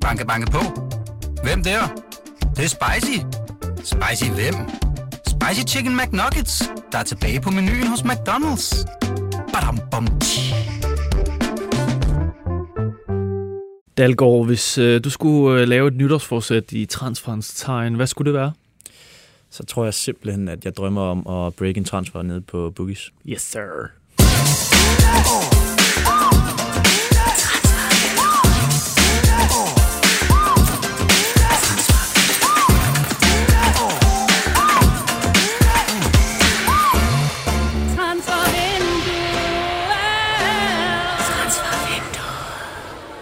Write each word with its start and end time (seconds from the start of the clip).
Banke, 0.00 0.26
banke 0.26 0.50
på. 0.50 0.58
Hvem 1.42 1.62
der? 1.62 1.80
Det, 2.40 2.56
det 2.56 2.64
er 2.64 2.68
spicy. 2.68 3.18
Spicy 3.76 4.30
hvem? 4.30 4.54
Spicy 5.26 5.74
Chicken 5.74 5.96
McNuggets, 5.96 6.62
der 6.92 6.98
er 6.98 7.02
tilbage 7.02 7.40
på 7.40 7.50
menuen 7.50 7.86
hos 7.86 8.00
McDonald's. 8.00 8.84
Badum, 9.52 9.78
bom, 9.90 10.06
tji. 10.20 10.54
Dalgaard, 13.98 14.46
hvis 14.46 14.78
øh, 14.78 15.04
du 15.04 15.10
skulle 15.10 15.60
øh, 15.60 15.68
lave 15.68 15.88
et 15.88 15.96
nytårsforsæt 15.96 16.72
i 16.72 16.86
transferens 16.86 17.54
tegn, 17.54 17.94
hvad 17.94 18.06
skulle 18.06 18.32
det 18.32 18.40
være? 18.40 18.52
Så 19.50 19.64
tror 19.64 19.84
jeg 19.84 19.94
simpelthen, 19.94 20.48
at 20.48 20.64
jeg 20.64 20.76
drømmer 20.76 21.02
om 21.02 21.46
at 21.46 21.54
break 21.54 21.76
en 21.76 21.84
transfer 21.84 22.22
ned 22.22 22.40
på 22.40 22.72
Boogies. 22.76 23.12
Yes, 23.28 23.42
sir. 23.42 23.99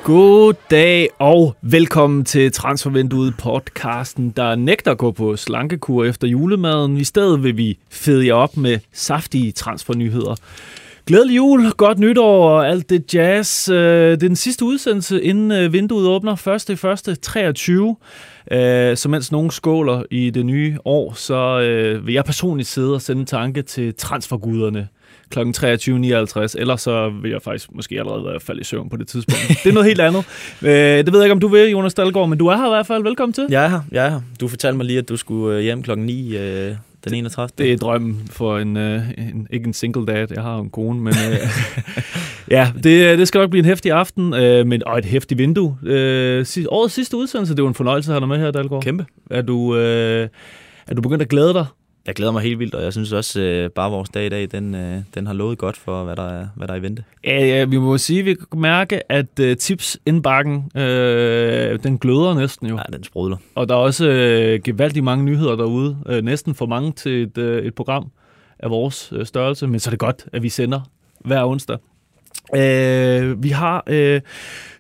God 0.09 0.55
dag 0.71 1.09
og 1.19 1.57
velkommen 1.63 2.25
til 2.25 2.53
Transfervinduet 2.53 3.35
podcasten, 3.39 4.31
der 4.31 4.55
nægter 4.55 4.91
at 4.91 4.99
gå 4.99 5.13
på 5.13 5.37
slankekur 5.37 6.05
efter 6.05 6.29
julemaden. 6.29 6.97
I 6.97 7.05
stedet 7.05 7.43
vil 7.43 7.57
vi 7.57 7.79
fede 7.91 8.27
jer 8.27 8.35
op 8.35 8.57
med 8.57 8.79
saftige 8.93 9.53
transfernyheder. 9.53 10.35
Glædelig 11.07 11.37
jul, 11.37 11.71
godt 11.71 11.99
nytår 11.99 12.51
og 12.51 12.69
alt 12.69 12.91
det 12.91 13.15
jazz. 13.15 13.69
Øh, 13.69 13.77
det 13.77 14.13
er 14.13 14.17
den 14.17 14.37
sidste 14.37 14.65
udsendelse, 14.65 15.23
inden 15.23 15.53
øh, 15.53 15.73
vinduet 15.73 16.09
åbner 16.09 16.49
1. 16.71 17.09
1. 17.09 17.19
23. 17.23 17.97
Så 18.97 19.07
mens 19.09 19.33
nogen 19.33 19.51
skåler 19.51 20.03
i 20.11 20.31
det 20.31 20.47
nye 20.47 20.79
år, 20.85 21.13
så 21.13 21.61
øh, 21.61 22.07
vil 22.07 22.15
jeg 22.15 22.25
personligt 22.25 22.69
sidde 22.69 22.95
og 22.95 23.03
sende 23.03 23.21
en 23.21 23.27
tanke 23.27 23.63
til 23.63 23.95
transferguderne 23.95 24.89
kl. 25.31 25.39
23.59, 25.39 26.55
eller 26.59 26.77
så 26.77 27.11
vil 27.23 27.31
jeg 27.31 27.43
faktisk 27.43 27.69
måske 27.73 27.99
allerede 27.99 28.25
være 28.25 28.41
faldet 28.41 28.61
i 28.63 28.65
søvn 28.65 28.89
på 28.89 28.97
det 28.97 29.09
tidspunkt. 29.09 29.41
Det 29.65 29.71
er 29.71 29.73
noget 29.75 29.87
helt 29.87 30.01
andet. 30.01 30.25
Øh, 30.63 30.71
Det 30.71 31.13
ved 31.13 31.21
jeg 31.21 31.25
ikke, 31.27 31.33
om 31.33 31.41
du 31.41 31.49
vil, 31.49 31.71
Jonas 31.71 31.95
Dahlgaard, 31.95 32.29
men 32.29 32.39
du 32.39 32.47
er 32.47 32.57
her 32.57 32.67
i 32.67 32.71
hvert 32.71 32.87
fald. 32.87 33.03
Velkommen 33.03 33.33
til. 33.33 33.47
Jeg 33.51 33.65
er 33.65 33.69
her, 33.69 33.81
jeg 33.93 34.07
er 34.07 34.11
her. 34.11 34.21
Du 34.41 34.49
fortalte 34.49 34.77
mig 34.77 34.87
lige, 34.87 34.99
at 34.99 35.09
du 35.09 35.17
skulle 35.17 35.57
øh, 35.57 35.63
hjem 35.63 35.83
klokken 35.83 36.07
9 36.07 36.37
øh, 36.37 36.75
den 37.05 37.15
31. 37.15 37.49
Det 37.59 37.73
er 37.73 37.77
drømmen 37.77 38.29
for 38.31 38.59
en, 38.59 38.77
øh, 38.77 39.03
en, 39.19 39.47
ikke 39.51 39.67
en 39.67 39.73
single 39.73 40.07
dad, 40.07 40.27
jeg 40.35 40.43
har 40.43 40.57
jo 40.57 40.63
en 40.63 40.71
kone, 40.71 41.01
men 41.01 41.15
øh, 41.33 41.39
ja, 42.57 42.73
det, 42.75 43.19
det 43.19 43.29
skal 43.29 43.39
nok 43.39 43.51
blive 43.51 43.59
en 43.59 43.65
hæftig 43.65 43.93
aften, 43.93 44.35
øh, 44.35 44.67
men, 44.67 44.83
og 44.87 44.99
et 44.99 45.05
hæftigt 45.05 45.39
vindue. 45.39 45.79
Øh, 45.83 46.47
si- 46.47 46.67
årets 46.67 46.95
sidste 46.95 47.17
udsendelse, 47.17 47.55
det 47.57 47.63
var 47.63 47.69
en 47.69 47.75
fornøjelse 47.75 48.11
at 48.11 48.15
have 48.15 48.21
dig 48.21 48.29
med 48.29 48.39
her, 48.39 48.51
Dalgaard. 48.51 48.83
Kæmpe. 48.83 49.07
Er 49.31 49.43
du, 49.43 49.77
øh, 49.77 50.29
er 50.87 50.95
du 50.95 51.03
begyndt 51.03 51.23
at 51.23 51.29
glæde 51.29 51.53
dig? 51.53 51.67
Jeg 52.09 52.15
glæder 52.15 52.33
mig 52.33 52.43
helt 52.43 52.59
vildt, 52.59 52.75
og 52.75 52.83
jeg 52.83 52.93
synes 52.93 53.13
også, 53.13 53.41
øh, 53.41 53.71
bare 53.71 53.91
vores 53.91 54.09
dag 54.09 54.27
i 54.27 54.29
dag, 54.29 54.49
den, 54.51 54.75
øh, 54.75 55.03
den 55.15 55.27
har 55.27 55.35
lovet 55.35 55.59
godt 55.59 55.77
for, 55.77 56.05
hvad 56.05 56.17
der 56.17 56.29
er, 56.29 56.47
hvad 56.57 56.69
der 56.69 56.75
er 56.75 56.79
i 56.79 56.83
vente. 56.83 57.05
Ja, 57.25 57.47
ja, 57.47 57.65
vi 57.65 57.79
må 57.79 57.99
sige, 57.99 58.21
at 58.21 58.27
vi 58.27 58.35
kan 58.35 58.61
mærke, 58.61 59.13
at 59.13 59.41
øh, 59.41 59.57
tipsindbakken, 59.57 60.71
øh, 60.77 61.79
den 61.83 61.99
gløder 61.99 62.35
næsten 62.35 62.67
jo. 62.67 62.77
Ja, 62.77 62.83
den 62.97 63.05
sprudler. 63.05 63.37
Og 63.55 63.69
der 63.69 63.75
er 63.75 63.79
også 63.79 64.09
øh, 64.09 64.61
gevaldigt 64.65 65.05
mange 65.05 65.25
nyheder 65.25 65.57
derude. 65.57 65.99
Øh, 66.07 66.23
næsten 66.23 66.55
for 66.55 66.67
mange 66.67 66.93
til 66.93 67.23
et, 67.23 67.39
øh, 67.39 67.65
et 67.65 67.75
program 67.75 68.11
af 68.59 68.71
vores 68.71 69.13
øh, 69.17 69.27
størrelse. 69.27 69.67
Men 69.67 69.81
så 69.81 69.89
er 69.89 69.93
det 69.93 69.99
godt, 69.99 70.25
at 70.33 70.43
vi 70.43 70.49
sender 70.49 70.81
hver 71.21 71.45
onsdag. 71.45 71.79
Øh, 72.57 73.43
vi 73.43 73.49
har 73.49 73.85
øh, 73.87 74.21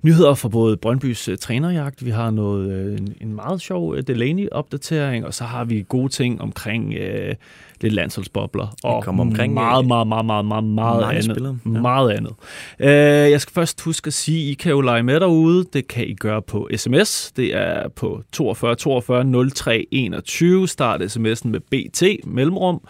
nyheder 0.03 0.35
fra 0.35 0.49
både 0.49 0.77
Brøndbys 0.77 1.29
øh, 1.29 1.39
trænerjagt, 1.39 2.05
vi 2.05 2.11
har 2.11 2.31
noget 2.31 2.73
øh, 2.73 2.99
en, 2.99 3.15
en 3.21 3.35
meget 3.35 3.61
sjov 3.61 3.95
øh, 3.97 4.03
Delaney-opdatering, 4.07 5.27
og 5.27 5.35
så 5.35 5.45
har 5.45 5.65
vi 5.65 5.85
gode 5.89 6.09
ting 6.09 6.41
omkring 6.41 6.95
øh, 6.95 7.35
lidt 7.81 7.95
landsholdsbobler. 7.95 8.77
Og 8.85 9.05
kommer 9.05 9.25
omkring, 9.25 9.55
meget, 9.55 9.85
øh, 9.85 9.89
meget, 9.89 10.07
meget, 10.07 10.27
meget, 10.27 10.45
meget, 10.45 10.65
meget 10.65 11.01
mange 11.01 11.15
andet. 11.15 11.25
spillere, 11.25 11.59
ja. 11.65 11.71
Meget 11.71 12.11
andet. 12.11 12.33
Øh, 12.79 13.31
jeg 13.31 13.41
skal 13.41 13.55
først 13.55 13.81
huske 13.81 14.07
at 14.07 14.15
sige, 14.15 14.51
I 14.51 14.55
kan 14.55 14.71
jo 14.71 14.81
lege 14.81 15.03
med 15.03 15.21
derude. 15.21 15.65
Det 15.73 15.89
kan 15.89 16.07
I 16.07 16.15
gøre 16.15 16.43
på 16.43 16.69
sms. 16.77 17.33
Det 17.37 17.57
er 17.57 17.89
på 17.89 18.23
42 18.33 18.75
42 18.75 19.51
03 19.51 19.87
21. 19.91 20.69
Start 20.69 21.01
sms'en 21.01 21.49
med 21.49 21.61
BT 21.61 22.27
mellemrum. 22.27 22.81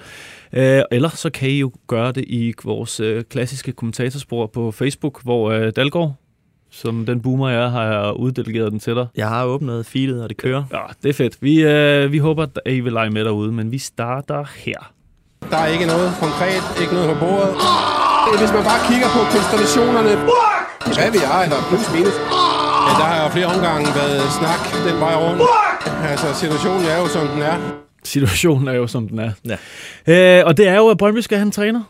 Øh, 0.52 0.82
eller 0.90 1.08
så 1.08 1.30
kan 1.30 1.48
I 1.48 1.58
jo 1.58 1.72
gøre 1.86 2.12
det 2.12 2.24
i 2.26 2.54
vores 2.64 3.00
øh, 3.00 3.24
klassiske 3.24 3.72
kommentatorspor 3.72 4.46
på 4.46 4.70
Facebook, 4.70 5.22
hvor 5.22 5.50
øh, 5.50 5.72
Dalgaard, 5.76 6.14
som 6.70 7.06
den 7.06 7.20
boomer 7.22 7.48
jeg 7.48 7.64
er, 7.64 7.68
har 7.68 7.84
jeg 7.84 8.16
uddelegeret 8.16 8.72
den 8.72 8.80
til 8.80 8.94
dig. 8.94 9.06
Jeg 9.16 9.28
har 9.28 9.44
åbnet 9.44 9.86
feedet, 9.86 10.22
og 10.22 10.28
det 10.28 10.36
kører. 10.36 10.64
Ja, 10.72 10.82
det 11.02 11.08
er 11.08 11.12
fedt. 11.12 11.36
Vi, 11.40 11.62
øh, 11.64 12.12
vi 12.12 12.18
håber, 12.18 12.46
at 12.64 12.72
I 12.72 12.80
vil 12.80 12.92
lege 12.92 13.10
med 13.10 13.24
derude, 13.24 13.52
men 13.52 13.72
vi 13.72 13.78
starter 13.78 14.44
her. 14.56 14.92
Der 15.50 15.56
er 15.56 15.66
ikke 15.66 15.86
noget 15.86 16.10
konkret, 16.20 16.62
ikke 16.82 16.92
noget 16.94 17.08
på 17.12 17.18
bordet. 17.24 17.52
Hvis 18.40 18.52
man 18.56 18.64
bare 18.70 18.80
kigger 18.90 19.08
på 19.16 19.20
konstellationerne, 19.34 20.12
hvad 20.96 21.10
vi 21.16 21.20
er, 21.32 21.38
eller 21.46 21.60
plus 21.70 21.86
minus, 21.94 22.16
ja, 22.86 22.92
der 23.00 23.06
har 23.12 23.18
jo 23.24 23.28
flere 23.36 23.48
omgange 23.54 23.86
været 24.00 24.22
snak 24.38 24.62
den 24.86 24.96
vej 25.04 25.14
rundt. 25.24 25.42
Altså, 26.10 26.26
situationen 26.42 26.84
er 26.92 26.98
jo, 27.02 27.06
som 27.16 27.24
den 27.32 27.42
er. 27.52 27.87
Situationen 28.04 28.68
er 28.68 28.72
jo, 28.72 28.86
som 28.86 29.08
den 29.08 29.18
er. 29.18 29.32
Ja. 30.06 30.38
Øh, 30.40 30.46
og 30.46 30.56
det 30.56 30.68
er 30.68 30.76
jo, 30.76 30.88
at 30.88 30.98
Brøndby 30.98 31.18
skal 31.18 31.38
have 31.38 31.46
en 31.46 31.52
træner. 31.52 31.82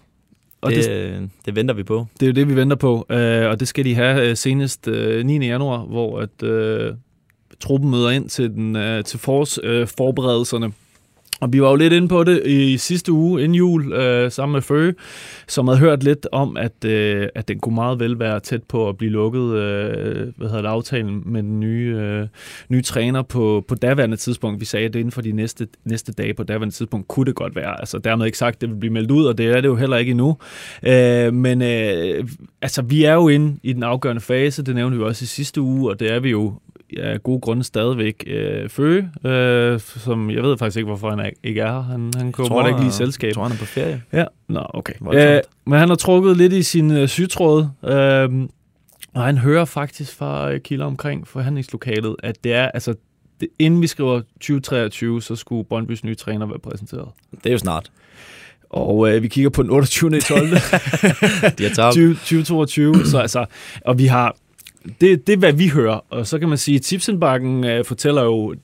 Og 0.61 0.71
Det, 0.71 0.85
det, 0.85 0.91
øh, 0.91 1.23
det 1.47 1.57
venter 1.57 1.75
vi 1.75 1.83
på. 1.83 2.07
det 2.21 2.27
er 2.27 2.31
jo 2.31 2.33
det, 2.33 2.49
vi 2.49 2.57
venter 2.57 2.77
på. 2.77 3.07
Øh, 3.11 3.47
og 3.51 3.61
det 3.61 3.69
skal 3.69 3.85
de 3.85 3.95
have 3.95 4.29
øh, 4.31 4.37
senest 4.37 4.89
øh, 4.89 5.27
9. 5.27 5.47
januar, 5.47 5.79
hvor 5.79 6.21
at, 6.21 6.43
øh, 6.43 6.95
truppen 7.61 7.91
møder 7.91 8.11
ind 8.11 8.29
til, 8.29 8.51
den, 8.51 8.77
øh, 8.77 9.05
til 9.05 9.19
forårs, 9.19 9.59
øh. 9.63 9.87
Og 11.41 11.53
vi 11.53 11.63
var 11.63 11.71
jo 11.71 11.77
lidt 11.77 11.93
inde 11.93 12.09
på 12.09 12.25
det 12.25 12.47
i 12.47 12.77
sidste 12.77 13.13
uge, 13.13 13.43
inden 13.43 13.55
jul, 13.55 13.93
øh, 13.93 14.33
sammen 14.33 14.53
med 14.53 14.63
Føge, 14.63 14.95
som 15.49 15.69
havde 15.69 15.81
hørt 15.81 16.03
lidt 16.03 16.27
om, 16.33 16.57
at, 16.57 16.85
øh, 16.85 17.29
at 17.35 17.49
den 17.49 17.59
kunne 17.59 17.75
meget 17.75 18.01
vel 18.01 18.19
være 18.19 18.41
tæt 18.41 18.63
på 18.63 18.89
at 18.89 18.97
blive 18.97 19.13
lukket, 19.13 19.55
øh, 19.55 20.33
hvad 20.37 20.49
hedder 20.49 20.63
det, 20.63 20.69
aftalen 20.69 21.23
med 21.27 21.43
den 21.43 21.61
nye, 21.61 21.97
øh, 21.99 22.27
nye 22.69 22.83
træner 22.83 23.23
på, 23.23 23.65
på 23.69 23.75
daværende 23.75 24.17
tidspunkt. 24.17 24.61
Vi 24.61 24.65
sagde, 24.65 24.87
at 24.87 24.93
det 24.93 24.99
inden 24.99 25.13
for 25.13 25.23
de 25.23 25.33
næste, 25.33 25.69
næste 25.85 26.13
dage 26.13 26.35
på 26.35 26.43
daværende 26.43 26.75
tidspunkt 26.75 27.09
kunne 27.09 27.27
det 27.27 27.35
godt 27.35 27.57
være. 27.57 27.81
Altså 27.81 27.99
dermed 27.99 28.27
ikke 28.27 28.39
sagt, 28.39 28.55
at 28.55 28.61
det 28.61 28.71
vil 28.71 28.77
blive 28.77 28.93
meldt 28.93 29.11
ud, 29.11 29.25
og 29.25 29.39
det 29.39 29.47
er 29.47 29.61
det 29.61 29.69
jo 29.69 29.77
heller 29.77 29.97
ikke 29.97 30.11
endnu. 30.11 30.37
Øh, 30.83 31.35
men 31.35 31.63
øh, 31.63 32.29
altså, 32.63 32.83
vi 32.83 33.05
er 33.05 33.15
jo 33.15 33.29
inde 33.29 33.59
i 33.63 33.73
den 33.73 33.83
afgørende 33.83 34.23
fase, 34.23 34.65
det 34.65 34.75
nævnte 34.75 34.99
vi 34.99 35.05
også 35.05 35.23
i 35.23 35.27
sidste 35.27 35.61
uge, 35.61 35.91
og 35.91 36.01
det 36.01 36.13
er 36.13 36.21
vi 36.21 36.31
jo 36.31 36.55
af 36.97 37.23
gode 37.23 37.41
grunde 37.41 37.65
stadigvæk 37.65 38.25
øh, 38.27 38.69
Føge, 38.69 39.11
øh, 39.25 39.81
som 39.81 40.31
jeg 40.31 40.43
ved 40.43 40.59
faktisk 40.59 40.77
ikke, 40.77 40.87
hvorfor 40.87 41.11
han 41.11 41.19
er, 41.21 41.31
ikke 41.45 41.61
er 41.61 41.73
her. 41.73 41.81
Han, 41.81 42.13
han 42.17 42.33
kunne 42.33 42.47
Tror, 42.47 42.67
ikke 42.69 42.83
jeg 42.83 42.93
selskab. 42.93 43.33
tror, 43.33 43.43
han 43.43 43.53
er 43.53 43.57
på 43.59 43.65
ferie. 43.65 44.03
Ja, 44.13 44.25
nå, 44.49 44.67
okay. 44.75 44.93
Øh, 45.15 45.41
men 45.67 45.79
han 45.79 45.89
har 45.89 45.97
trukket 45.97 46.37
lidt 46.37 46.53
i 46.53 46.63
sin 46.63 46.91
øh, 46.91 47.09
sygtråd, 47.09 47.69
øh, 47.85 48.49
og 49.15 49.23
han 49.23 49.39
hører 49.39 49.65
faktisk 49.65 50.17
fra 50.17 50.53
øh, 50.53 50.61
kilder 50.61 50.87
omkring 50.87 51.29
forhandlingslokalet, 51.29 52.17
at 52.23 52.45
det 52.45 52.53
er, 52.55 52.69
altså, 52.69 52.95
det, 53.41 53.49
inden 53.59 53.83
vi 53.83 53.87
skriver 53.87 54.21
2023, 54.21 55.23
så 55.23 55.37
skulle 55.37 55.65
Brøndbys 55.65 56.05
nye 56.05 56.15
træner 56.15 56.47
være 56.47 56.59
præsenteret. 56.59 57.09
Det 57.31 57.47
er 57.47 57.53
jo 57.53 57.59
snart. 57.59 57.91
Og 58.71 59.15
øh, 59.15 59.23
vi 59.23 59.29
kigger 59.29 59.51
på 59.51 59.63
den 59.63 59.71
28. 59.71 60.21
12. 60.21 60.49
De 61.59 61.65
har 61.65 61.75
tabt. 61.75 61.93
20, 61.93 62.15
2022, 62.15 63.07
så 63.07 63.19
altså, 63.19 63.45
og 63.85 63.99
vi 63.99 64.07
har, 64.07 64.37
det, 65.01 65.27
det 65.27 65.33
er 65.33 65.37
hvad 65.37 65.53
vi 65.53 65.69
hører, 65.69 66.01
og 66.11 66.27
så 66.27 66.39
kan 66.39 66.49
man 66.49 66.59
sige, 66.59 66.75
at 66.75 66.83
tipsindbakken 66.83 67.65
øh, 67.65 67.85
fortæller 67.85 68.23
jo, 68.23 68.55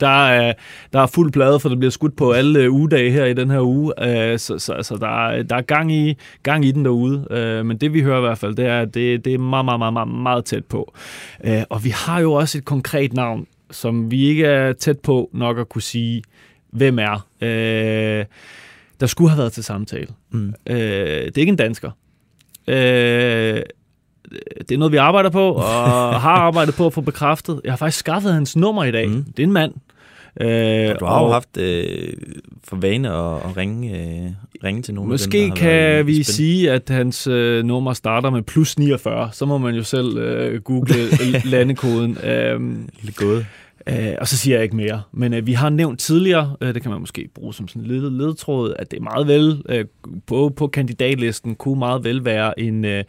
der 0.00 0.26
er, 0.26 0.52
der 0.92 1.00
er 1.00 1.06
fuld 1.06 1.32
plade, 1.32 1.60
for 1.60 1.68
der 1.68 1.76
bliver 1.76 1.90
skudt 1.90 2.16
på 2.16 2.32
alle 2.32 2.60
øh, 2.60 2.72
ugedage 2.72 3.10
her 3.10 3.24
i 3.24 3.34
den 3.34 3.50
her 3.50 3.60
uge, 3.60 3.92
øh, 4.08 4.38
så, 4.38 4.58
så 4.58 4.72
altså, 4.72 4.96
der, 4.96 5.26
er, 5.26 5.42
der 5.42 5.56
er 5.56 5.62
gang 5.62 5.92
i, 5.92 6.18
gang 6.42 6.64
i 6.64 6.72
den 6.72 6.84
derude, 6.84 7.26
øh, 7.30 7.66
men 7.66 7.76
det 7.76 7.92
vi 7.92 8.02
hører 8.02 8.18
i 8.18 8.20
hvert 8.20 8.38
fald, 8.38 8.54
det 8.54 8.66
er, 8.66 8.80
at 8.80 8.94
det, 8.94 9.24
det 9.24 9.34
er 9.34 9.38
meget, 9.38 9.64
meget, 9.64 9.78
meget, 9.78 9.92
meget, 9.92 10.08
meget 10.08 10.44
tæt 10.44 10.64
på. 10.64 10.94
Øh, 11.44 11.62
og 11.70 11.84
vi 11.84 11.90
har 11.90 12.20
jo 12.20 12.32
også 12.32 12.58
et 12.58 12.64
konkret 12.64 13.12
navn, 13.12 13.46
som 13.70 14.10
vi 14.10 14.24
ikke 14.24 14.46
er 14.46 14.72
tæt 14.72 14.98
på 14.98 15.30
nok 15.32 15.58
at 15.58 15.68
kunne 15.68 15.82
sige, 15.82 16.22
hvem 16.70 16.98
er. 16.98 17.26
Øh, 17.40 18.24
der 19.00 19.06
skulle 19.06 19.30
have 19.30 19.38
været 19.38 19.52
til 19.52 19.64
samtale. 19.64 20.08
Mm. 20.30 20.54
Øh, 20.66 20.76
det 20.76 21.36
er 21.36 21.40
ikke 21.40 21.50
en 21.50 21.56
dansker. 21.56 21.90
Øh, 22.68 23.62
det 24.68 24.74
er 24.74 24.78
noget, 24.78 24.92
vi 24.92 24.96
arbejder 24.96 25.30
på, 25.30 25.48
og 25.52 25.64
har 26.26 26.30
arbejdet 26.36 26.74
på 26.74 26.86
at 26.86 26.92
få 26.92 27.00
bekræftet. 27.00 27.60
Jeg 27.64 27.72
har 27.72 27.76
faktisk 27.76 27.98
skaffet 27.98 28.32
hans 28.32 28.56
nummer 28.56 28.84
i 28.84 28.90
dag. 28.92 29.08
Mm. 29.08 29.24
Det 29.24 29.38
er 29.38 29.46
en 29.46 29.52
mand. 29.52 29.72
Øh, 30.40 30.46
Du 31.00 31.04
har 31.04 31.18
jo 31.20 31.24
og 31.26 31.32
haft 31.32 31.56
øh, 31.58 32.12
for 32.64 32.76
vane 32.76 33.08
at, 33.12 33.36
at 33.36 33.56
ringe, 33.56 33.90
øh, 33.98 34.30
ringe 34.64 34.82
til 34.82 34.94
nogen 34.94 35.08
dem, 35.08 35.12
Måske 35.12 35.46
i 35.46 35.50
kan 35.50 36.06
vi 36.06 36.14
spil. 36.14 36.24
sige, 36.34 36.70
at 36.72 36.82
hans 36.88 37.26
øh, 37.26 37.64
nummer 37.64 37.92
starter 37.92 38.30
med 38.30 38.42
plus 38.42 38.78
49. 38.78 39.28
Så 39.32 39.46
må 39.46 39.58
man 39.58 39.74
jo 39.74 39.82
selv 39.82 40.18
øh, 40.18 40.60
google 40.60 40.94
landekoden. 41.50 42.18
Øh, 42.24 42.60
Lille 43.00 43.12
gåde. 43.16 43.46
Øh, 43.86 44.14
og 44.20 44.28
så 44.28 44.36
siger 44.36 44.56
jeg 44.56 44.64
ikke 44.64 44.76
mere. 44.76 45.02
Men 45.12 45.34
øh, 45.34 45.46
vi 45.46 45.52
har 45.52 45.70
nævnt 45.70 46.00
tidligere, 46.00 46.56
øh, 46.60 46.74
det 46.74 46.82
kan 46.82 46.90
man 46.90 47.00
måske 47.00 47.28
bruge 47.34 47.54
som 47.54 47.68
sådan 47.68 47.82
en 47.82 47.88
led, 47.88 48.10
ledtråd, 48.10 48.74
at 48.78 48.90
det 48.90 48.96
er 48.96 49.02
meget 49.02 49.26
vel, 49.26 49.62
øh, 49.68 49.84
på, 50.26 50.52
på 50.56 50.66
kandidatlisten 50.66 51.54
kunne 51.54 51.78
meget 51.78 52.04
vel 52.04 52.24
være 52.24 52.60
en, 52.60 52.84
øh, 52.84 53.04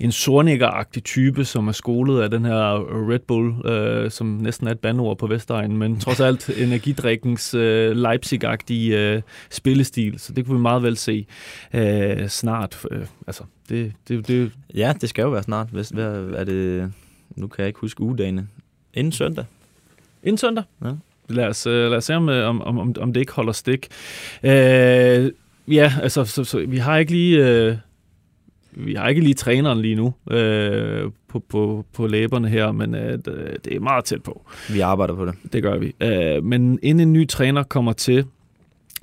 en 0.00 0.12
sornikker 0.12 0.84
type, 1.04 1.44
som 1.44 1.68
er 1.68 1.72
skolet 1.72 2.22
af 2.22 2.30
den 2.30 2.44
her 2.44 2.78
Red 3.10 3.18
Bull, 3.18 3.66
øh, 3.66 4.10
som 4.10 4.26
næsten 4.26 4.66
er 4.66 4.70
et 4.70 4.78
bandord 4.78 5.18
på 5.18 5.26
Vestegnen, 5.26 5.76
men 5.76 6.00
trods 6.00 6.20
alt 6.30 6.50
energidrikkens 6.58 7.54
øh, 7.54 7.96
Leipzig-agtige 7.96 8.96
øh, 8.96 9.22
spillestil. 9.50 10.18
Så 10.18 10.32
det 10.32 10.46
kunne 10.46 10.56
vi 10.56 10.62
meget 10.62 10.82
vel 10.82 10.96
se 10.96 11.26
øh, 11.74 12.28
snart. 12.28 12.86
Øh, 12.90 13.06
altså, 13.26 13.42
det, 13.68 13.92
det, 14.08 14.28
det... 14.28 14.52
Ja, 14.74 14.92
det 15.00 15.08
skal 15.08 15.22
jo 15.22 15.30
være 15.30 15.42
snart. 15.42 15.68
Hvis, 15.72 15.88
hvad, 15.88 16.24
er 16.36 16.44
det, 16.44 16.92
nu 17.36 17.48
kan 17.48 17.62
jeg 17.62 17.66
ikke 17.66 17.80
huske 17.80 18.00
ugedagene. 18.00 18.48
Inden 18.94 19.12
søndag. 19.12 19.44
Inden 20.22 20.38
søndag? 20.38 20.64
Ja. 20.84 20.90
Lad 21.28 21.46
os, 21.46 21.66
uh, 21.66 21.72
lad 21.72 21.96
os 21.96 22.04
se, 22.04 22.14
om, 22.14 22.28
øh, 22.28 22.48
om, 22.48 22.62
om, 22.62 22.94
om 23.00 23.12
det 23.12 23.20
ikke 23.20 23.32
holder 23.32 23.52
stik. 23.52 23.88
Uh, 24.42 24.50
ja, 25.74 25.92
altså, 26.02 26.24
så, 26.24 26.44
så, 26.44 26.64
vi 26.68 26.76
har 26.76 26.98
ikke 26.98 27.12
lige... 27.12 27.68
Uh, 27.70 27.76
vi 28.72 28.94
har 28.94 29.08
ikke 29.08 29.20
lige 29.20 29.34
træneren 29.34 29.82
lige 29.82 29.94
nu 29.94 30.06
uh, 30.06 31.12
på, 31.28 31.38
på, 31.48 31.84
på 31.92 32.06
læberne 32.06 32.48
her, 32.48 32.72
men 32.72 32.94
uh, 32.94 33.00
det 33.00 33.66
er 33.76 33.80
meget 33.80 34.04
tæt 34.04 34.22
på. 34.22 34.46
Vi 34.70 34.80
arbejder 34.80 35.14
på 35.14 35.26
det. 35.26 35.34
Det 35.52 35.62
gør 35.62 35.78
vi. 35.78 35.94
Uh, 36.04 36.44
men 36.44 36.78
inden 36.82 37.08
en 37.08 37.12
ny 37.12 37.28
træner 37.28 37.62
kommer 37.62 37.92
til, 37.92 38.24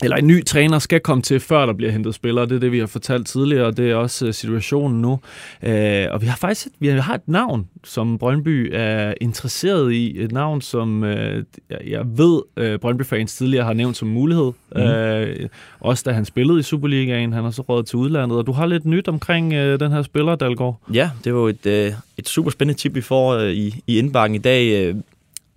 eller 0.04 0.18
en 0.18 0.28
ny 0.28 0.46
træner 0.46 0.80
skal 0.80 1.00
komme 1.00 1.22
til, 1.22 1.40
før 1.40 1.66
der 1.66 1.74
bliver 1.74 1.92
hentet 1.92 2.16
spillere. 2.16 2.46
Det 2.46 2.56
er 2.56 2.60
det, 2.60 2.72
vi 2.72 2.80
har 2.80 2.86
fortalt 2.86 3.28
tidligere, 3.28 3.66
og 3.66 3.78
det 3.78 3.92
er 3.92 3.96
også 3.96 4.32
situationen 4.32 5.02
nu. 5.02 5.20
Øh, 5.64 6.06
og 6.12 6.22
vi 6.22 6.28
har 6.28 6.36
faktisk 6.36 6.68
et, 6.68 6.74
vi 6.80 6.88
har 6.88 7.16
et 7.16 7.28
navn, 7.28 7.68
som 7.84 8.18
Brøndby 8.18 8.70
er 8.74 9.14
interesseret 9.22 9.94
i. 9.94 10.20
Et 10.20 10.32
navn, 10.32 10.62
som 10.62 11.04
øh, 11.04 11.44
jeg 11.88 12.06
ved, 12.06 12.42
øh, 12.58 12.80
Brøndby-fans 12.80 13.36
tidligere 13.36 13.66
har 13.66 13.74
nævnt 13.74 13.98
som 13.98 14.08
mulighed. 14.08 14.52
Mm. 14.76 14.82
Øh, 14.82 15.50
også 15.80 16.04
da 16.06 16.12
han 16.12 16.26
spillede 16.26 16.60
i 16.60 16.64
Superligaen. 16.64 17.34
Han 17.34 17.44
har 17.44 17.52
så 17.52 17.62
rådet 17.62 17.86
til 17.86 17.98
udlandet. 17.98 18.38
Og 18.38 18.48
du 18.48 18.52
har 18.52 18.66
lidt 18.66 18.86
nyt 18.86 19.08
omkring 19.08 19.54
øh, 19.54 19.80
den 19.80 19.92
her 19.92 20.02
spiller, 20.02 20.36
Dalgaard. 20.36 20.82
Ja, 20.94 21.10
det 21.24 21.34
var 21.34 21.50
et, 21.50 21.66
øh, 21.66 21.92
et 22.18 22.30
super 22.30 22.52
spændende 22.52 22.80
tip, 22.80 22.96
vi 22.96 23.02
får 23.02 23.34
øh, 23.34 23.52
i, 23.52 23.82
i 23.88 24.00
indbakken 24.00 24.36
i 24.36 24.40
dag. 24.40 24.88
Øh, 24.88 24.96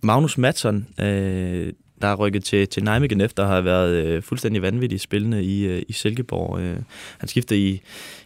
Magnus 0.03 0.39
Madsen, 0.39 0.87
øh, 1.01 1.73
der 2.03 2.09
er 2.09 2.15
rykket 2.15 2.45
til, 2.45 2.69
til 2.69 2.85
Nijmegen 2.85 3.21
efter 3.21 3.47
har 3.47 3.61
været 3.61 4.05
øh, 4.05 4.23
fuldstændig 4.23 4.63
vanvittig 4.63 5.01
spillende 5.01 5.45
i, 5.45 5.67
øh, 5.67 5.83
i 5.89 5.93
Silkeborg. 5.93 6.61
Øh, 6.61 6.77
han 7.19 7.29
skiftede 7.29 7.69
i, 7.69 7.81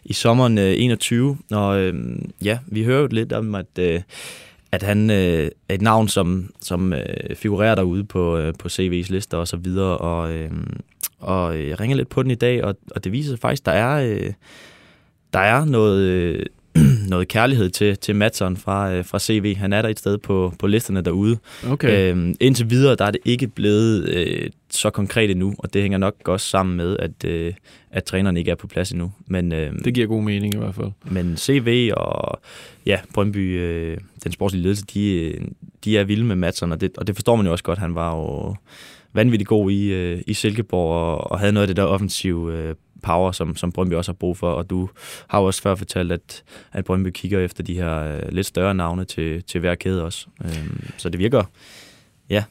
i 0.05 0.13
sommeren 0.13 0.57
øh, 0.57 0.73
21, 0.77 1.37
og 1.51 1.79
øh, 1.79 2.19
ja, 2.43 2.59
vi 2.67 2.83
hører 2.83 3.01
jo 3.01 3.07
lidt 3.11 3.33
om, 3.33 3.55
at, 3.55 3.79
øh, 3.79 4.01
at 4.71 4.83
han 4.83 5.09
øh, 5.09 5.51
er 5.69 5.73
et 5.75 5.81
navn, 5.81 6.07
som, 6.07 6.51
som 6.61 6.93
øh, 6.93 7.35
figurerer 7.35 7.75
derude 7.75 8.03
på, 8.03 8.37
øh, 8.37 8.53
på 8.59 8.67
CV's 8.67 9.11
lister 9.11 9.37
og 9.37 9.47
så 9.47 9.57
videre, 9.57 9.97
og, 9.97 10.33
øh, 10.33 10.51
og 11.19 11.57
øh, 11.57 11.69
jeg 11.69 11.79
ringer 11.79 11.97
lidt 11.97 12.09
på 12.09 12.23
den 12.23 12.31
i 12.31 12.35
dag, 12.35 12.63
og, 12.63 12.75
og 12.91 13.03
det 13.03 13.11
viser 13.11 13.29
sig 13.29 13.39
faktisk, 13.39 13.65
der 13.65 13.71
er, 13.71 14.15
øh, 14.15 14.33
der 15.33 15.39
er 15.39 15.65
noget... 15.65 16.01
Øh, 16.01 16.45
noget 17.09 17.27
kærlighed 17.27 17.69
til, 17.69 17.97
til 17.97 18.15
Madsen 18.15 18.57
fra, 18.57 18.93
øh, 18.93 19.05
fra 19.05 19.19
CV. 19.19 19.55
Han 19.55 19.73
er 19.73 19.81
der 19.81 19.89
et 19.89 19.99
sted 19.99 20.17
på, 20.17 20.53
på 20.59 20.67
listerne 20.67 21.01
derude. 21.01 21.37
Okay. 21.69 22.11
Øhm, 22.11 22.35
indtil 22.39 22.69
videre, 22.69 22.95
der 22.95 23.05
er 23.05 23.11
det 23.11 23.19
ikke 23.25 23.47
blevet 23.47 24.09
øh, 24.09 24.49
så 24.69 24.89
konkret 24.89 25.31
endnu, 25.31 25.55
og 25.59 25.73
det 25.73 25.81
hænger 25.81 25.97
nok 25.97 26.15
også 26.25 26.47
sammen 26.47 26.77
med, 26.77 26.97
at, 26.99 27.25
øh, 27.25 27.53
at 27.91 28.03
træneren 28.03 28.37
ikke 28.37 28.51
er 28.51 28.55
på 28.55 28.67
plads 28.67 28.91
endnu. 28.91 29.11
Men, 29.27 29.53
øh, 29.53 29.73
det 29.85 29.93
giver 29.93 30.07
god 30.07 30.23
mening 30.23 30.53
i 30.53 30.57
hvert 30.57 30.75
fald. 30.75 30.91
Men 31.03 31.37
CV 31.37 31.91
og 31.97 32.39
ja, 32.85 32.99
Brøndby, 33.13 33.59
øh, 33.59 33.97
den 34.23 34.31
sportslige 34.31 34.63
ledelse, 34.63 34.85
de, 34.93 35.33
de 35.85 35.97
er 35.97 36.03
vilde 36.03 36.25
med 36.25 36.35
Madsen, 36.35 36.71
og 36.71 36.81
det, 36.81 36.97
og 36.97 37.07
det 37.07 37.15
forstår 37.15 37.35
man 37.35 37.45
jo 37.45 37.51
også 37.51 37.63
godt. 37.63 37.79
Han 37.79 37.95
var 37.95 38.15
jo 38.15 38.55
vanvittigt 39.13 39.47
god 39.47 39.71
i, 39.71 39.93
øh, 39.93 40.21
i 40.27 40.33
Silkeborg 40.33 40.95
og, 40.95 41.31
og 41.31 41.39
havde 41.39 41.53
noget 41.53 41.63
af 41.63 41.67
det 41.67 41.77
der 41.77 41.83
offensive 41.83 42.53
øh, 42.57 42.75
power, 43.03 43.31
som, 43.31 43.55
som 43.55 43.71
Brøndby 43.71 43.93
også 43.93 44.11
har 44.11 44.15
brug 44.15 44.37
for. 44.37 44.51
Og 44.51 44.69
du 44.69 44.89
har 45.27 45.39
jo 45.39 45.45
også 45.45 45.61
før 45.61 45.75
fortalt, 45.75 46.11
at, 46.11 46.43
at 46.73 46.85
Brøndby 46.85 47.09
kigger 47.09 47.39
efter 47.39 47.63
de 47.63 47.73
her 47.73 48.15
øh, 48.15 48.21
lidt 48.31 48.47
større 48.47 48.75
navne 48.75 49.05
til, 49.05 49.43
til 49.43 49.59
hver 49.59 49.75
kæde 49.75 50.03
også. 50.03 50.27
Øhm, 50.43 50.83
så 50.97 51.09
det 51.09 51.19
virker, 51.19 51.43
ja, 52.29 52.43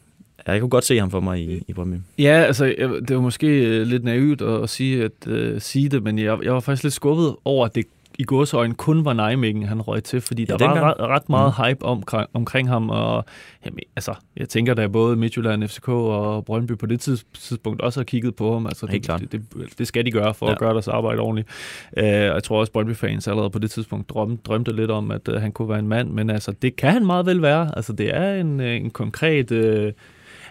jeg 0.46 0.60
kunne 0.60 0.70
godt 0.70 0.84
se 0.84 0.98
ham 0.98 1.10
for 1.10 1.20
mig 1.20 1.40
i, 1.40 1.62
i 1.68 1.72
Brøndby. 1.72 1.96
Ja, 2.18 2.44
altså, 2.46 2.64
det 3.08 3.16
var 3.16 3.22
måske 3.22 3.46
øh, 3.46 3.86
lidt 3.86 4.04
naivt 4.04 4.42
at, 4.42 4.70
sige, 4.70 5.04
at, 5.04 5.26
uh, 5.26 5.60
sige 5.60 5.88
det, 5.88 6.02
men 6.02 6.18
jeg, 6.18 6.38
jeg 6.42 6.52
var 6.52 6.60
faktisk 6.60 6.82
lidt 6.82 6.94
skuffet 6.94 7.36
over, 7.44 7.66
at 7.66 7.74
det 7.74 7.84
i 8.18 8.24
godsøjne 8.24 8.74
kun 8.74 9.04
var 9.04 9.12
Nijmegen, 9.12 9.62
han 9.62 9.82
røg 9.82 10.04
til, 10.04 10.20
fordi 10.20 10.46
ja, 10.48 10.56
der 10.56 10.68
var 10.68 10.90
ret, 10.90 11.00
ret 11.00 11.28
meget 11.28 11.54
mm. 11.58 11.64
hype 11.64 11.84
om, 11.84 12.02
omkring 12.34 12.68
ham, 12.68 12.90
og 12.90 13.24
jamen, 13.64 13.78
altså, 13.96 14.14
jeg 14.36 14.48
tænker, 14.48 14.74
da 14.74 14.86
både 14.86 15.16
Midtjylland, 15.16 15.68
FCK 15.68 15.88
og 15.88 16.44
Brøndby 16.44 16.72
på 16.72 16.86
det 16.86 17.00
tidspunkt 17.00 17.80
også 17.80 18.00
har 18.00 18.04
kigget 18.04 18.36
på 18.36 18.52
ham, 18.52 18.66
altså, 18.66 18.86
det, 18.86 19.06
det, 19.06 19.32
det, 19.32 19.78
det 19.78 19.86
skal 19.86 20.06
de 20.06 20.10
gøre 20.10 20.34
for 20.34 20.46
ja. 20.46 20.52
at 20.52 20.58
gøre 20.58 20.72
deres 20.72 20.88
arbejde 20.88 21.20
ordentligt. 21.20 21.48
Uh, 21.96 22.04
jeg 22.04 22.42
tror 22.42 22.60
også, 22.60 22.72
Brøndby-fans 22.72 23.28
allerede 23.28 23.50
på 23.50 23.58
det 23.58 23.70
tidspunkt 23.70 24.10
drømte, 24.10 24.42
drømte 24.46 24.76
lidt 24.76 24.90
om, 24.90 25.10
at 25.10 25.28
uh, 25.28 25.34
han 25.34 25.52
kunne 25.52 25.68
være 25.68 25.78
en 25.78 25.88
mand, 25.88 26.10
men 26.10 26.30
altså, 26.30 26.52
det 26.62 26.76
kan 26.76 26.90
han 26.90 27.06
meget 27.06 27.26
vel 27.26 27.42
være. 27.42 27.70
Altså, 27.76 27.92
det 27.92 28.16
er 28.16 28.34
en, 28.34 28.60
en 28.60 28.90
konkret... 28.90 29.50
Uh, 29.50 29.92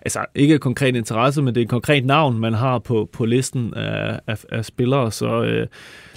altså 0.05 0.25
ikke 0.35 0.55
et 0.55 0.61
konkret 0.61 0.95
interesse, 0.95 1.41
men 1.41 1.55
det 1.55 1.61
er 1.61 1.65
et 1.65 1.69
konkret 1.69 2.05
navn, 2.05 2.39
man 2.39 2.53
har 2.53 2.79
på, 2.79 3.09
på 3.13 3.25
listen 3.25 3.73
af, 3.73 4.19
af, 4.27 4.37
af 4.51 4.65
spillere, 4.65 5.11
så 5.11 5.43
øh, 5.43 5.67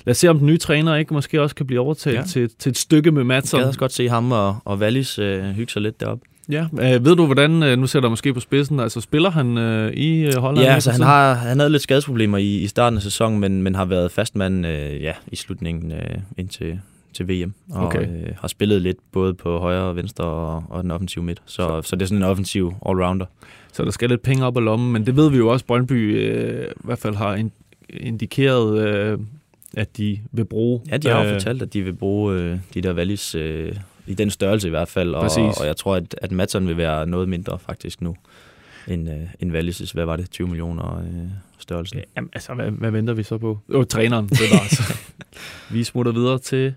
lad 0.04 0.10
os 0.10 0.16
se, 0.16 0.28
om 0.28 0.38
den 0.38 0.46
nye 0.46 0.58
træner 0.58 0.96
ikke 0.96 1.14
måske 1.14 1.42
også 1.42 1.54
kan 1.54 1.66
blive 1.66 1.80
overtalt 1.80 2.16
ja. 2.16 2.22
til, 2.22 2.50
til 2.58 2.70
et 2.70 2.78
stykke 2.78 3.10
med 3.10 3.24
Madsen. 3.24 3.56
Jeg 3.56 3.62
kan 3.62 3.68
også 3.68 3.80
godt 3.80 3.92
se 3.92 4.08
ham 4.08 4.32
og, 4.32 4.56
og 4.64 4.78
Wallis 4.78 5.18
øh, 5.18 5.44
hygge 5.44 5.72
sig 5.72 5.82
lidt 5.82 6.00
deroppe. 6.00 6.24
Ja, 6.48 6.66
øh, 6.72 7.04
ved 7.04 7.16
du 7.16 7.26
hvordan, 7.26 7.62
øh, 7.62 7.78
nu 7.78 7.86
sætter 7.86 8.08
jeg 8.08 8.10
måske 8.10 8.34
på 8.34 8.40
spidsen, 8.40 8.80
altså 8.80 9.00
spiller 9.00 9.30
han 9.30 9.58
øh, 9.58 9.92
i 9.92 10.26
øh, 10.26 10.36
Holland? 10.36 10.66
Ja, 10.66 10.74
altså 10.74 10.90
han, 10.90 11.00
har, 11.00 11.34
han 11.34 11.58
havde 11.58 11.70
lidt 11.70 11.82
skadesproblemer 11.82 12.38
i, 12.38 12.56
i 12.56 12.66
starten 12.66 12.96
af 12.96 13.02
sæsonen, 13.02 13.40
men, 13.40 13.62
men 13.62 13.74
har 13.74 13.84
været 13.84 14.12
fastmand 14.12 14.66
øh, 14.66 15.02
ja, 15.02 15.12
i 15.26 15.36
slutningen 15.36 15.92
øh, 15.92 16.18
indtil 16.38 16.80
til 17.16 17.28
VM, 17.28 17.54
og 17.70 17.86
okay. 17.86 18.00
øh, 18.00 18.32
har 18.40 18.48
spillet 18.48 18.82
lidt 18.82 18.96
både 19.12 19.34
på 19.34 19.58
højre 19.58 19.82
og 19.82 19.96
venstre 19.96 20.24
og, 20.24 20.64
og 20.68 20.82
den 20.82 20.90
offensive 20.90 21.24
midt. 21.24 21.42
Så, 21.46 21.54
så. 21.56 21.82
så 21.82 21.96
det 21.96 22.02
er 22.02 22.06
sådan 22.06 22.22
en 22.22 22.28
offensiv 22.30 22.74
allrounder. 22.86 23.26
Så 23.72 23.84
der 23.84 23.90
skal 23.90 24.08
lidt 24.08 24.22
penge 24.22 24.44
op 24.44 24.56
af 24.56 24.64
lommen, 24.64 24.92
men 24.92 25.06
det 25.06 25.16
ved 25.16 25.30
vi 25.30 25.36
jo 25.36 25.48
også, 25.48 25.64
Brøndby 25.64 26.16
øh, 26.16 26.64
i 26.64 26.84
hvert 26.84 26.98
fald 26.98 27.14
har 27.14 27.48
indikeret, 27.90 28.88
øh, 28.88 29.18
at 29.76 29.96
de 29.96 30.20
vil 30.32 30.44
bruge. 30.44 30.80
Ja, 30.90 30.96
de 30.96 31.08
har 31.08 31.24
øh, 31.24 31.32
fortalt, 31.32 31.62
at 31.62 31.72
de 31.72 31.82
vil 31.82 31.92
bruge 31.92 32.34
øh, 32.34 32.58
de 32.74 32.80
der 32.80 32.92
valis 32.92 33.34
øh, 33.34 33.76
i 34.06 34.14
den 34.14 34.30
størrelse 34.30 34.68
i 34.68 34.70
hvert 34.70 34.88
fald, 34.88 35.14
og, 35.14 35.30
og 35.60 35.66
jeg 35.66 35.76
tror, 35.76 35.96
at, 35.96 36.14
at 36.22 36.32
Madsen 36.32 36.68
vil 36.68 36.76
være 36.76 37.06
noget 37.06 37.28
mindre 37.28 37.58
faktisk 37.58 38.00
nu 38.00 38.16
end, 38.88 39.10
øh, 39.10 39.20
end 39.40 39.56
Wallis' 39.56 39.92
hvad 39.92 40.04
var 40.04 40.16
det, 40.16 40.30
20 40.30 40.48
millioner 40.48 40.98
øh, 40.98 41.30
størrelsen. 41.58 42.00
Jamen, 42.16 42.30
altså, 42.32 42.54
hvad, 42.54 42.70
hvad 42.70 42.90
venter 42.90 43.14
vi 43.14 43.22
så 43.22 43.38
på? 43.38 43.58
Jo, 43.72 43.84
træneren, 43.84 44.28
det 44.28 44.40
var 44.52 44.60
altså. 44.60 44.98
vi 45.74 45.84
smutter 45.84 46.12
videre 46.12 46.38
til 46.38 46.74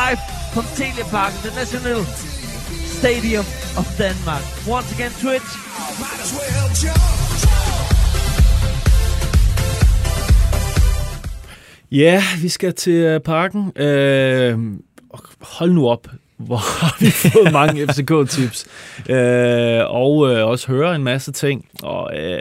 live 0.00 0.20
from 0.54 0.64
Teleparken, 0.76 1.38
the 1.42 1.52
National 1.60 2.04
Stadium 2.98 3.44
of 3.80 3.86
Denmark. 3.98 4.44
Once 4.76 4.88
again, 4.94 5.12
Twitch. 5.22 5.50
Ja, 11.90 12.22
vi 12.42 12.48
skal 12.48 12.74
til 12.74 13.14
uh, 13.14 13.20
parken. 13.20 13.60
Uh, 13.60 14.78
hold 15.40 15.72
nu 15.72 15.88
op, 15.88 16.08
hvor 16.36 16.56
har 16.80 16.96
vi 17.00 17.10
fået 17.10 17.52
mange 17.52 17.86
FCK-tips. 17.92 18.66
Uh, 19.10 19.94
og 19.94 20.16
uh, 20.16 20.48
også 20.50 20.66
høre 20.68 20.94
en 20.94 21.04
masse 21.04 21.32
ting. 21.32 21.66
Og 21.82 22.10
uh, 22.14 22.40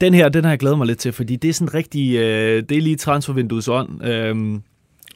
den 0.00 0.14
her, 0.14 0.28
den 0.28 0.44
har 0.44 0.50
jeg 0.50 0.58
glædet 0.58 0.78
mig 0.78 0.86
lidt 0.86 0.98
til, 0.98 1.12
fordi 1.12 1.36
det 1.36 1.48
er 1.48 1.54
sådan 1.54 1.74
rigtig, 1.74 2.18
uh, 2.18 2.62
det 2.68 2.72
er 2.72 2.80
lige 2.80 2.96
transfervinduets 2.96 3.68
ånd. 3.68 3.90
Uh, 3.90 4.60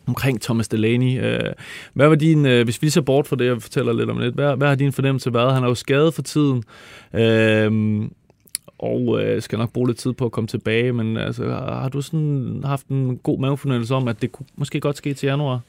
omkring 0.07 0.41
Thomas 0.41 0.69
Delaney. 0.69 1.25
Øh, 1.25 1.53
hvad 1.93 2.09
var 2.09 2.15
din, 2.15 2.47
øh, 2.47 2.65
hvis 2.65 2.83
vi 2.83 2.91
ser 2.91 3.01
bort 3.01 3.27
fra 3.27 3.37
det, 3.37 3.47
jeg 3.47 3.63
fortæller 3.63 3.93
lidt 3.93 4.11
om 4.11 4.19
lidt, 4.19 4.35
hvad, 4.35 4.57
hvad 4.57 4.69
har 4.69 4.75
din 4.75 4.93
fornemmelse 4.93 5.35
været? 5.35 5.55
Han 5.55 5.65
er 5.65 5.69
jo 5.69 5.75
skadet 5.75 6.15
for 6.15 6.23
tiden, 6.23 6.65
øh, 7.15 8.03
og 8.79 9.23
øh, 9.23 9.43
skal 9.43 9.59
nok 9.59 9.73
bruge 9.73 9.89
lidt 9.89 9.99
tid 9.99 10.13
på 10.13 10.25
at 10.25 10.33
komme 10.33 10.49
tilbage, 10.49 10.93
men 10.93 11.17
altså, 11.17 11.45
har 11.49 11.89
du 11.89 12.01
sådan 12.01 12.61
haft 12.65 12.87
en 12.87 13.17
god 13.17 13.41
mavefornemmelse 13.41 13.95
om, 13.95 14.09
at 14.09 14.23
det 14.23 14.33
kunne 14.33 14.47
måske 14.57 14.81
godt 14.81 14.97
ske 14.97 15.15
til 15.15 15.27
januar? 15.27 15.61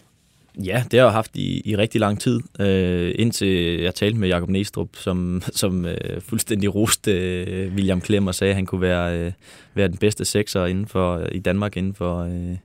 Ja, 0.63 0.84
det 0.91 1.00
har 1.00 1.08
jeg 1.08 1.13
haft 1.13 1.36
i, 1.36 1.62
i 1.65 1.77
rigtig 1.77 2.01
lang 2.01 2.20
tid, 2.20 2.39
øh, 2.60 3.15
indtil 3.15 3.82
jeg 3.82 3.96
talte 3.96 4.20
med 4.20 4.27
Jakob 4.27 4.50
Næstrup, 4.50 4.89
som, 4.94 5.41
som 5.51 5.86
øh, 5.86 6.22
fuldstændig 6.22 6.75
roste 6.75 7.12
øh, 7.12 7.74
William 7.74 8.01
Klem 8.01 8.27
og 8.27 8.36
sagde, 8.36 8.51
at 8.51 8.56
han 8.56 8.65
kunne 8.65 8.82
være, 8.82 9.20
øh, 9.20 9.32
være 9.74 9.88
den 9.88 9.98
bedste 9.98 10.25
sekser 10.25 10.65
inden 10.65 10.88
for, 10.88 11.27
i 11.32 11.39
Danmark 11.39 11.77
inden 11.77 11.94
for, 11.94 12.20
øh, 12.20 12.58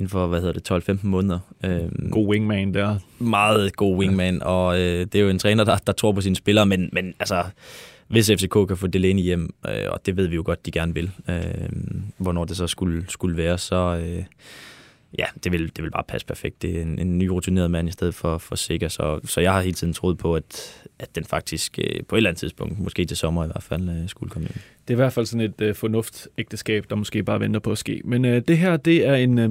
inden 0.00 0.10
for, 0.10 0.26
hvad 0.26 0.40
hedder 0.40 0.78
det, 0.78 0.88
12-15 0.90 0.98
måneder. 1.02 1.38
Øhm, 1.64 2.10
god 2.10 2.28
wingman 2.28 2.74
der. 2.74 2.98
Meget 3.18 3.76
god 3.76 3.96
wingman, 3.96 4.42
og 4.42 4.80
øh, 4.80 5.00
det 5.00 5.14
er 5.14 5.20
jo 5.20 5.28
en 5.28 5.38
træner, 5.38 5.64
der, 5.64 5.76
der 5.76 5.92
tror 5.92 6.12
på 6.12 6.20
sine 6.20 6.36
spillere, 6.36 6.66
men, 6.66 6.90
men 6.92 7.14
altså, 7.18 7.44
hvis 8.08 8.30
FCK 8.30 8.68
kan 8.68 8.76
få 8.76 8.86
Delaney 8.86 9.22
hjem, 9.22 9.54
øh, 9.68 9.84
og 9.88 10.06
det 10.06 10.16
ved 10.16 10.26
vi 10.26 10.34
jo 10.34 10.42
godt, 10.44 10.66
de 10.66 10.70
gerne 10.70 10.94
vil, 10.94 11.10
øh, 11.28 11.68
hvornår 12.16 12.44
det 12.44 12.56
så 12.56 12.66
skulle, 12.66 13.04
skulle 13.08 13.36
være, 13.36 13.58
så, 13.58 14.00
øh, 14.04 14.24
ja, 15.18 15.24
det 15.44 15.52
vil, 15.52 15.76
det 15.76 15.84
vil 15.84 15.90
bare 15.90 16.04
passe 16.08 16.26
perfekt. 16.26 16.62
Det 16.62 16.78
er 16.78 16.82
en, 16.82 16.98
en 16.98 17.18
ny 17.18 17.26
rutineret 17.26 17.70
mand 17.70 17.88
i 17.88 17.92
stedet 17.92 18.14
for, 18.14 18.38
for 18.38 18.56
Sikker, 18.56 18.88
så, 18.88 19.20
så 19.24 19.40
jeg 19.40 19.52
har 19.52 19.60
hele 19.60 19.74
tiden 19.74 19.92
troet 19.92 20.18
på, 20.18 20.34
at, 20.34 20.82
at 20.98 21.14
den 21.14 21.24
faktisk 21.24 21.78
øh, 21.78 22.00
på 22.08 22.16
et 22.16 22.18
eller 22.18 22.30
andet 22.30 22.40
tidspunkt, 22.40 22.78
måske 22.78 23.04
til 23.04 23.16
sommer 23.16 23.44
i 23.44 23.46
hvert 23.46 23.62
fald, 23.62 23.88
øh, 23.88 24.08
skulle 24.08 24.30
komme 24.30 24.48
ind. 24.48 24.54
Det 24.88 24.94
er 24.94 24.94
i 24.94 25.02
hvert 25.02 25.12
fald 25.12 25.26
sådan 25.26 25.46
et 25.46 25.60
øh, 25.60 25.74
fornuftægteskab, 25.74 26.84
der 26.90 26.96
måske 26.96 27.22
bare 27.22 27.40
venter 27.40 27.60
på 27.60 27.72
at 27.72 27.78
ske. 27.78 28.02
Men 28.04 28.24
øh, 28.24 28.42
det 28.48 28.58
her, 28.58 28.76
det 28.76 29.06
er 29.06 29.14
en, 29.14 29.38
øh, 29.38 29.50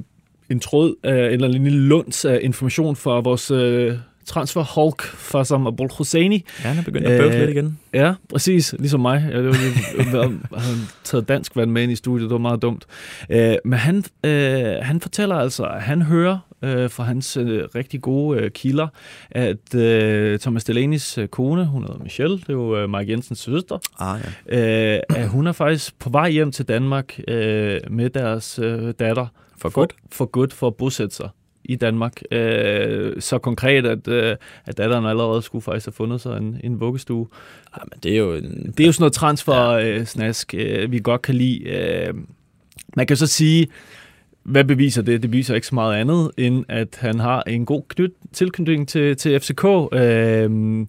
en 0.50 0.60
tråd, 0.60 0.96
øh, 1.06 1.34
eller 1.34 1.48
en 1.48 1.63
lille 1.63 1.79
lunds 1.79 2.25
af 2.25 2.39
information 2.41 2.96
fra 2.96 3.20
vores 3.20 3.51
øh, 3.51 3.96
transfer 4.30 4.64
Hulk, 4.76 5.02
Fassam 5.04 5.68
Abul 5.68 5.90
Hosseini. 5.98 6.46
Ja, 6.64 6.68
han 6.70 6.78
er 6.78 6.84
begyndt 6.84 7.08
at 7.08 7.20
bøvle 7.20 7.34
Øh, 7.36 7.40
lidt 7.40 7.50
igen. 7.50 7.80
Ja, 7.94 8.14
præcis. 8.30 8.76
Ligesom 8.80 9.00
mig. 9.00 9.30
Jeg, 9.32 9.44
var 9.46 9.52
lige, 9.52 10.40
taget 11.04 11.28
dansk 11.28 11.56
vand 11.56 11.72
med 11.72 11.84
ind 11.84 11.92
i 11.92 11.96
studiet. 11.96 12.30
Det 12.30 12.34
var 12.34 12.40
meget 12.40 12.62
dumt. 12.62 12.86
Øh, 13.30 13.56
men 13.66 13.80
han, 13.80 14.04
øh, 14.26 14.76
han 14.82 15.02
fortæller 15.02 15.36
altså, 15.36 15.64
at 15.64 15.82
han 15.82 16.02
hører 16.02 16.38
øh, 16.64 16.90
fra 16.90 17.04
hans 17.04 17.38
øh, 17.38 17.64
rigtig 17.76 18.02
gode 18.02 18.40
øh, 18.40 18.52
kilder, 18.52 18.88
at 19.32 19.76
øh, 19.76 20.40
Thomas 20.40 20.70
Delaney's 20.70 21.22
øh, 21.22 21.28
kone, 21.28 21.66
hun 21.66 21.82
hedder 21.84 22.00
Michelle, 22.04 22.38
det 22.38 22.50
er 22.50 22.54
jo 22.54 22.78
øh, 22.78 22.90
Mark 22.90 23.10
Jensens 23.10 23.40
søster, 23.40 23.78
Ah, 24.00 24.20
ja. 24.52 24.96
øh, 24.96 25.00
at 25.10 25.30
hun 25.30 25.48
er 25.48 25.52
faktisk 25.52 26.00
på 26.00 26.10
vej 26.10 26.30
hjem 26.30 26.52
til 26.52 26.66
Danmark 26.68 27.20
øh, 27.28 27.80
med 27.90 28.10
deres 28.10 28.60
øh, 28.64 28.94
datter. 29.00 29.26
For 29.58 29.70
godt. 29.70 29.94
For 30.12 30.26
godt 30.26 30.54
for 30.54 30.68
at 30.68 30.76
bosætte 30.76 31.16
sig 31.16 31.30
i 31.63 31.75
Danmark. 31.75 32.22
Øh, 32.32 33.22
så 33.22 33.38
konkret, 33.38 33.86
at, 33.86 34.08
øh, 34.08 34.36
at 34.66 34.78
datteren 34.78 35.06
allerede 35.06 35.42
skulle 35.42 35.62
faktisk 35.62 35.86
have 35.86 35.94
fundet 35.94 36.22
sig 36.22 36.38
en, 36.38 36.60
en 36.63 36.80
vuggestue. 36.80 37.28
Ah, 37.74 37.82
men 37.92 38.00
det 38.04 38.13
er 38.13 38.18
jo 38.18 38.34
en... 38.34 38.74
Det 38.78 38.84
er 38.84 38.88
jo 38.88 38.92
sådan 38.92 39.01
noget 39.01 39.13
transfer-snask, 39.13 40.54
øh, 40.54 40.92
vi 40.92 41.00
godt 41.00 41.22
kan 41.22 41.36
lide. 41.36 41.63
Øh, 41.63 42.13
man 42.96 43.08
kan 43.08 43.18
så 43.18 43.28
sige, 43.28 43.68
hvad 44.44 44.63
beviser 44.63 45.01
det? 45.01 45.22
Det 45.22 45.32
beviser 45.32 45.56
ikke 45.56 45.68
så 45.68 45.75
meget 45.75 45.96
andet, 45.96 46.32
end 46.38 46.66
at 46.68 46.98
han 47.00 47.20
har 47.20 47.42
en 47.42 47.66
god 47.66 47.82
knyt, 47.88 48.13
tilknytning 48.34 48.88
til, 48.88 49.18
til 49.18 49.39
FCK. 49.39 49.66
Øh, 49.94 50.86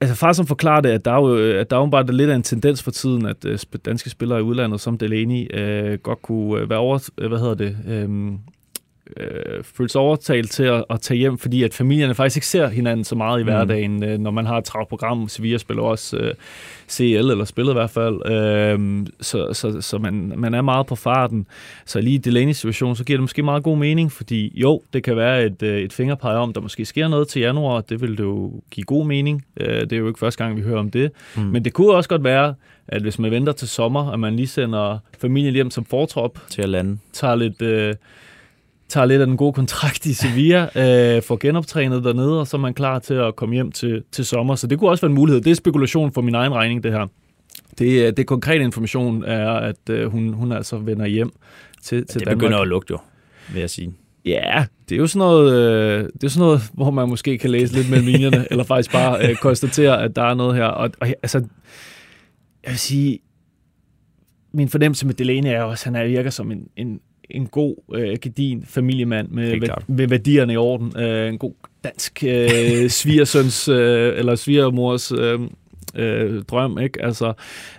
altså 0.00 0.16
far 0.16 0.32
som 0.32 0.46
forklarer 0.46 0.80
det, 0.80 0.90
at 0.90 1.04
der 1.04 1.12
er 1.12 1.16
jo, 1.16 1.58
at 1.60 1.70
der 1.70 1.76
er 1.76 1.80
jo 1.80 1.86
bare 1.86 2.12
lidt 2.12 2.30
af 2.30 2.34
en 2.34 2.42
tendens 2.42 2.82
for 2.82 2.90
tiden, 2.90 3.26
at 3.26 3.44
øh, 3.44 3.58
danske 3.84 4.10
spillere 4.10 4.38
i 4.38 4.42
udlandet 4.42 4.80
som 4.80 4.98
Delaney 4.98 5.56
øh, 5.58 5.98
godt 5.98 6.22
kunne 6.22 6.60
øh, 6.60 6.70
være 6.70 6.78
over, 6.78 7.08
øh, 7.18 7.28
hvad 7.28 7.38
hedder 7.38 7.54
det, 7.54 7.76
øh, 7.88 8.32
øh, 9.16 9.64
føle 9.64 9.88
sig 9.88 10.00
overtalt 10.00 10.50
til 10.50 10.62
at, 10.62 10.84
at 10.90 11.00
tage 11.00 11.18
hjem, 11.18 11.38
fordi 11.38 11.62
at 11.62 11.74
familierne 11.74 12.14
faktisk 12.14 12.36
ikke 12.36 12.46
ser 12.46 12.68
hinanden 12.68 13.04
så 13.04 13.14
meget 13.14 13.40
i 13.40 13.42
Mm. 13.42 13.48
hverdagen, 13.48 14.04
øh, 14.04 14.18
når 14.18 14.30
man 14.30 14.46
har 14.46 14.58
et 14.58 14.64
travlt 14.64 14.88
program. 14.88 15.28
Sevilla 15.28 15.58
spiller 15.58 15.82
også 15.82 16.16
øh, 16.16 16.34
CL, 16.88 17.02
eller 17.02 17.44
spillet 17.44 17.72
i 17.72 17.74
hvert 17.74 17.90
fald, 17.90 18.30
øh, 18.30 19.06
så, 19.20 19.52
så, 19.52 19.80
så 19.80 19.98
man, 19.98 20.32
man 20.36 20.54
er 20.54 20.62
meget 20.62 20.86
på 20.86 20.94
farten. 20.96 21.46
Så 21.86 22.00
lige 22.00 22.14
i 22.14 22.30
Delaney's 22.48 22.52
situation, 22.52 22.96
så 22.96 23.04
giver 23.04 23.16
det 23.16 23.22
måske 23.22 23.42
meget 23.42 23.62
god 23.62 23.76
mening, 23.78 24.12
fordi 24.12 24.52
jo, 24.60 24.82
det 24.92 25.02
kan 25.02 25.16
være 25.16 25.44
et, 25.44 25.62
øh, 25.62 25.78
et 25.78 25.92
fingerpege 25.92 26.36
om, 26.36 26.52
der 26.52 26.60
måske 26.60 26.84
sker 26.84 27.08
noget 27.08 27.28
til 27.28 27.40
januar, 27.42 27.80
det 27.80 28.00
vil 28.00 28.10
det 28.10 28.20
jo 28.24 28.52
give 28.70 28.84
god 28.84 29.06
mening. 29.06 29.44
Øh, 29.60 29.80
det 29.80 29.92
er 29.92 29.96
jo 29.96 30.06
ikke 30.08 30.18
første 30.18 30.44
gang, 30.44 30.56
vi 30.56 30.62
hører 30.62 30.78
om 30.78 30.90
det. 30.90 31.10
Mm. 31.36 31.42
Men 31.42 31.64
det 31.64 31.72
kunne 31.72 31.94
også 31.94 32.08
godt 32.08 32.24
være, 32.24 32.54
at 32.88 33.02
hvis 33.02 33.18
man 33.18 33.30
venter 33.30 33.52
til 33.52 33.68
sommer, 33.68 34.12
at 34.12 34.20
man 34.20 34.36
lige 34.36 34.46
sender 34.46 34.98
familien 35.20 35.54
hjem 35.54 35.70
som 35.70 35.84
fortrop, 35.84 36.38
til 36.50 36.62
at 36.62 36.68
lande. 36.68 36.98
tager 37.12 37.34
lidt, 37.34 37.62
øh, 37.62 37.94
tager 38.88 39.04
lidt 39.06 39.20
af 39.20 39.26
den 39.26 39.36
gode 39.36 39.52
kontrakt 39.52 40.06
i 40.06 40.14
Sevilla, 40.14 40.62
øh, 41.16 41.22
får 41.22 41.36
genoptrænet 41.36 42.04
dernede, 42.04 42.40
og 42.40 42.46
så 42.46 42.56
er 42.56 42.60
man 42.60 42.74
klar 42.74 42.98
til 42.98 43.14
at 43.14 43.36
komme 43.36 43.54
hjem 43.54 43.72
til, 43.72 44.02
til 44.12 44.24
sommer. 44.24 44.54
Så 44.54 44.66
det 44.66 44.78
kunne 44.78 44.90
også 44.90 45.00
være 45.02 45.10
en 45.10 45.14
mulighed. 45.14 45.40
Det 45.42 45.50
er 45.50 45.54
spekulation 45.54 46.12
for 46.12 46.20
min 46.22 46.34
egen 46.34 46.52
regning, 46.54 46.84
det 46.84 46.92
her. 46.92 47.06
Det, 47.78 48.06
er- 48.06 48.10
det 48.10 48.26
konkrete 48.26 48.64
information 48.64 49.24
er, 49.24 49.50
at 49.50 49.90
øh, 49.90 50.10
hun, 50.10 50.32
hun 50.32 50.52
altså 50.52 50.76
vender 50.78 51.06
hjem 51.06 51.30
til, 51.82 52.06
til 52.06 52.20
Det 52.20 52.26
Danmark. 52.26 52.38
begynder 52.38 52.58
at 52.58 52.68
lugte 52.68 52.90
jo, 52.90 52.98
vil 53.52 53.60
jeg 53.60 53.70
sige. 53.70 53.92
Ja, 54.24 54.64
det 54.88 54.94
er 54.94 54.98
jo 54.98 55.06
sådan 55.06 55.18
noget, 55.26 55.52
øh, 55.52 56.04
det 56.14 56.24
er 56.24 56.28
sådan 56.28 56.46
noget, 56.46 56.60
hvor 56.74 56.90
man 56.90 57.08
måske 57.08 57.38
kan 57.38 57.50
læse 57.50 57.74
lidt 57.74 57.90
mellem 57.90 58.06
linjerne, 58.06 58.46
eller 58.50 58.64
faktisk 58.64 58.92
bare 58.92 59.28
øh, 59.30 59.36
konstatere, 59.36 60.02
at 60.02 60.16
der 60.16 60.22
er 60.22 60.34
noget 60.34 60.54
her. 60.56 60.64
Og, 60.64 60.90
og 61.00 61.08
altså, 61.08 61.38
jeg 62.64 62.70
vil 62.70 62.78
sige, 62.78 63.18
min 64.52 64.68
fornemmelse 64.68 65.06
med 65.06 65.14
Delaney 65.14 65.50
er 65.50 65.62
også, 65.62 65.82
at 65.88 65.94
han 65.94 66.02
er, 66.04 66.08
virker 66.08 66.30
som 66.30 66.52
en, 66.52 66.68
en, 66.76 67.00
en 67.30 67.46
god, 67.46 67.76
øh, 67.94 68.16
gedin 68.22 68.64
familiemand 68.64 69.28
med, 69.28 69.60
med, 69.86 70.08
værdierne 70.08 70.52
i 70.52 70.56
orden. 70.56 70.92
Øh, 71.00 71.28
en 71.28 71.38
god 71.38 71.52
dansk 71.84 72.24
øh, 72.26 72.88
svigersøns, 73.00 73.68
øh, 73.68 74.18
eller 74.18 74.34
svigermors 74.34 75.12
øh, 75.12 75.40
øh, 75.94 76.42
drøm, 76.42 76.78
ikke? 76.78 77.04
Altså, 77.04 77.32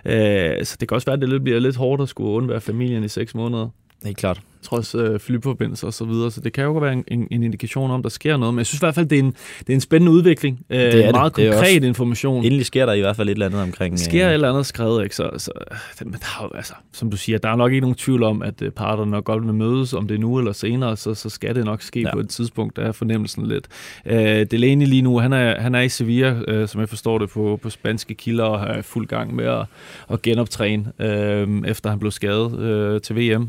øh, 0.04 0.64
så 0.64 0.76
det 0.80 0.88
kan 0.88 0.94
også 0.94 1.06
være, 1.06 1.14
at 1.14 1.20
det 1.20 1.28
lidt, 1.28 1.42
bliver 1.42 1.58
lidt 1.58 1.76
hårdt 1.76 2.02
at 2.02 2.08
skulle 2.08 2.30
undvære 2.30 2.60
familien 2.60 3.04
i 3.04 3.08
seks 3.08 3.34
måneder 3.34 3.68
Helt 4.04 4.16
klart. 4.16 4.40
trods 4.62 4.94
øh, 4.94 5.20
flyforbindelser 5.20 5.86
og 5.86 5.94
så 5.94 6.04
videre. 6.04 6.30
Så 6.30 6.40
det 6.40 6.52
kan 6.52 6.64
jo 6.64 6.72
være 6.72 6.92
en, 6.92 7.04
en, 7.08 7.28
en 7.30 7.42
indikation 7.42 7.90
om, 7.90 8.02
der 8.02 8.08
sker 8.08 8.36
noget. 8.36 8.54
Men 8.54 8.58
jeg 8.58 8.66
synes 8.66 8.80
i 8.80 8.84
hvert 8.84 8.94
fald, 8.94 9.06
det 9.06 9.18
er 9.18 9.22
en, 9.22 9.34
det 9.58 9.68
er 9.68 9.74
en 9.74 9.80
spændende 9.80 10.12
udvikling. 10.12 10.60
Øh, 10.70 10.78
Det 10.78 10.86
er 10.86 10.90
det. 11.02 11.12
Meget 11.14 11.36
Det 11.36 11.46
er 11.46 11.52
konkret 11.52 11.76
også- 11.76 11.86
information. 11.86 12.44
Endelig 12.44 12.66
sker 12.66 12.86
der 12.86 12.92
i 12.92 13.00
hvert 13.00 13.16
fald 13.16 13.28
et 13.28 13.32
eller 13.32 13.46
andet 13.46 13.62
omkring... 13.62 13.92
Der 13.92 13.98
sker 14.04 14.24
et 14.24 14.28
øh, 14.28 14.34
eller 14.34 14.48
andet 14.50 14.66
skrevet, 14.66 15.02
ikke? 15.04 15.16
Så, 15.16 15.30
så 15.38 15.50
det, 15.98 16.06
men 16.06 16.12
der 16.14 16.26
er 16.40 16.44
jo, 16.44 16.56
altså, 16.56 16.74
som 16.92 17.10
du 17.10 17.16
siger, 17.16 17.38
der 17.38 17.48
er 17.48 17.56
nok 17.56 17.72
ikke 17.72 17.80
nogen 17.80 17.94
tvivl 17.94 18.22
om, 18.22 18.42
at 18.42 18.62
øh, 18.62 18.70
parterne 18.70 19.10
nok 19.10 19.24
godt 19.24 19.44
vil 19.46 19.54
mødes, 19.54 19.92
om 19.92 20.08
det 20.08 20.14
er 20.14 20.18
nu 20.18 20.38
eller 20.38 20.52
senere, 20.52 20.96
så, 20.96 21.14
så 21.14 21.28
skal 21.28 21.54
det 21.54 21.64
nok 21.64 21.82
ske 21.82 22.00
ja. 22.00 22.12
På 22.12 22.20
et 22.20 22.28
tidspunkt, 22.28 22.76
der 22.76 22.82
er 22.82 22.92
fornemmelsen 22.92 23.46
lidt. 23.46 23.66
Øh, 24.06 24.46
Delaney 24.50 24.86
lige 24.86 25.02
nu, 25.02 25.18
han 25.18 25.32
er, 25.32 25.60
han 25.60 25.74
er 25.74 25.80
i 25.80 25.88
Sevilla, 25.88 26.36
øh, 26.48 26.68
som 26.68 26.80
jeg 26.80 26.88
forstår 26.88 27.18
det, 27.18 27.30
på, 27.30 27.58
på 27.62 27.70
spanske 27.70 28.14
kilder, 28.14 28.44
og 28.44 28.76
er 28.76 28.82
fuld 28.82 29.06
gang 29.06 29.34
med 29.34 29.44
at, 29.44 29.64
at 30.10 30.22
genoptræne, 30.22 30.92
øh, 30.98 31.48
efter 31.66 31.90
han 31.90 31.98
blev 31.98 32.10
skadet 32.10 32.58
øh, 32.58 33.00
til 33.00 33.16
VM. 33.16 33.48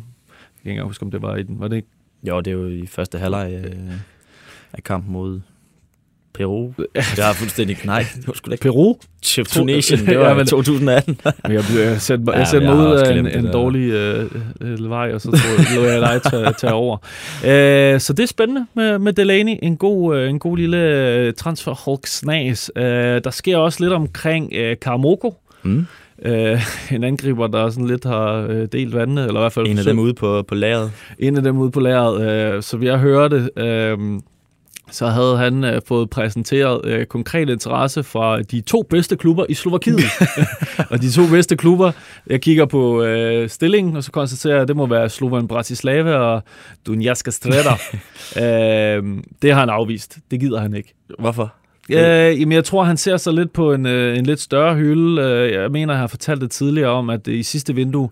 Jeg 0.65 0.69
kan 0.69 0.71
ikke 0.71 0.83
huske, 0.83 1.03
om 1.03 1.11
det 1.11 1.21
var 1.21 1.35
i 1.35 1.43
den. 1.43 1.59
Var 1.59 1.67
det 1.67 1.75
ikke 1.75 1.87
Jo, 2.27 2.39
det 2.39 2.47
er 2.47 2.55
jo 2.55 2.67
i 2.67 2.85
første 2.87 3.17
halvleg 3.17 3.61
øh, 3.65 3.71
af 4.73 4.83
kampen 4.83 5.13
mod 5.13 5.41
Peru. 6.33 6.73
Det 6.95 7.03
har 7.23 7.33
fuldstændig... 7.33 7.77
Nej, 7.85 8.05
det 8.15 8.27
var 8.27 8.33
sgu 8.33 8.49
da 8.49 8.53
ikke... 8.53 8.61
Peru? 8.63 8.95
Chef 9.23 9.47
Tunesien, 9.47 9.99
det 9.99 10.07
Ja, 10.13 10.17
var 10.17 10.33
men- 10.33 10.43
i 10.43 10.47
2018. 10.49 11.19
Men 11.43 11.51
Jeg, 11.53 11.63
blev, 11.71 11.81
jeg 11.81 12.01
sendte 12.01 12.25
mig, 12.25 12.31
Ja, 12.33 12.37
jeg 12.39 12.47
sendte 12.47 12.67
jeg 12.67 12.75
mig 12.75 12.85
har 12.85 12.93
ud 12.93 12.97
af 12.99 13.17
en, 13.19 13.27
en 13.45 13.51
dårlig 13.53 13.89
øh, 13.91 14.31
øh, 14.61 14.89
vej, 14.89 15.13
og 15.13 15.21
så 15.21 15.29
jeg, 15.57 15.75
lå 15.75 15.83
jeg 15.83 16.01
dig 16.01 16.21
tage, 16.31 16.53
tage 16.53 16.73
over. 16.73 16.97
Øh, 17.45 17.99
så 17.99 18.13
det 18.13 18.23
er 18.23 18.27
spændende 18.27 18.65
med, 18.73 18.99
med 18.99 19.13
Delaney. 19.13 19.55
En 19.63 19.77
god, 19.77 20.17
øh, 20.17 20.29
en 20.29 20.39
god 20.39 20.57
lille 20.57 20.77
øh, 20.77 21.33
transfer 21.33 21.73
hulk 21.85 22.07
snas. 22.07 22.71
Øh, 22.75 22.83
der 23.23 23.29
sker 23.29 23.57
også 23.57 23.83
lidt 23.83 23.93
omkring 23.93 24.53
øh, 24.55 24.77
Karamoko. 24.81 25.35
Mm. 25.63 25.85
Øh, 26.25 26.61
en 26.95 27.03
angriber, 27.03 27.47
der 27.47 27.69
sådan 27.69 27.87
lidt 27.87 28.05
har 28.05 28.33
øh, 28.49 28.67
delt 28.71 28.93
vandene, 28.95 29.21
eller 29.21 29.39
i 29.39 29.43
hvert 29.43 29.53
fald 29.53 29.67
En 29.67 29.77
af 29.77 29.83
dem 29.83 29.99
ude 29.99 30.13
på, 30.13 30.43
på 30.47 30.55
lageret. 30.55 30.91
en 31.19 31.37
af 31.37 31.43
dem 31.43 31.57
ude 31.57 31.71
på 31.71 31.79
lærret. 31.79 32.31
Øh, 32.55 32.63
så 32.63 32.77
vi 32.77 32.87
har 32.87 32.97
hørt 32.97 33.31
det, 33.31 33.49
øh, 33.57 33.97
så 34.91 35.07
havde 35.07 35.37
han 35.37 35.63
øh, 35.63 35.81
fået 35.87 36.09
præsenteret 36.09 36.85
øh, 36.85 37.05
konkret 37.05 37.49
interesse 37.49 38.03
fra 38.03 38.41
de 38.41 38.61
to 38.61 38.81
bedste 38.89 39.15
klubber 39.17 39.45
i 39.49 39.53
Slovakiet. 39.53 39.99
og 40.91 41.01
de 41.01 41.11
to 41.11 41.21
bedste 41.31 41.55
klubber, 41.57 41.91
jeg 42.27 42.41
kigger 42.41 42.65
på 42.65 43.03
øh, 43.03 43.49
stillingen, 43.49 43.95
og 43.95 44.03
så 44.03 44.11
konstaterer 44.11 44.53
jeg, 44.53 44.61
at 44.61 44.67
det 44.67 44.75
må 44.75 44.85
være 44.85 45.09
Slovan 45.09 45.47
Bratislava 45.47 46.15
og 46.15 46.43
Dunjaska 46.87 47.31
Streda. 47.31 47.69
øh, 48.37 49.03
det 49.41 49.53
har 49.53 49.59
han 49.59 49.69
afvist. 49.69 50.17
Det 50.31 50.39
gider 50.39 50.59
han 50.59 50.73
ikke. 50.73 50.93
Hvorfor? 51.19 51.53
Øh, 51.97 52.39
jamen, 52.41 52.51
jeg 52.51 52.63
tror, 52.63 52.83
han 52.83 52.97
ser 52.97 53.17
sig 53.17 53.33
lidt 53.33 53.53
på 53.53 53.73
en, 53.73 53.85
øh, 53.85 54.17
en 54.17 54.25
lidt 54.25 54.39
større 54.39 54.75
hylde. 54.75 55.21
Øh, 55.21 55.51
jeg 55.53 55.71
mener, 55.71 55.93
jeg 55.93 55.99
har 55.99 56.07
fortalt 56.07 56.41
det 56.41 56.51
tidligere 56.51 56.89
om, 56.89 57.09
at 57.09 57.27
i 57.27 57.43
sidste 57.43 57.75
vindue 57.75 58.09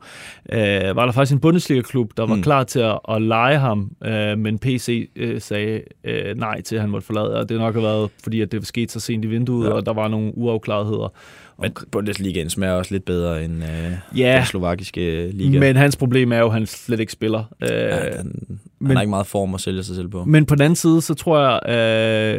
øh, 0.53 0.96
var 0.96 1.05
der 1.05 1.12
faktisk 1.12 1.34
en 1.34 1.39
Bundesliga-klub, 1.39 2.12
der 2.17 2.25
var 2.25 2.36
Mm. 2.36 2.41
klar 2.43 2.63
til 2.63 2.79
at, 2.79 3.00
at 3.10 3.22
lege 3.22 3.57
ham, 3.57 3.91
øh, 4.05 4.38
men 4.38 4.60
PC 4.60 5.10
øh, 5.15 5.41
sagde 5.41 5.81
øh, 6.03 6.38
nej 6.38 6.62
til, 6.62 6.75
at 6.75 6.81
han 6.81 6.89
måtte 6.89 7.05
forlade. 7.07 7.36
Og 7.39 7.50
det 7.50 7.60
har 7.60 7.65
nok 7.65 7.75
have 7.75 7.84
været, 7.84 8.10
fordi 8.24 8.41
at 8.41 8.51
det 8.51 8.67
skete 8.67 8.93
så 8.93 9.00
sent 9.00 9.25
i 9.25 9.27
vinduet, 9.27 9.63
ja. 9.65 9.69
Ja. 9.69 9.75
og 9.75 9.86
der 9.86 9.93
var 9.93 10.07
nogle 10.07 10.31
uafklaretheder. 10.38 11.13
Men 11.62 11.72
Bundesligaen 11.91 12.50
smager 12.50 12.74
også 12.74 12.93
lidt 12.93 13.05
bedre 13.05 13.43
end 13.46 13.63
øh, 13.63 14.19
Ja. 14.19 14.36
den 14.38 14.46
slovakiske 14.46 15.29
liga. 15.34 15.60
Men 15.60 15.75
hans 15.75 15.96
problem 15.96 16.31
er 16.31 16.38
jo, 16.39 16.46
at 16.46 16.53
han 16.53 16.65
slet 16.65 17.00
ikke 17.00 17.12
spiller. 17.12 17.43
Øh, 17.63 17.69
ja, 17.69 18.10
den, 18.10 18.60
han 18.79 18.88
men- 18.88 18.98
har 18.98 19.01
ikke 19.01 19.10
meget 19.10 19.27
form 19.27 19.53
at 19.53 19.62
sælge 19.62 19.84
sig 19.84 19.96
selv 19.96 20.07
på. 20.07 20.24
Men 20.25 20.46
på 20.46 20.55
den 20.55 20.62
anden 20.62 20.75
side, 20.75 21.01
så 21.01 21.13
tror 21.13 21.39
jeg, 21.39 21.60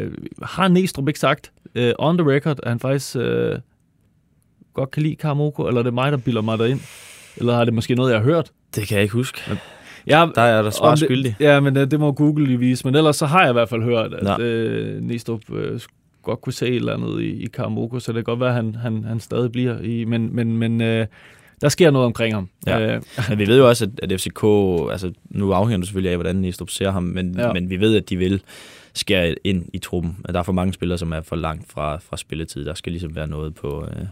øh, 0.00 0.12
har 0.42 0.68
Næstrup 0.68 1.08
ikke 1.08 1.20
sagt, 1.20 1.52
øh, 1.74 1.92
on 1.98 2.18
the 2.18 2.30
record, 2.30 2.60
at 2.62 2.68
han 2.68 2.80
faktisk 2.80 3.16
øh, 3.16 3.58
godt 4.74 4.90
kan 4.90 5.02
lide 5.02 5.16
Karamoko, 5.16 5.66
eller 5.66 5.78
er 5.78 5.82
det 5.82 5.94
mig, 5.94 6.12
der 6.12 6.18
bilder 6.18 6.42
mig 6.42 6.58
derind? 6.58 6.80
Eller 7.36 7.54
har 7.54 7.64
det 7.64 7.74
måske 7.74 7.94
noget, 7.94 8.10
jeg 8.12 8.18
har 8.20 8.24
hørt? 8.24 8.50
Det 8.74 8.88
kan 8.88 8.94
jeg 8.94 9.02
ikke 9.02 9.12
huske. 9.14 9.40
Jeg, 10.06 10.30
Der 10.34 10.42
er 10.42 10.62
der 10.62 10.70
svar 10.70 10.90
det- 10.90 10.98
skyldig. 10.98 11.36
Ja, 11.40 11.60
men 11.60 11.76
øh, 11.76 11.90
det 11.90 12.00
må 12.00 12.12
Google 12.12 12.46
lige 12.46 12.58
vise. 12.58 12.86
Men 12.86 12.94
ellers 12.94 13.16
så 13.16 13.26
har 13.26 13.40
jeg 13.40 13.50
i 13.50 13.52
hvert 13.52 13.68
fald 13.68 13.82
hørt, 13.82 14.14
at 14.14 14.38
Nå. 14.38 14.44
øh, 14.44 15.02
Næstrup 15.02 15.40
øh, 15.52 15.80
godt 16.22 16.40
kunne 16.40 16.52
se 16.52 16.66
et 16.68 16.74
eller 16.76 16.94
andet 16.94 17.20
i, 17.22 17.42
i 17.42 17.46
Karamoko, 17.46 18.00
så 18.00 18.12
det 18.12 18.16
kan 18.16 18.24
godt 18.24 18.40
være, 18.40 18.48
at 18.48 18.54
han, 18.54 18.74
han, 18.74 19.04
han 19.04 19.20
stadig 19.20 19.52
bliver 19.52 19.80
i. 19.80 20.04
Men, 20.04 20.36
men, 20.36 20.56
men 20.56 20.80
øh, 20.80 21.06
der 21.60 21.68
sker 21.68 21.90
noget 21.90 22.06
omkring 22.06 22.34
ham. 22.34 22.48
Ja. 22.66 22.94
Øh, 22.94 23.02
Men 23.28 23.38
vi 23.38 23.46
ved 23.46 23.58
jo 23.58 23.68
også, 23.68 23.84
at, 23.84 24.10
at 24.10 24.20
FCK, 24.20 24.44
altså 24.92 25.12
nu 25.30 25.52
afhænger 25.52 25.78
det 25.78 25.86
selvfølgelig 25.86 26.10
af, 26.10 26.16
hvordan 26.16 26.36
Næstrup 26.36 26.70
ser 26.70 26.90
ham, 26.90 27.02
men, 27.02 27.38
ja. 27.38 27.52
men 27.52 27.70
vi 27.70 27.80
ved, 27.80 27.96
at 27.96 28.10
de 28.10 28.16
vil 28.16 28.42
skære 28.94 29.34
ind 29.44 29.64
i 29.72 29.78
truppen. 29.78 30.16
At 30.24 30.34
der 30.34 30.40
er 30.40 30.44
for 30.44 30.52
mange 30.52 30.72
spillere, 30.72 30.98
som 30.98 31.12
er 31.12 31.20
for 31.20 31.36
langt 31.36 31.72
fra, 31.72 31.96
fra 31.96 32.16
spilletid. 32.16 32.64
Der 32.64 32.74
skal 32.74 32.92
ligesom 32.92 33.16
være 33.16 33.26
noget 33.26 33.54
på, 33.54 33.84
øh, 33.84 34.06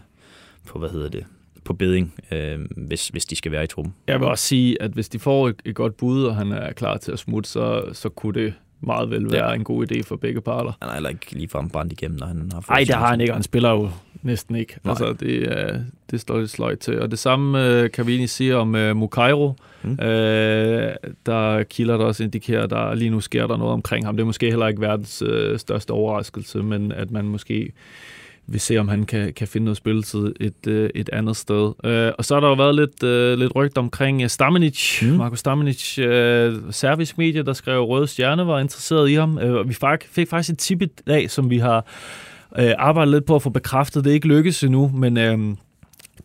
på 0.67 0.79
hvad 0.79 0.89
hedder 0.89 1.09
det, 1.09 1.25
på 1.63 1.73
beding, 1.73 2.13
øh, 2.31 2.59
hvis, 2.77 3.07
hvis 3.07 3.25
de 3.25 3.35
skal 3.35 3.51
være 3.51 3.63
i 3.63 3.67
truppen. 3.67 3.93
Jeg 4.07 4.19
vil 4.19 4.27
også 4.27 4.45
sige, 4.45 4.81
at 4.81 4.91
hvis 4.91 5.09
de 5.09 5.19
får 5.19 5.49
et, 5.49 5.55
et 5.65 5.75
godt 5.75 5.97
bud, 5.97 6.23
og 6.23 6.35
han 6.35 6.51
er 6.51 6.73
klar 6.73 6.97
til 6.97 7.11
at 7.11 7.19
smutte, 7.19 7.49
så, 7.49 7.83
så 7.93 8.09
kunne 8.09 8.41
det 8.41 8.53
meget 8.81 9.09
vel 9.09 9.31
være 9.31 9.49
ja. 9.49 9.55
en 9.55 9.63
god 9.63 9.91
idé 9.91 10.01
for 10.03 10.15
begge 10.15 10.41
parter. 10.41 10.71
Han 10.81 10.89
er 10.89 10.93
heller 10.93 11.09
ikke 11.09 11.31
ligefrem 11.31 11.69
brændt 11.69 11.91
igennem, 11.91 12.19
når 12.19 12.27
han 12.27 12.49
har 12.53 12.61
fået 12.61 12.69
Nej, 12.69 12.83
det 12.83 12.95
har 12.95 13.07
han 13.07 13.21
ikke, 13.21 13.33
han 13.33 13.43
spiller 13.43 13.69
jo 13.69 13.89
næsten 14.21 14.55
ikke. 14.55 14.77
Nej. 14.83 14.91
Altså, 14.91 15.13
det, 15.13 15.51
er, 15.51 15.79
det 16.11 16.21
står 16.21 16.39
lidt 16.39 16.49
sløjt 16.49 16.79
til. 16.79 17.01
Og 17.01 17.11
det 17.11 17.19
samme 17.19 17.65
øh, 17.65 17.91
kan 17.91 18.07
vi 18.07 18.11
egentlig 18.11 18.29
sige 18.29 18.55
om 18.55 18.75
øh, 18.75 18.95
Mukairo. 18.95 19.53
Mm. 19.83 19.91
Øh, 19.91 20.95
der 21.25 21.63
kilder 21.63 21.97
der 21.97 22.05
også 22.05 22.23
indikerer, 22.23 22.63
at 22.63 22.69
der 22.69 22.95
lige 22.95 23.09
nu 23.09 23.19
sker 23.19 23.47
der 23.47 23.57
noget 23.57 23.73
omkring 23.73 24.05
ham. 24.05 24.15
Det 24.15 24.21
er 24.21 24.25
måske 24.25 24.49
heller 24.49 24.67
ikke 24.67 24.81
verdens 24.81 25.23
øh, 25.25 25.59
største 25.59 25.91
overraskelse, 25.91 26.63
men 26.63 26.91
at 26.91 27.11
man 27.11 27.25
måske 27.25 27.71
vil 28.47 28.59
se, 28.59 28.77
om 28.77 28.87
han 28.87 29.03
kan, 29.03 29.33
kan 29.33 29.47
finde 29.47 29.65
noget 29.65 29.77
spilletid 29.77 30.33
et, 30.39 30.67
øh, 30.67 30.89
et 30.95 31.09
andet 31.13 31.37
sted. 31.37 31.73
Øh, 31.83 32.11
og 32.17 32.25
så 32.25 32.33
har 32.33 32.39
der 32.41 32.47
jo 32.47 32.53
været 32.53 32.75
lidt, 32.75 33.03
øh, 33.03 33.37
lidt 33.37 33.55
rygt 33.55 33.77
omkring 33.77 34.21
øh, 34.21 34.29
Stamenic, 34.29 35.01
Mm. 35.01 35.07
Marco 35.07 35.35
Stamenic, 35.35 35.99
øh, 35.99 36.55
servisk 36.71 37.17
medie, 37.17 37.43
der 37.43 37.53
skrev 37.53 37.81
Røde 37.81 38.07
Stjerne, 38.07 38.47
var 38.47 38.59
interesseret 38.59 39.09
i 39.09 39.13
ham. 39.13 39.37
Øh, 39.37 39.53
og 39.53 39.69
vi 39.69 39.75
fik 40.09 40.29
faktisk 40.29 40.53
et 40.53 40.57
tip 40.59 40.81
i 40.81 40.85
dag, 41.07 41.31
som 41.31 41.49
vi 41.49 41.57
har 41.57 41.85
øh, 42.59 42.71
arbejdet 42.77 43.13
lidt 43.13 43.25
på 43.25 43.35
at 43.35 43.41
få 43.41 43.49
bekræftet. 43.49 44.03
Det 44.03 44.09
er 44.09 44.13
ikke 44.13 44.27
lykkes 44.27 44.63
endnu, 44.63 44.91
men 44.95 45.17
øh, 45.17 45.39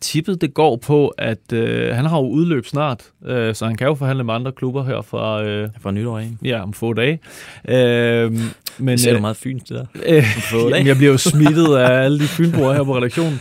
tippet 0.01 0.41
det 0.41 0.53
går 0.53 0.75
på, 0.75 1.07
at 1.07 1.53
øh, 1.53 1.95
han 1.95 2.05
har 2.05 2.17
jo 2.17 2.25
udløb 2.27 2.65
snart, 2.65 3.03
øh, 3.25 3.55
så 3.55 3.65
han 3.65 3.75
kan 3.75 3.87
jo 3.87 3.95
forhandle 3.95 4.23
med 4.23 4.33
andre 4.33 4.51
klubber 4.51 4.83
her 4.83 5.01
fra, 5.01 5.43
øh, 5.43 5.69
For 5.81 5.91
nytår, 5.91 6.19
ikke? 6.19 6.37
ja, 6.43 6.63
om 6.63 6.73
få 6.73 6.93
dage. 6.93 7.19
Øh, 7.67 8.31
men, 8.77 8.87
Det 8.87 8.99
ser 8.99 9.15
øh, 9.15 9.21
meget 9.21 9.37
fynsk, 9.37 9.69
det 9.69 9.77
der. 9.77 9.85
Øh, 10.05 10.23
jamen, 10.71 10.87
jeg 10.87 10.97
bliver 10.97 11.11
jo 11.11 11.17
smittet 11.17 11.75
af 11.75 12.03
alle 12.03 12.19
de 12.19 12.27
fynboer 12.27 12.73
her 12.73 12.83
på 12.83 12.97
redaktionen. 12.97 13.39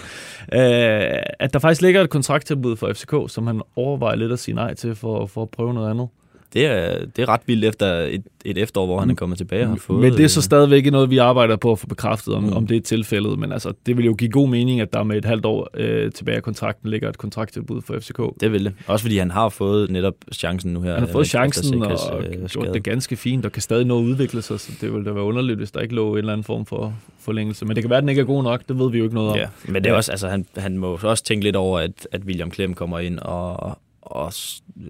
Øh, 0.53 1.19
at 1.39 1.53
der 1.53 1.59
faktisk 1.59 1.83
ligger 1.83 2.01
et 2.01 2.11
kontrakttilbud 2.11 2.77
for 2.77 2.93
FCK, 2.93 3.15
som 3.29 3.47
han 3.47 3.61
overvejer 3.77 4.17
lidt 4.17 4.33
at 4.33 4.39
sige 4.39 4.55
nej 4.55 4.75
til 4.75 4.95
for, 4.95 5.27
for 5.27 5.43
at 5.43 5.51
prøve 5.51 5.75
noget 5.75 5.91
andet. 5.91 6.09
Det 6.55 6.67
er, 6.67 6.99
det 7.17 7.23
er 7.23 7.29
ret 7.29 7.41
vildt 7.47 7.65
efter 7.65 7.87
et, 7.87 8.23
et 8.45 8.59
efterår, 8.59 8.87
hvor 8.87 9.01
han 9.01 9.11
er 9.11 9.15
kommet 9.15 9.39
tilbage 9.39 9.63
og 9.63 9.69
har 9.69 9.77
fået... 9.77 10.01
Men 10.01 10.13
det 10.13 10.25
er 10.25 10.29
så 10.29 10.39
øh, 10.41 10.43
stadigvæk 10.43 10.77
ikke 10.77 10.91
noget, 10.91 11.11
vi 11.11 11.19
arbejder 11.19 11.57
på 11.57 11.73
at 11.73 11.79
få 11.79 11.87
bekræftet, 11.87 12.35
om, 12.35 12.43
Mm. 12.43 12.53
om 12.53 12.67
det 12.67 12.77
er 12.77 12.81
tilfældet. 12.81 13.39
Men 13.39 13.53
altså, 13.53 13.73
det 13.87 13.97
vil 13.97 14.05
jo 14.05 14.15
give 14.15 14.31
god 14.31 14.49
mening, 14.49 14.81
at 14.81 14.93
der 14.93 15.03
med 15.03 15.17
et 15.17 15.25
halvt 15.25 15.47
år 15.47 15.69
øh, 15.75 16.13
tilbage 16.13 16.37
af 16.37 16.43
kontrakten 16.43 16.91
ligger 16.91 17.09
et 17.09 17.19
kontrakttilbud 17.19 17.83
for 17.83 17.95
FCK. 18.01 18.21
Det 18.41 18.53
vil 18.53 18.65
det. 18.65 18.73
Også 18.87 19.03
fordi 19.05 19.19
han 19.19 19.31
har 19.31 19.49
fået 19.49 19.91
netop 19.91 20.15
chancen 20.35 20.73
nu 20.73 20.81
her. 20.81 20.93
Han 20.95 21.03
har 21.03 21.13
fået 21.13 21.27
chancen 21.27 21.65
Sikres, 21.65 22.01
og 22.01 22.25
øh, 22.25 22.45
gjort 22.49 22.75
det 22.75 22.83
ganske 22.83 23.17
fint, 23.17 23.45
og 23.47 23.53
kan 23.53 23.63
stadig 23.63 23.87
nå 23.87 23.99
at 23.99 24.03
udvikle 24.03 24.43
sig, 24.43 24.61
så 24.61 24.73
det 24.81 24.93
ville 24.93 25.05
da 25.07 25.11
være 25.11 25.25
underligt, 25.25 25.59
hvis 25.59 25.71
der 25.71 25.81
ikke 25.81 25.95
lå 25.95 26.13
en 26.13 26.19
eller 26.19 26.33
anden 26.33 26.45
form 26.45 26.67
for 26.67 26.95
forlængelse. 27.21 27.65
Men 27.65 27.77
det 27.77 27.83
kan 27.83 27.91
være, 27.91 27.97
at 27.97 28.03
den 28.03 28.09
ikke 28.09 28.21
er 28.21 28.25
god 28.27 28.43
nok, 28.43 28.63
det 28.69 28.79
ved 28.79 28.91
vi 28.91 28.99
jo 28.99 29.05
ikke 29.05 29.15
noget 29.15 29.31
om. 29.31 29.37
Ja, 29.37 29.47
men 29.69 29.85
det 29.85 29.91
er 29.91 29.95
også, 29.95 30.11
altså, 30.13 30.29
han, 30.29 30.47
han 30.57 30.79
må 30.79 30.99
også 31.03 31.25
tænke 31.25 31.45
lidt 31.45 31.57
over, 31.57 31.79
at, 31.79 32.09
at 32.13 32.23
William 32.27 32.51
Klem 32.51 32.75
kommer 32.75 32.99
ind 32.99 33.19
og, 33.19 33.79
og 34.03 34.33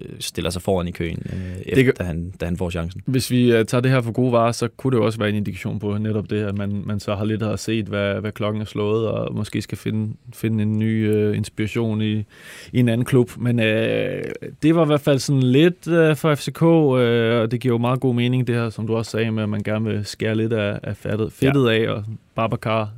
øh, 0.01 0.15
stiller 0.19 0.49
sig 0.51 0.61
foran 0.61 0.87
i 0.87 0.91
køen, 0.91 1.23
øh, 1.33 1.61
efter, 1.65 1.83
kan- 1.83 1.93
da, 1.93 2.03
han, 2.03 2.33
da 2.41 2.45
han 2.45 2.57
får 2.57 2.69
chancen. 2.69 3.01
Hvis 3.05 3.31
vi 3.31 3.59
uh, 3.59 3.65
tager 3.65 3.81
det 3.81 3.91
her 3.91 4.01
for 4.01 4.11
gode 4.11 4.31
varer, 4.31 4.51
så 4.51 4.67
kunne 4.67 4.91
det 4.91 4.97
jo 4.97 5.05
også 5.05 5.19
være 5.19 5.29
en 5.29 5.35
indikation 5.35 5.79
på 5.79 5.97
netop 5.97 6.29
det, 6.29 6.43
at 6.43 6.57
man, 6.57 6.83
man 6.85 6.99
så 6.99 7.15
har 7.15 7.25
lidt 7.25 7.41
har 7.41 7.55
set, 7.55 7.85
hvad, 7.85 8.21
hvad 8.21 8.31
klokken 8.31 8.61
er 8.61 8.65
slået, 8.65 9.07
og 9.07 9.35
måske 9.35 9.61
skal 9.61 9.77
finde, 9.77 10.13
finde 10.33 10.63
en 10.63 10.79
ny 10.79 11.13
uh, 11.29 11.37
inspiration 11.37 12.01
i, 12.01 12.25
i 12.71 12.79
en 12.79 12.89
anden 12.89 13.05
klub. 13.05 13.31
Men 13.37 13.59
uh, 13.59 13.65
det 14.63 14.75
var 14.75 14.83
i 14.83 14.87
hvert 14.87 15.01
fald 15.01 15.19
sådan 15.19 15.43
lidt 15.43 15.87
uh, 15.87 16.15
for 16.15 16.35
FCK, 16.35 16.61
uh, 16.61 16.69
og 17.41 17.51
det 17.51 17.59
giver 17.59 17.73
jo 17.73 17.77
meget 17.77 17.99
god 17.99 18.15
mening, 18.15 18.47
det 18.47 18.55
her, 18.55 18.69
som 18.69 18.87
du 18.87 18.95
også 18.95 19.11
sagde, 19.11 19.31
med 19.31 19.43
at 19.43 19.49
man 19.49 19.63
gerne 19.63 19.85
vil 19.85 20.05
skære 20.05 20.35
lidt 20.35 20.53
af, 20.53 20.79
af 20.83 20.97
fedtet, 20.97 21.33
fedtet 21.33 21.71
ja. 21.71 21.83
af, 21.83 21.89
og 21.89 22.03
Babacar 22.35 22.89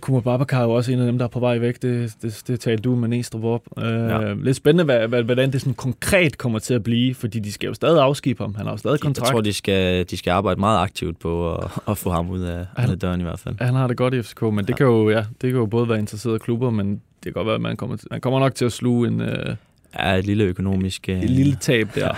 Kuma 0.00 0.20
Babacar 0.20 0.58
er 0.60 0.62
jo 0.64 0.70
også 0.70 0.92
en 0.92 0.98
af 1.00 1.06
dem, 1.06 1.18
der 1.18 1.24
er 1.24 1.28
på 1.28 1.40
vej 1.40 1.58
væk. 1.58 1.82
Det, 1.82 2.14
det, 2.22 2.42
det 2.46 2.60
talte 2.60 2.82
du 2.82 2.94
med 2.94 3.08
Næstrup 3.08 3.44
op. 3.44 3.62
Uh, 3.76 3.82
Ja. 3.84 4.32
Lidt 4.34 4.56
spændende, 4.56 4.84
hvad, 4.84 5.08
hvad, 5.08 5.22
hvordan 5.22 5.52
det 5.52 5.60
sådan 5.60 5.74
konkret 5.74 6.38
kommer 6.38 6.58
til 6.58 6.74
at 6.74 6.82
blive, 6.82 7.14
fordi 7.14 7.38
de 7.40 7.52
skal 7.52 7.66
jo 7.66 7.74
stadig 7.74 8.02
afskibe 8.02 8.42
ham. 8.42 8.54
Han 8.54 8.66
har 8.66 8.72
jo 8.72 8.76
stadig 8.76 8.94
Jeg 8.94 9.00
kontrakt. 9.00 9.30
tror, 9.30 9.40
de 9.40 9.52
skal, 9.52 10.06
de 10.10 10.16
skal 10.16 10.30
arbejde 10.30 10.60
meget 10.60 10.78
aktivt 10.78 11.18
på 11.18 11.54
at, 11.54 11.70
at 11.90 11.98
få 11.98 12.10
ham 12.10 12.30
ud 12.30 12.40
af, 12.40 12.66
Han- 12.76 12.90
af 12.90 12.98
døren 12.98 13.20
i 13.20 13.22
hvert 13.24 13.40
fald. 13.40 13.54
Han 13.60 13.74
har 13.74 13.86
det 13.86 13.96
godt 13.96 14.14
i 14.14 14.22
FCK, 14.22 14.42
men 14.42 14.58
det, 14.58 14.68
Ja. 14.70 14.74
kan 14.76 14.86
jo, 14.86 15.10
ja, 15.10 15.18
det 15.18 15.26
kan 15.40 15.50
jo 15.50 15.66
både 15.66 15.88
være 15.88 15.98
interesserede 15.98 16.38
klubber, 16.38 16.70
men 16.70 16.90
det 16.90 17.00
kan 17.22 17.32
godt 17.32 17.46
være, 17.46 17.54
at 17.54 17.60
man 17.60 17.76
kommer, 17.76 17.96
til, 17.96 18.08
man 18.10 18.20
kommer 18.20 18.40
nok 18.40 18.54
til 18.54 18.64
at 18.64 18.72
sluge 18.72 19.08
en, 19.08 19.20
øh, 19.20 19.56
Ja, 19.98 20.14
et 20.16 20.26
lille 20.26 20.44
økonomisk... 20.44 21.08
Øh, 21.08 21.22
et 21.22 21.30
lille 21.30 21.56
tab 21.60 21.88
der. 21.94 22.16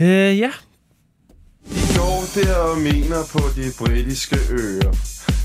Ja. 0.00 0.30
Øh, 0.30 0.38
ja, 0.38 0.50
De 1.68 1.80
går 1.96 2.24
der 2.34 2.54
og 2.56 2.78
mener 2.78 3.16
på 3.32 3.38
de 3.56 3.62
britiske 3.86 4.36
øer 4.50 4.92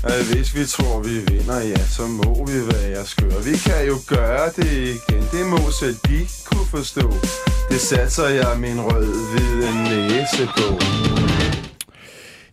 At 0.04 0.24
hvis 0.32 0.48
vi 0.56 0.64
tror 0.64 1.02
vi 1.02 1.16
vinder, 1.30 1.60
ja 1.74 1.82
så 1.96 2.04
må 2.06 2.46
vi 2.50 2.58
være 2.72 3.04
skøre 3.04 3.40
Vi 3.50 3.56
kan 3.66 3.80
jo 3.90 3.96
gøre 4.16 4.46
det 4.56 4.72
igen, 4.96 5.22
det 5.34 5.44
må 5.52 5.60
selv 5.80 5.98
de 6.08 6.20
kunne 6.48 6.68
forstå 6.76 7.06
Det 7.70 7.80
satser 7.90 8.28
jeg 8.28 8.52
min 8.60 8.78
rød-hvide 8.80 9.68
næse 9.88 10.44
på 10.56 10.66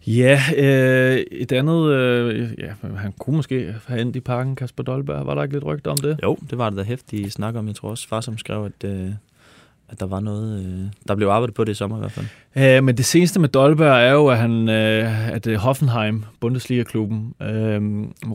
ja 0.08 0.42
øh, 0.58 1.18
et 1.32 1.52
andet, 1.52 1.92
øh, 1.92 2.50
ja, 2.58 2.74
han 2.98 3.14
kunne 3.20 3.36
måske 3.36 3.76
have 3.88 4.02
endt 4.02 4.16
i 4.16 4.20
parken, 4.20 4.56
Kasper 4.56 4.84
Dolberg. 4.84 5.26
Var 5.26 5.36
der 5.36 5.44
ikke 5.44 5.56
lidt 5.56 5.66
rygter 5.66 5.92
om 5.92 5.98
det? 5.98 6.20
Jo, 6.24 6.38
det 6.50 6.58
var 6.58 6.70
det 6.70 6.78
da 6.78 6.84
hæftige 6.84 7.30
snak 7.30 7.56
om. 7.56 7.68
Jeg 7.68 7.76
tror 7.76 7.90
også, 7.90 8.08
far 8.08 8.22
som 8.22 8.38
skrev, 8.38 8.66
at, 8.66 8.90
øh, 8.90 9.12
at 9.90 10.00
der 10.00 10.06
var 10.06 10.20
noget... 10.20 10.66
Øh, 10.66 10.90
der 11.08 11.16
blev 11.16 11.28
arbejdet 11.28 11.56
på 11.56 11.64
det 11.64 11.72
i 11.72 11.76
sommer 11.76 11.98
i 11.98 12.00
hvert 12.00 12.12
fald. 12.12 12.26
Øh, 12.56 12.84
men 12.84 12.98
det 12.98 13.06
seneste 13.06 13.40
med 13.40 13.50
Dolberg 13.50 14.02
er 14.08 14.12
jo, 14.12 14.28
at, 14.28 14.38
han, 14.38 14.70
øh, 14.70 15.30
at 15.30 15.48
øh, 15.48 15.56
Hoffenheim, 15.56 16.24
Bundesliga-klubben, 16.40 17.34
øh, 17.42 17.82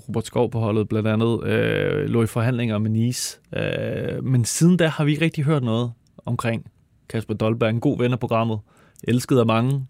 Robert 0.09 0.27
Skov 0.27 0.51
på 0.51 0.59
holdet 0.59 0.89
blandt 0.89 1.09
andet, 1.09 1.45
øh, 1.45 2.09
lå 2.09 2.23
i 2.23 2.27
forhandlinger 2.27 2.79
med 2.79 2.91
Nice. 2.91 3.39
Øh, 3.57 4.25
men 4.25 4.45
siden 4.45 4.77
da 4.77 4.87
har 4.87 5.05
vi 5.05 5.11
ikke 5.11 5.25
rigtig 5.25 5.45
hørt 5.45 5.63
noget 5.63 5.93
omkring 6.27 6.67
Kasper 7.09 7.35
Dolberg. 7.35 7.71
En 7.71 7.81
god 7.81 7.99
ven 7.99 8.13
af 8.13 8.21
programmet. 8.21 8.59
Elsket 9.09 9.39
af 9.39 9.47
mange. 9.47 9.87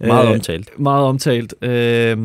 Meget 0.00 0.26
Øh, 0.26 0.32
omtalt. 0.32 0.78
Meget 0.78 1.04
omtalt. 1.04 1.54
Øh, 1.62 2.16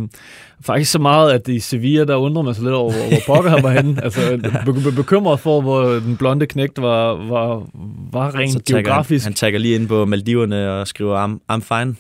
faktisk 0.65 0.91
så 0.91 0.99
meget, 0.99 1.31
at 1.31 1.47
i 1.47 1.59
Sevilla, 1.59 2.03
der 2.03 2.15
undrer 2.15 2.41
man 2.43 2.53
sig 2.55 2.63
lidt 2.63 2.73
over, 2.75 2.91
hvor, 2.93 3.35
pokker 3.35 3.49
han 3.51 3.63
var 3.63 3.71
henne. 3.71 3.97
Altså, 4.03 4.39
be- 4.65 4.73
be- 4.73 4.91
bekymret 4.95 5.39
for, 5.39 5.61
hvor 5.61 5.83
den 5.83 6.17
blonde 6.17 6.45
knægt 6.47 6.81
var, 6.81 7.13
var, 7.13 7.67
var 8.11 8.35
rent 8.35 8.51
Så 8.53 8.59
geografisk. 8.67 9.25
Han, 9.25 9.29
han 9.29 9.35
tagger 9.35 9.59
lige 9.59 9.75
ind 9.75 9.87
på 9.87 10.05
Maldiverne 10.05 10.71
og 10.71 10.87
skriver, 10.87 11.27
I'm, 11.27 11.53
I'm 11.53 11.75
fine. 11.77 11.95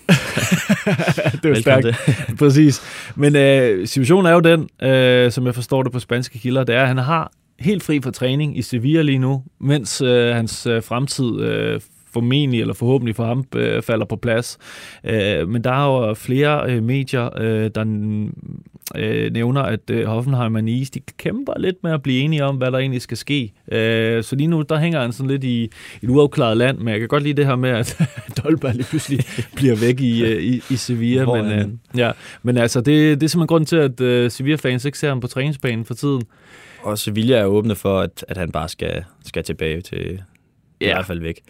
det 1.43 1.49
var 1.51 1.61
stærkt. 1.61 1.85
til. 1.85 1.95
Præcis. 2.39 2.81
Men 3.15 3.35
øh, 3.35 3.87
situationen 3.87 4.25
er 4.25 4.31
jo 4.33 4.39
den, 4.39 4.89
øh, 4.89 5.31
som 5.31 5.45
jeg 5.45 5.55
forstår 5.55 5.83
det 5.83 5.91
på 5.91 5.99
spanske 5.99 6.39
kilder, 6.39 6.63
det 6.63 6.75
er, 6.75 6.81
at 6.81 6.87
han 6.87 6.97
har 6.97 7.31
helt 7.59 7.83
fri 7.83 8.01
for 8.01 8.11
træning 8.11 8.57
i 8.57 8.61
Sevilla 8.61 9.01
lige 9.01 9.17
nu, 9.19 9.43
mens 9.59 10.01
øh, 10.01 10.35
hans 10.35 10.65
øh, 10.65 10.83
fremtid 10.83 11.39
øh, 11.41 11.79
formentlig 12.13 12.61
eller 12.61 12.73
forhåbentlig 12.73 13.15
for 13.15 13.25
ham 13.25 13.45
øh, 13.55 13.81
falder 13.81 14.05
på 14.05 14.15
plads. 14.15 14.57
Øh, 15.03 15.49
men 15.49 15.63
der 15.63 15.71
er 15.71 16.07
jo 16.07 16.13
flere 16.13 16.71
øh, 16.71 16.83
medier, 16.83 17.29
øh, 17.37 17.71
der 17.75 17.81
øh, 18.95 19.33
nævner, 19.33 19.61
at 19.61 19.89
øh, 19.91 20.05
Hoffenheim 20.05 20.55
og 20.55 20.63
Nice, 20.63 20.91
de 20.91 20.99
kæmper 21.17 21.53
lidt 21.57 21.75
med 21.83 21.91
at 21.91 22.03
blive 22.03 22.21
enige 22.21 22.45
om, 22.45 22.55
hvad 22.55 22.71
der 22.71 22.77
egentlig 22.77 23.01
skal 23.01 23.17
ske. 23.17 23.53
Øh, 23.71 24.23
så 24.23 24.35
lige 24.35 24.47
nu, 24.47 24.61
der 24.61 24.79
hænger 24.79 25.01
han 25.01 25.11
sådan 25.11 25.29
lidt 25.29 25.43
i 25.43 25.63
et 26.01 26.09
uafklaret 26.09 26.57
land, 26.57 26.77
men 26.77 26.87
jeg 26.87 26.99
kan 26.99 27.07
godt 27.07 27.23
lide 27.23 27.33
det 27.33 27.45
her 27.45 27.55
med, 27.55 27.69
at 27.69 28.01
Dolberg 28.43 28.73
lige 28.75 28.85
pludselig 28.89 29.19
bliver 29.55 29.75
væk 29.75 29.99
i, 29.99 30.23
øh, 30.23 30.43
i, 30.43 30.61
i 30.69 30.75
Sevilla. 30.75 31.23
Hvor 31.23 31.41
Men, 31.41 31.51
øh, 31.51 31.67
ja, 31.99 32.11
men 32.43 32.57
altså, 32.57 32.79
det, 32.81 33.21
det 33.21 33.23
er 33.23 33.29
simpelthen 33.29 33.47
grund 33.47 33.65
til, 33.65 33.75
at 33.75 34.01
øh, 34.01 34.31
Sevilla-fans 34.31 34.85
ikke 34.85 34.97
ser 34.97 35.09
ham 35.09 35.19
på 35.19 35.27
træningsbanen 35.27 35.85
for 35.85 35.93
tiden. 35.93 36.21
Og 36.83 36.97
Sevilla 36.97 37.37
er 37.37 37.45
åbne 37.45 37.75
for, 37.75 37.99
at, 37.99 38.25
at 38.27 38.37
han 38.37 38.51
bare 38.51 38.69
skal, 38.69 39.03
skal 39.25 39.43
tilbage 39.43 39.81
til... 39.81 40.21
Ja. 40.81 40.85
I 40.85 40.93
hvert 40.93 41.05
fald 41.05 41.21
væk. 41.21 41.41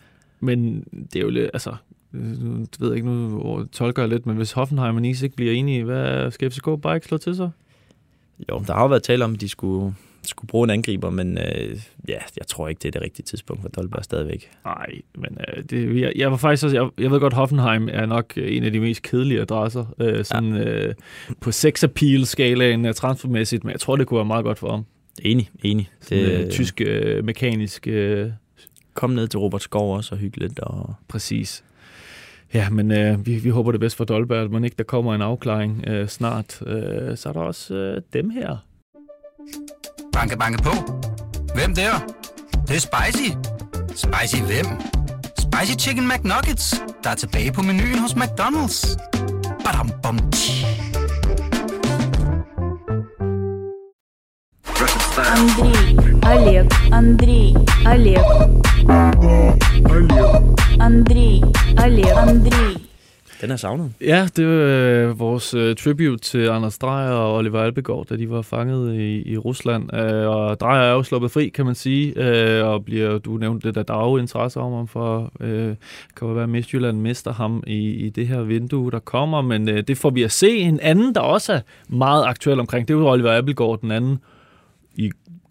Men 0.42 0.84
det 1.14 1.16
er 1.20 1.24
jo 1.24 1.30
lidt, 1.30 1.50
altså, 1.54 1.76
øh, 2.14 2.44
nu 2.44 2.66
ved 2.80 2.88
jeg 2.88 2.96
ikke, 2.96 3.10
nu 3.10 3.66
tolker 3.72 4.02
jeg 4.02 4.10
lidt, 4.10 4.26
men 4.26 4.38
hvis 4.38 4.52
Hoffenheim 4.52 4.96
og 4.96 5.02
Nice 5.02 5.26
ikke 5.26 5.36
bliver 5.36 5.52
enige, 5.52 5.84
hvad 5.84 6.32
skal 6.32 6.52
FCK 6.52 6.68
bare 6.82 6.96
ikke 6.96 7.08
slå 7.08 7.18
til 7.18 7.36
sig? 7.36 7.50
Jo, 8.50 8.64
der 8.68 8.74
har 8.74 8.82
jo 8.82 8.88
været 8.88 9.04
tale 9.04 9.26
om, 9.26 9.34
at 9.34 9.42
de 9.42 9.50
skulle, 9.50 9.96
skulle 10.24 10.48
bruge 10.48 10.64
en 10.64 10.70
angriber, 10.70 11.10
men 11.10 11.38
øh, 11.38 11.80
ja, 12.08 12.18
jeg 12.38 12.48
tror 12.48 12.68
ikke, 12.68 12.80
det 12.80 12.88
er 12.88 12.92
det 12.92 13.02
rigtige 13.02 13.24
tidspunkt 13.24 13.62
for 13.62 13.70
Dolberg 13.70 14.04
stadigvæk. 14.04 14.52
Nej, 14.66 14.88
men 15.16 15.38
øh, 15.48 15.64
det, 15.64 16.02
jeg, 16.02 16.14
jeg 16.16 16.32
var 16.32 16.38
faktisk 16.38 16.64
også, 16.64 16.78
jeg, 16.78 16.90
jeg 17.04 17.12
ved 17.12 17.20
godt, 17.20 17.34
Hoffenheim 17.34 17.90
er 17.92 18.06
nok 18.06 18.34
en 18.38 18.64
af 18.64 18.72
de 18.72 18.80
mest 18.80 19.02
kedelige 19.02 19.42
adresser, 19.42 19.86
øh, 20.00 20.26
sådan 20.26 20.56
ja. 20.56 20.88
øh, 20.88 20.94
på 21.40 21.52
sex 21.52 21.84
appeal 21.84 22.26
skalaen 22.26 22.86
øh, 22.86 22.94
transfermæssigt, 22.94 23.64
men 23.64 23.72
jeg 23.72 23.80
tror, 23.80 23.96
det 23.96 24.08
kunne 24.08 24.18
være 24.18 24.26
meget 24.26 24.44
godt 24.44 24.60
for 24.60 24.72
ham. 24.72 24.86
Enig, 25.22 25.50
enig. 25.64 25.90
Det, 26.10 26.10
Det, 26.10 26.46
øh, 26.46 26.52
tysk 26.52 26.82
øh, 26.82 27.26
mekanisk, 27.26 27.88
øh, 27.88 28.32
komme 29.02 29.16
ned 29.16 29.28
til 29.28 29.40
Robert 29.40 29.62
Skov 29.62 29.96
også 29.96 30.16
og 30.16 30.20
hygge 30.20 30.40
lidt. 30.40 30.60
Og... 30.60 30.94
Præcis. 31.08 31.64
Ja, 32.54 32.70
men 32.70 32.92
øh, 32.92 33.26
vi, 33.26 33.36
vi 33.36 33.50
håber 33.50 33.72
det 33.72 33.80
bedst 33.80 33.98
for 33.98 34.06
Dolberg, 34.06 34.52
men 34.52 34.64
ikke 34.64 34.76
der 34.78 34.84
kommer 34.84 35.16
en 35.16 35.22
afklaring 35.22 35.88
øh, 35.88 36.08
snart. 36.08 36.62
Øh, 36.68 37.18
så 37.18 37.30
er 37.30 37.34
der 37.34 37.40
også 37.40 37.74
øh, 37.74 38.02
dem 38.14 38.30
her. 38.30 38.58
Banke, 40.14 40.38
banke 40.38 40.64
på. 40.64 40.74
Hvem 41.56 41.76
der? 41.76 41.92
Det, 42.52 42.68
det 42.68 42.76
er 42.76 42.80
spicy. 42.80 43.30
Spicy 43.88 44.42
hvem? 44.42 44.66
Spicy 45.40 45.86
Chicken 45.86 46.08
McNuggets, 46.08 46.76
der 47.04 47.10
er 47.10 47.16
tilbage 47.16 47.52
på 47.52 47.62
menuen 47.62 48.00
hos 48.00 48.12
McDonald's. 48.12 48.98
Badum, 49.66 49.92
bom, 50.04 50.32
tji. 50.32 50.66
André. 55.18 56.01
Олег, 56.31 56.67
Андрей, 56.93 57.55
Олег. 57.87 58.27
Андрей, 60.81 61.43
Олег, 61.85 62.17
Андрей. 62.17 62.87
Den 63.41 63.51
er 63.51 63.57
savnet. 63.57 63.93
Ja, 64.01 64.29
det 64.37 64.47
var 64.47 64.53
øh, 64.53 65.19
vores 65.19 65.55
øh, 65.55 65.77
tribute 65.77 66.19
til 66.19 66.49
Anders 66.49 66.79
Dreyer 66.79 67.11
og 67.11 67.37
Oliver 67.37 67.61
Albegaard, 67.61 68.07
da 68.07 68.17
de 68.17 68.31
var 68.31 68.43
fanget 68.43 68.95
i, 68.95 69.33
i 69.33 69.37
Rusland. 69.39 69.95
Øh, 69.95 70.29
og 70.29 70.61
Dreyer 70.61 70.83
er 70.83 70.93
jo 70.93 71.03
sluppet 71.03 71.31
fri, 71.31 71.49
kan 71.49 71.67
man 71.67 71.75
sige, 71.75 72.13
øh, 72.17 72.67
og 72.67 72.85
bliver, 72.85 73.19
du 73.19 73.37
nævnte 73.37 73.69
det, 73.69 73.75
der 73.75 73.83
der 73.83 73.95
er 73.95 74.11
jo 74.11 74.17
interesse 74.17 74.61
om 74.61 74.73
ham 74.73 74.89
for, 74.89 75.33
øh, 75.41 75.75
kan 76.17 76.29
jo 76.29 76.35
være, 76.35 76.43
at 76.43 76.49
Midtjylland 76.49 76.99
mister 77.01 77.33
ham 77.33 77.63
i, 77.67 77.91
i 77.91 78.11
det 78.11 78.29
her 78.29 78.43
vindue, 78.43 78.91
der 78.91 78.99
kommer, 78.99 79.43
men 79.43 79.69
øh, 79.69 79.83
det 79.89 79.99
får 79.99 80.11
vi 80.11 80.23
at 80.23 80.33
se. 80.33 80.49
En 80.49 80.81
anden, 80.81 81.15
der 81.15 81.21
også 81.21 81.53
er 81.53 81.61
meget 81.89 82.25
aktuel 82.27 82.61
omkring, 82.61 82.89
det 82.89 82.95
er 82.95 82.99
jo 82.99 83.09
Oliver 83.09 83.31
Albegaard, 83.31 83.81
den 83.81 83.91
anden 83.91 84.13
i 84.15 84.19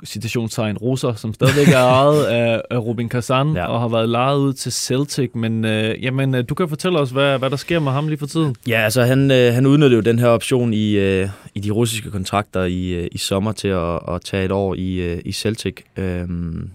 citationstegn 0.04 0.76
russer, 0.78 1.14
som 1.14 1.34
stadigvæk 1.34 1.68
er 1.68 1.78
ejet 1.84 2.24
af, 2.40 2.62
af 2.70 2.78
Robin 2.78 3.08
Kazan 3.08 3.52
Ja. 3.54 3.66
og 3.66 3.80
har 3.80 3.88
været 3.88 4.08
lejet 4.08 4.38
ud 4.38 4.52
til 4.52 4.72
Celtic. 4.72 5.30
Men 5.34 5.64
øh, 5.64 6.04
jamen, 6.04 6.34
øh, 6.34 6.44
du 6.48 6.54
kan 6.54 6.68
fortælle 6.68 6.98
os, 6.98 7.10
hvad, 7.10 7.38
hvad 7.38 7.50
der 7.50 7.56
sker 7.56 7.78
med 7.78 7.92
ham 7.92 8.08
lige 8.08 8.18
for 8.18 8.26
tiden. 8.26 8.54
Ja, 8.68 8.80
altså 8.80 9.02
han, 9.02 9.30
øh, 9.30 9.54
han 9.54 9.66
udnyttede 9.66 9.94
jo 9.96 10.00
den 10.00 10.18
her 10.18 10.28
option 10.28 10.74
i, 10.74 10.92
øh, 10.92 11.28
i 11.54 11.60
de 11.60 11.70
russiske 11.70 12.10
kontrakter 12.10 12.64
i, 12.64 12.88
øh, 12.90 13.08
i 13.12 13.18
sommer 13.18 13.52
til 13.52 13.68
at, 13.68 13.98
at 14.08 14.20
tage 14.24 14.44
et 14.44 14.52
år 14.52 14.74
i, 14.74 14.94
øh, 14.94 15.20
i 15.24 15.32
Celtic. 15.32 15.76
Øhm, 15.96 16.70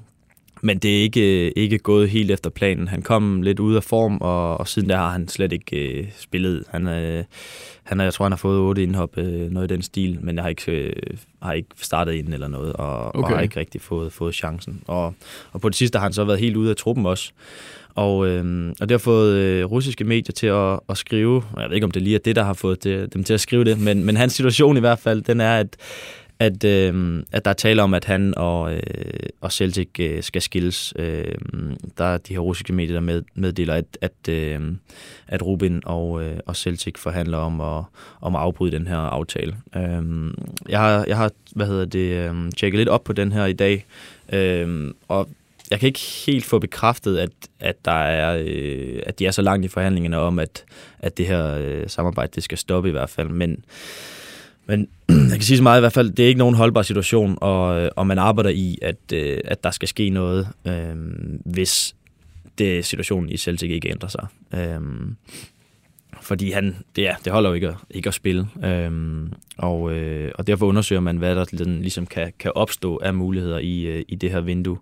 men 0.65 0.77
det 0.77 0.97
er 0.97 1.01
ikke, 1.01 1.57
ikke 1.57 1.77
gået 1.77 2.09
helt 2.09 2.31
efter 2.31 2.49
planen. 2.49 2.87
Han 2.87 3.01
kom 3.01 3.41
lidt 3.41 3.59
ud 3.59 3.75
af 3.75 3.83
form, 3.83 4.17
og, 4.21 4.57
og 4.57 4.67
siden 4.67 4.89
der 4.89 4.97
har 4.97 5.09
han 5.09 5.27
slet 5.27 5.51
ikke 5.53 5.77
øh, 5.77 6.07
spillet. 6.17 6.63
Han, 6.69 6.87
øh, 6.87 7.23
han, 7.83 7.99
jeg 7.99 8.13
tror, 8.13 8.25
han 8.25 8.31
har 8.31 8.37
fået 8.37 8.59
otte 8.59 8.83
indhop, 8.83 9.17
øh, 9.17 9.51
noget 9.51 9.71
i 9.71 9.73
den 9.73 9.81
stil, 9.81 10.17
men 10.21 10.35
jeg 10.35 10.43
har 10.43 10.49
ikke, 10.49 10.71
øh, 10.71 10.93
har 11.41 11.53
ikke 11.53 11.69
startet 11.81 12.13
inden 12.13 12.33
eller 12.33 12.47
noget, 12.47 12.73
og, 12.73 13.15
okay. 13.15 13.19
og 13.19 13.29
har 13.29 13.41
ikke 13.41 13.59
rigtig 13.59 13.81
fået, 13.81 14.13
fået 14.13 14.35
chancen. 14.35 14.81
Og, 14.87 15.13
og 15.51 15.61
på 15.61 15.69
det 15.69 15.77
sidste 15.77 15.97
har 15.97 16.03
han 16.03 16.13
så 16.13 16.23
været 16.23 16.39
helt 16.39 16.57
ude 16.57 16.69
af 16.69 16.75
truppen 16.75 17.05
også. 17.05 17.31
Og, 17.95 18.27
øh, 18.27 18.69
og 18.81 18.89
det 18.89 18.91
har 18.91 18.97
fået 18.97 19.33
øh, 19.33 19.65
russiske 19.65 20.03
medier 20.03 20.33
til 20.33 20.47
at, 20.47 20.79
at 20.89 20.97
skrive, 20.97 21.43
jeg 21.57 21.69
ved 21.69 21.75
ikke 21.75 21.85
om 21.85 21.91
det 21.91 22.01
lige 22.01 22.15
er 22.15 22.19
det, 22.19 22.35
der 22.35 22.43
har 22.43 22.53
fået 22.53 22.83
det, 22.83 23.13
dem 23.13 23.23
til 23.23 23.33
at 23.33 23.41
skrive 23.41 23.63
det, 23.63 23.79
men, 23.79 24.03
men 24.03 24.17
hans 24.17 24.33
situation 24.33 24.77
i 24.77 24.79
hvert 24.79 24.99
fald, 24.99 25.21
den 25.21 25.41
er, 25.41 25.57
at, 25.57 25.77
at, 26.39 26.63
øh, 26.63 27.23
at 27.31 27.45
der 27.45 27.51
er 27.51 27.55
tale 27.55 27.83
om, 27.83 27.93
at 27.93 28.05
han 28.05 28.33
og, 28.37 28.73
øh, 28.73 28.79
og 29.41 29.51
Celtic 29.51 29.89
øh, 29.99 30.23
skal 30.23 30.41
skilles. 30.41 30.93
Øh, 30.99 31.35
der 31.97 32.05
er 32.05 32.17
de 32.17 32.33
her 32.33 32.39
russiske 32.39 32.73
medier, 32.73 32.93
der 32.93 33.01
med, 33.01 33.23
meddeler, 33.35 33.73
at, 33.73 33.97
at, 34.01 34.29
øh, 34.29 34.61
at 35.27 35.45
Rubin 35.45 35.81
og, 35.85 36.23
øh, 36.23 36.39
og 36.45 36.55
Celtic 36.55 36.97
forhandler 36.97 37.37
om 37.37 37.61
at, 37.61 37.83
om 38.21 38.35
at 38.35 38.41
afbryde 38.41 38.71
den 38.71 38.87
her 38.87 38.97
aftale. 38.97 39.55
Øh, 39.75 40.03
jeg 40.69 40.79
har, 40.79 41.05
jeg 41.07 41.17
har 41.17 41.31
hvad 41.55 41.67
hedder 41.67 41.85
det, 41.85 42.29
øh, 42.29 42.51
tjekket 42.51 42.77
lidt 42.77 42.89
op 42.89 43.03
på 43.03 43.13
den 43.13 43.31
her 43.31 43.45
i 43.45 43.53
dag, 43.53 43.85
øh, 44.33 44.93
og 45.07 45.29
jeg 45.71 45.79
kan 45.79 45.87
ikke 45.87 45.99
helt 46.25 46.45
få 46.45 46.59
bekræftet, 46.59 47.17
at, 47.17 47.29
at, 47.59 47.85
der 47.85 47.91
er, 47.91 48.43
øh, 48.45 48.99
at 49.05 49.19
de 49.19 49.25
er 49.25 49.31
så 49.31 49.41
langt 49.41 49.65
i 49.65 49.67
forhandlingerne 49.67 50.17
om, 50.17 50.39
at, 50.39 50.63
at 50.99 51.17
det 51.17 51.27
her 51.27 51.57
øh, 51.57 51.83
samarbejde 51.89 52.31
det 52.35 52.43
skal 52.43 52.57
stoppe 52.57 52.89
i 52.89 52.91
hvert 52.91 53.09
fald. 53.09 53.29
Men, 53.29 53.63
men 54.65 54.87
jeg 55.09 55.31
kan 55.31 55.41
sige 55.41 55.57
så 55.57 55.63
meget 55.63 55.79
i 55.79 55.81
hvert 55.81 55.93
fald, 55.93 56.11
det 56.11 56.23
er 56.23 56.27
ikke 56.27 56.39
nogen 56.39 56.55
holdbar 56.55 56.81
situation, 56.81 57.37
og, 57.41 57.81
øh, 57.81 57.91
og 57.95 58.07
man 58.07 58.17
arbejder 58.17 58.49
i, 58.49 58.77
at, 58.81 59.13
øh, 59.13 59.37
at 59.45 59.63
der 59.63 59.71
skal 59.71 59.87
ske 59.87 60.09
noget, 60.09 60.47
øh, 60.67 60.95
hvis 61.45 61.95
det, 62.57 62.85
situationen 62.85 63.29
i 63.29 63.37
Celtic 63.37 63.71
ikke 63.71 63.89
ændrer 63.89 64.09
sig. 64.09 64.27
Øh, 64.53 64.81
fordi 66.21 66.51
han, 66.51 66.75
det, 66.95 67.01
ja, 67.01 67.15
det 67.25 67.33
holder 67.33 67.49
jo 67.49 67.53
ikke 67.53 67.67
at, 67.67 67.75
ikke 67.89 68.07
at 68.07 68.13
spille. 68.13 68.47
Øhm, 68.63 69.33
og, 69.57 69.91
øh, 69.91 70.31
og 70.35 70.47
derfor 70.47 70.65
undersøger 70.65 70.99
man, 70.99 71.17
hvad 71.17 71.35
der 71.35 71.45
sådan 71.57 71.81
ligesom 71.81 72.05
kan, 72.05 72.33
kan 72.39 72.51
opstå 72.55 72.97
af 72.97 73.13
muligheder 73.13 73.59
i, 73.59 73.81
øh, 73.81 74.05
i 74.07 74.15
det 74.15 74.31
her 74.31 74.41
vindue. 74.41 74.77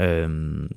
Øhm, 0.00 0.70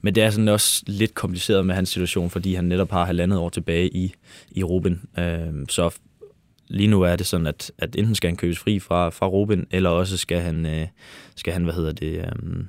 men 0.00 0.14
det 0.14 0.22
er 0.22 0.30
sådan 0.30 0.48
også 0.48 0.82
lidt 0.86 1.14
kompliceret 1.14 1.66
med 1.66 1.74
hans 1.74 1.88
situation, 1.88 2.30
fordi 2.30 2.54
han 2.54 2.64
netop 2.64 2.90
har 2.90 3.04
halvandet 3.04 3.38
år 3.38 3.48
tilbage 3.48 3.96
i, 3.96 4.14
i 4.50 4.62
Ruben. 4.62 5.02
Øhm, 5.18 5.68
så 5.68 5.90
lige 6.68 6.88
nu 6.88 7.02
er 7.02 7.16
det 7.16 7.26
sådan, 7.26 7.46
at, 7.46 7.72
at 7.78 7.96
enten 7.96 8.14
skal 8.14 8.28
han 8.30 8.36
købes 8.36 8.58
fri 8.58 8.78
fra, 8.78 9.08
fra 9.10 9.26
Ruben, 9.26 9.66
eller 9.70 9.90
også 9.90 10.16
skal 10.16 10.40
han, 10.40 10.66
øh, 10.66 10.86
skal 11.34 11.52
han 11.52 11.64
hvad 11.64 11.74
hedder 11.74 11.92
det, 11.92 12.18
øhm, 12.18 12.66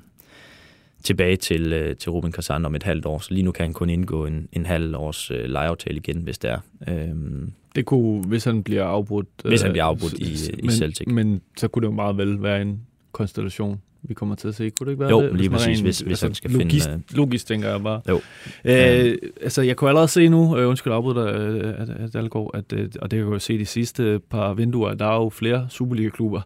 tilbage 1.02 1.36
til, 1.36 1.72
øh, 1.72 1.96
til 1.96 2.10
Ruben 2.10 2.32
Kazan 2.32 2.64
om 2.64 2.74
et 2.74 2.82
halvt 2.82 3.06
år. 3.06 3.18
Så 3.18 3.34
lige 3.34 3.42
nu 3.44 3.52
kan 3.52 3.64
han 3.64 3.72
kun 3.72 3.90
indgå 3.90 4.26
en, 4.26 4.48
en 4.52 4.66
halv 4.66 4.96
års 4.96 5.30
øh, 5.30 5.44
lejeaftale 5.44 5.96
igen, 5.96 6.16
hvis 6.18 6.38
det 6.38 6.50
er. 6.50 6.58
Øhm, 6.88 7.52
Det 7.74 7.84
kunne, 7.86 8.22
hvis 8.24 8.44
han 8.44 8.62
bliver 8.62 8.84
afbrudt... 8.84 9.26
Hvis 9.44 9.60
han 9.62 9.68
øh, 9.68 9.72
bliver 9.72 9.84
afbrudt 9.84 10.12
i- 10.12 10.36
s- 10.36 10.48
i 10.48 10.52
men, 10.62 10.70
Celtic. 10.70 11.06
Men 11.06 11.40
så 11.56 11.68
kunne 11.68 11.80
det 11.82 11.86
jo 11.86 11.94
meget 11.94 12.16
vel 12.16 12.42
være 12.42 12.62
en 12.62 12.80
konstellation, 13.12 13.80
vi 14.02 14.14
kommer 14.14 14.34
til 14.34 14.48
at 14.48 14.54
se. 14.54 14.70
Kunne 14.70 14.84
det 14.84 14.92
ikke 14.92 15.00
være 15.00 15.10
Jo, 15.10 15.22
det? 15.22 15.36
lige 15.36 15.48
man 15.48 15.58
præcis, 15.58 15.78
rent- 15.78 15.82
hvis- 15.84 16.00
hvis 16.00 16.20
han 16.20 16.34
skal 16.34 16.50
logist, 16.50 16.88
finde, 16.88 17.02
Logisk, 17.16 17.46
tænker 17.46 17.70
jeg 17.70 17.82
bare. 17.82 18.00
Jo. 18.08 18.20
Øh, 18.64 19.16
altså, 19.42 19.62
jeg 19.62 19.76
kunne 19.76 19.90
allerede 19.90 20.08
se 20.08 20.28
nu, 20.28 20.56
øh, 20.58 20.68
undskyld 20.68 20.92
afbryder 20.92 21.24
dig, 21.32 21.40
øh, 21.40 21.74
at, 21.78 21.88
at 21.90 22.12
Dalgaard, 22.14 22.50
at, 22.54 22.72
øh, 22.72 22.88
og 23.02 23.10
det 23.10 23.16
kan 23.18 23.26
jeg 23.26 23.32
jo 23.34 23.38
se 23.38 23.58
de 23.58 23.66
sidste 23.66 24.20
par 24.30 24.54
vinduer, 24.54 24.94
der 24.94 25.06
er 25.06 25.14
jo 25.14 25.28
flere 25.28 25.66
Superliga-klubber, 25.70 26.40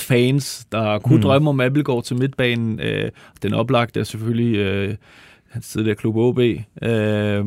fans, 0.00 0.66
der 0.72 0.98
kunne 0.98 1.14
Mm. 1.14 1.18
mm. 1.18 1.22
drømme 1.22 1.50
om 1.50 1.60
Abelgaard 1.60 2.04
til 2.04 2.16
midtbanen. 2.18 2.80
Øh, 2.80 3.10
den 3.42 3.54
oplagte 3.54 4.00
er 4.00 4.04
selvfølgelig 4.04 4.56
øh, 4.56 4.94
hans 5.48 5.68
tidligere 5.68 5.96
klub 5.96 6.16
OB. 6.16 6.38
Øh, 6.38 7.44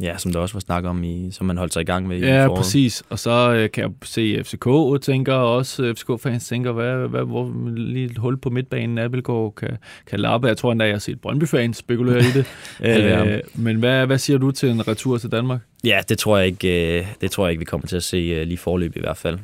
ja, 0.00 0.18
som 0.18 0.32
der 0.32 0.40
også 0.40 0.54
var 0.54 0.60
snak 0.60 0.84
om, 0.84 1.04
i, 1.04 1.30
som 1.30 1.46
man 1.46 1.56
holdt 1.56 1.72
sig 1.72 1.80
i 1.80 1.84
gang 1.84 2.08
med 2.08 2.16
i 2.16 2.20
Ja, 2.20 2.46
foråret. 2.46 2.58
præcis. 2.58 3.02
Og 3.10 3.18
så 3.18 3.52
øh, 3.54 3.70
kan 3.70 3.82
jeg 3.84 3.90
se 4.02 4.44
FCK 4.44 4.68
tænker 5.02 5.34
også, 5.34 5.82
øh, 5.82 5.94
FCK-fans 5.94 6.46
tænker, 6.48 6.72
hvad, 6.72 7.08
hvad, 7.08 7.24
hvor 7.24 7.52
lige 7.76 8.04
et 8.06 8.18
hul 8.18 8.36
på 8.36 8.50
midtbanen 8.50 8.98
Abelgaard 8.98 9.54
kan, 9.54 9.76
kan 10.06 10.20
lappe. 10.20 10.46
Jeg 10.48 10.56
tror 10.56 10.72
endda, 10.72 10.84
jeg 10.84 10.94
har 10.94 10.98
set 10.98 11.20
Brøndby-fans 11.20 11.76
spekulere 11.76 12.18
i 12.18 12.32
det. 12.34 12.46
Øh, 12.84 13.40
men 13.54 13.76
hvad, 13.76 14.06
hvad 14.06 14.18
siger 14.18 14.38
du 14.38 14.50
til 14.50 14.68
en 14.70 14.88
retur 14.88 15.18
til 15.18 15.32
Danmark? 15.32 15.60
Ja, 15.84 16.00
det 16.08 16.18
tror 16.18 16.38
jeg 16.38 16.46
ikke, 16.46 16.98
øh, 16.98 17.06
det 17.20 17.30
tror 17.30 17.46
jeg 17.46 17.50
ikke 17.50 17.58
vi 17.58 17.64
kommer 17.64 17.86
til 17.86 17.96
at 17.96 18.02
se 18.02 18.16
øh, 18.16 18.46
lige 18.46 18.58
forløb 18.58 18.96
i 18.96 19.00
hvert 19.00 19.16
fald. 19.16 19.38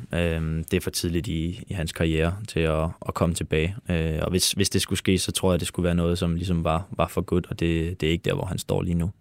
Det 0.71 0.73
er 0.77 0.81
for 0.81 0.89
tidligt 0.89 1.27
i, 1.27 1.63
i 1.67 1.73
hans 1.73 1.91
karriere 1.91 2.33
til 2.47 2.59
at, 2.59 2.83
at 3.07 3.13
komme 3.13 3.35
tilbage. 3.35 3.75
Og 4.21 4.29
hvis, 4.29 4.51
hvis 4.51 4.69
det 4.69 4.81
skulle 4.81 4.99
ske, 4.99 5.17
så 5.17 5.31
tror 5.31 5.51
jeg, 5.53 5.59
det 5.59 5.67
skulle 5.67 5.83
være 5.83 5.95
noget, 5.95 6.17
som 6.17 6.35
ligesom 6.35 6.63
var, 6.63 6.87
var 6.91 7.07
for 7.07 7.21
godt, 7.21 7.45
og 7.49 7.59
det, 7.59 8.01
det 8.01 8.07
er 8.07 8.11
ikke 8.11 8.29
der, 8.29 8.33
hvor 8.35 8.45
han 8.45 8.57
står 8.57 8.81
lige 8.81 8.95
nu. 8.95 9.11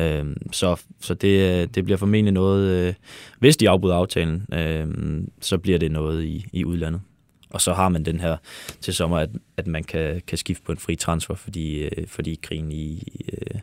Øhm, 0.00 0.52
Så, 0.52 0.80
så 1.00 1.14
det, 1.14 1.62
øh, 1.62 1.68
det 1.74 1.84
bliver 1.84 1.98
formentlig 1.98 2.32
noget, 2.32 2.70
øh, 2.70 2.94
hvis 3.38 3.56
de 3.56 3.68
afbryder 3.68 3.94
aftalen, 3.96 4.46
øh, 4.52 4.86
så 5.40 5.58
bliver 5.58 5.78
det 5.78 5.90
noget 5.90 6.24
i, 6.24 6.46
i 6.52 6.64
udlandet. 6.64 7.00
Og 7.50 7.60
så 7.60 7.72
har 7.72 7.88
man 7.88 8.04
den 8.04 8.20
her 8.20 8.36
til 8.80 8.94
sommer, 8.94 9.18
at, 9.18 9.30
at 9.56 9.66
man 9.66 9.84
kan, 9.84 10.22
kan 10.26 10.38
skifte 10.38 10.62
på 10.64 10.72
en 10.72 10.78
fri 10.78 10.96
transfer, 10.96 11.34
fordi, 11.34 11.78
øh, 11.78 12.06
fordi 12.06 12.38
krigen 12.42 12.72
i, 12.72 13.02
øh, 13.32 13.60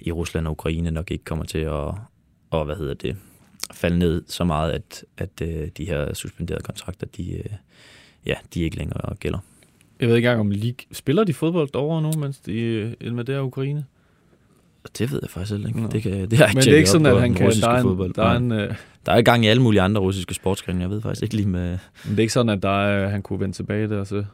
i 0.00 0.12
Rusland 0.12 0.46
og 0.46 0.52
Ukraine 0.52 0.90
nok 0.90 1.10
ikke 1.10 1.24
kommer 1.24 1.44
til 1.44 1.58
at, 1.58 1.94
og 2.50 2.64
hvad 2.64 2.76
hedder 2.76 2.94
det, 2.94 3.16
falde 3.72 3.98
ned 3.98 4.24
så 4.26 4.44
meget, 4.44 4.72
at, 4.72 5.04
at 5.18 5.40
øh, 5.42 5.68
de 5.76 5.84
her 5.84 6.14
suspenderede 6.14 6.62
kontrakter, 6.62 7.06
de, 7.06 7.32
øh, 7.32 7.52
ja, 8.26 8.34
de 8.54 8.62
ikke 8.62 8.76
længere 8.76 9.14
gælder. 9.14 9.38
Jeg 10.00 10.08
ved 10.08 10.16
ikke 10.16 10.28
engang, 10.28 10.40
om 10.40 10.50
League 10.50 10.78
spiller 10.92 11.24
de 11.24 11.34
fodbold 11.34 11.68
derovre 11.72 12.02
nu, 12.02 12.12
mens 12.20 12.38
de 12.38 12.60
øh, 12.60 12.92
invaderer 13.00 13.40
Ukraine? 13.40 13.84
Det 14.98 15.12
ved 15.12 15.18
jeg 15.22 15.30
faktisk 15.30 15.52
heller 15.52 15.68
ikke. 15.68 15.80
Nå. 15.80 15.88
Det, 15.88 16.02
kan, 16.02 16.12
det 16.12 16.38
har 16.38 16.44
jeg 16.46 16.54
Men 16.54 16.62
det 16.64 16.72
er 16.72 16.76
ikke 16.76 16.90
sådan, 16.90 17.06
at 17.06 17.20
han 17.20 17.34
kan... 17.34 17.50
Der 17.50 17.68
er, 17.68 17.76
en, 17.76 17.82
fodbold. 17.82 18.14
der, 18.14 18.22
er 18.24 18.36
en, 18.36 18.52
øh, 18.52 18.74
der 19.06 19.12
er 19.12 19.22
gang 19.22 19.44
i 19.44 19.48
alle 19.48 19.62
mulige 19.62 19.80
andre 19.82 20.00
russiske 20.00 20.34
sportsgrene. 20.34 20.80
Jeg 20.80 20.90
ved 20.90 21.00
faktisk 21.02 21.22
ikke 21.22 21.34
lige 21.36 21.48
med 21.48 21.68
men 22.04 22.10
det 22.10 22.18
er 22.18 22.20
ikke 22.20 22.32
sådan, 22.32 22.48
at 22.48 22.62
der 22.62 22.84
er, 22.86 23.08
han 23.08 23.22
kunne 23.22 23.40
vende 23.40 23.54
tilbage 23.54 23.88
der. 23.88 24.04
Så. 24.04 24.24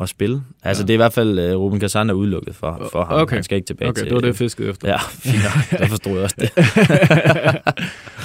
at 0.00 0.08
spille. 0.08 0.42
Altså, 0.62 0.82
Ja. 0.82 0.86
det 0.86 0.90
er 0.90 0.94
i 0.94 0.96
hvert 0.96 1.12
fald, 1.12 1.54
uh, 1.54 1.60
Ruben 1.60 1.80
Kazan 1.80 2.10
er 2.10 2.14
udelukket 2.14 2.54
for, 2.54 2.88
for 2.92 3.04
ham. 3.04 3.20
Okay. 3.20 3.36
Han 3.36 3.42
skal 3.44 3.56
ikke 3.56 3.66
tilbage 3.66 3.88
Okay, 3.88 3.98
til... 3.98 4.06
det 4.06 4.14
var 4.14 4.20
det, 4.20 4.26
jeg 4.28 4.36
fiskede 4.36 4.68
efter. 4.68 4.88
Ja, 4.88 4.96
fint. 5.08 5.42
Der 5.80 5.86
forstod 5.86 6.12
jeg 6.12 6.22
også 6.22 6.36
det. 6.38 6.50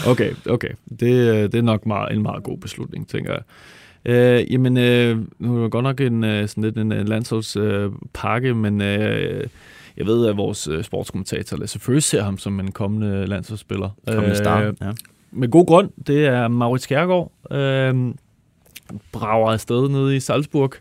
okay, 0.11 0.31
okay. 0.49 0.69
Det, 0.99 1.11
øh, 1.13 1.43
det 1.43 1.55
er 1.55 1.61
nok 1.61 1.85
meget, 1.85 2.15
en 2.15 2.21
meget 2.21 2.43
god 2.43 2.57
beslutning, 2.57 3.07
tænker 3.07 3.31
jeg. 3.33 3.41
Øh, 4.05 4.53
jamen, 4.53 4.77
øh, 4.77 5.17
nu 5.39 5.57
er 5.57 5.61
det 5.63 5.71
godt 5.71 5.83
nok 5.83 6.01
en, 6.01 6.47
sådan 6.47 6.63
lidt 6.63 6.77
en 6.77 6.89
landsholdspakke, 6.89 7.75
øh, 7.77 7.91
pakke, 8.13 8.53
men 8.53 8.81
øh, 8.81 9.43
jeg 9.97 10.05
ved, 10.05 10.27
at 10.27 10.37
vores 10.37 10.67
øh, 10.67 10.83
sportskommentator 10.83 11.57
Lasse 11.57 11.79
Føs 11.79 12.03
ser 12.03 12.23
ham 12.23 12.37
som 12.37 12.59
en 12.59 12.71
kommende 12.71 13.25
landsholdsspiller. 13.25 13.89
Kommende 14.07 14.35
start. 14.35 14.63
Øh, 14.67 14.73
Ja. 14.81 14.91
med 15.31 15.49
god 15.49 15.65
grund. 15.67 15.89
Det 16.07 16.25
er 16.25 16.47
Maurits 16.47 16.87
Kjærgaard. 16.87 17.31
Øh, 17.51 18.13
brager 19.11 19.51
afsted 19.51 19.89
nede 19.89 20.15
i 20.15 20.19
Salzburg. 20.19 20.73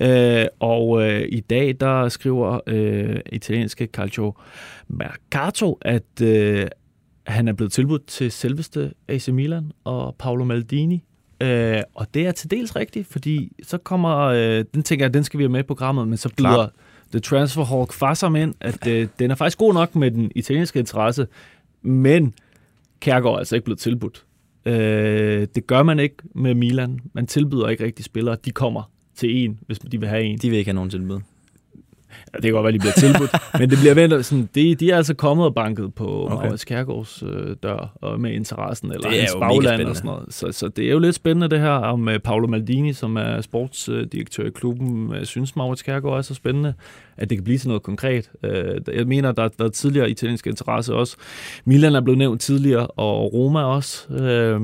Øh, 0.00 0.46
og 0.60 1.02
øh, 1.02 1.28
i 1.28 1.40
dag, 1.40 1.76
der 1.80 2.08
skriver 2.08 2.60
øh, 2.66 3.20
italienske 3.32 3.86
Calcio 3.92 4.34
Mercato, 4.88 5.78
at 5.80 6.20
øh, 6.22 6.66
han 7.26 7.48
er 7.48 7.52
blevet 7.52 7.72
tilbudt 7.72 8.06
til 8.06 8.30
selveste 8.32 8.92
AC 9.08 9.28
Milan 9.28 9.72
og 9.84 10.16
Paolo 10.18 10.44
Maldini. 10.44 11.04
Øh, 11.40 11.80
og 11.94 12.06
det 12.14 12.26
er 12.26 12.32
til 12.32 12.50
dels 12.50 12.76
rigtigt, 12.76 13.06
fordi 13.12 13.52
så 13.62 13.78
kommer, 13.78 14.18
øh, 14.18 14.64
den 14.74 14.82
tænker 14.82 15.04
jeg, 15.04 15.14
den 15.14 15.24
skal 15.24 15.38
vi 15.38 15.42
have 15.44 15.52
med 15.52 15.60
i 15.60 15.62
programmet, 15.62 16.08
men 16.08 16.16
så 16.16 16.28
byder. 16.36 16.68
The 17.12 17.20
Transfer 17.20 17.64
Hawk 17.64 17.92
Fassam 17.92 18.36
ind, 18.36 18.54
at 18.60 18.86
øh, 18.86 19.08
den 19.18 19.30
er 19.30 19.34
faktisk 19.34 19.58
god 19.58 19.74
nok 19.74 19.96
med 19.96 20.10
den 20.10 20.32
italienske 20.34 20.78
interesse, 20.78 21.26
men 21.82 22.34
Kærgaard 23.00 23.34
er 23.34 23.38
altså 23.38 23.54
ikke 23.54 23.64
blevet 23.64 23.78
tilbudt. 23.78 24.24
Øh, 24.64 25.46
det 25.54 25.66
gør 25.66 25.82
man 25.82 25.98
ikke 25.98 26.16
med 26.34 26.54
Milan. 26.54 27.00
Man 27.12 27.26
tilbyder 27.26 27.68
ikke 27.68 27.84
rigtig 27.84 28.04
spillere. 28.04 28.36
De 28.44 28.50
kommer 28.50 28.90
til 29.16 29.44
en, 29.44 29.58
hvis 29.66 29.78
de 29.78 30.00
vil 30.00 30.08
have 30.08 30.22
en. 30.22 30.38
De 30.38 30.50
vil 30.50 30.58
ikke 30.58 30.68
have 30.68 30.74
nogen 30.74 30.90
tilbud. 30.90 31.20
Ja, 32.34 32.36
det 32.36 32.42
kan 32.42 32.52
godt 32.52 32.64
være, 32.64 32.72
de 32.72 32.78
bliver 32.78 32.92
tilbudt, 32.92 33.30
men 33.60 33.70
det 33.70 33.78
bliver 33.78 33.94
vendt 33.94 34.26
sådan, 34.26 34.48
de, 34.54 34.74
de 34.74 34.90
er 34.90 34.96
altså 34.96 35.14
kommet 35.14 35.46
og 35.46 35.54
banket 35.54 35.94
på 35.94 36.26
okay. 36.26 36.34
Maurits 36.34 36.64
Kærgaards 36.64 37.22
øh, 37.26 37.56
dør 37.62 37.96
og 38.02 38.20
med 38.20 38.32
interessen, 38.32 38.92
eller 38.92 39.10
Det 39.10 39.18
hans 39.18 39.36
bagland 39.40 39.82
og 39.82 39.96
sådan 39.96 40.08
noget. 40.08 40.34
Så, 40.34 40.52
så 40.52 40.68
det 40.68 40.86
er 40.86 40.90
jo 40.90 40.98
lidt 40.98 41.14
spændende 41.14 41.48
det 41.48 41.60
her, 41.60 41.70
om 41.70 42.08
øh, 42.08 42.18
Paolo 42.18 42.46
Maldini, 42.46 42.92
som 42.92 43.16
er 43.16 43.40
sportsdirektør 43.40 44.46
i 44.46 44.50
klubben, 44.50 45.14
øh, 45.14 45.24
synes 45.24 45.56
Maurits 45.56 45.82
Kærgaard 45.82 46.18
er 46.18 46.22
så 46.22 46.34
spændende, 46.34 46.74
at 47.16 47.30
det 47.30 47.38
kan 47.38 47.44
blive 47.44 47.58
til 47.58 47.68
noget 47.68 47.82
konkret. 47.82 48.30
Øh, 48.44 48.80
jeg 48.94 49.06
mener, 49.06 49.32
der 49.32 49.42
har 49.42 49.50
været 49.58 49.72
tidligere 49.72 50.10
italiensk 50.10 50.46
interesse 50.46 50.94
også. 50.94 51.16
Milan 51.64 51.94
er 51.94 52.00
blevet 52.00 52.18
nævnt 52.18 52.40
tidligere, 52.40 52.86
og 52.86 53.32
Roma 53.32 53.62
også. 53.62 54.12
Øh, 54.12 54.60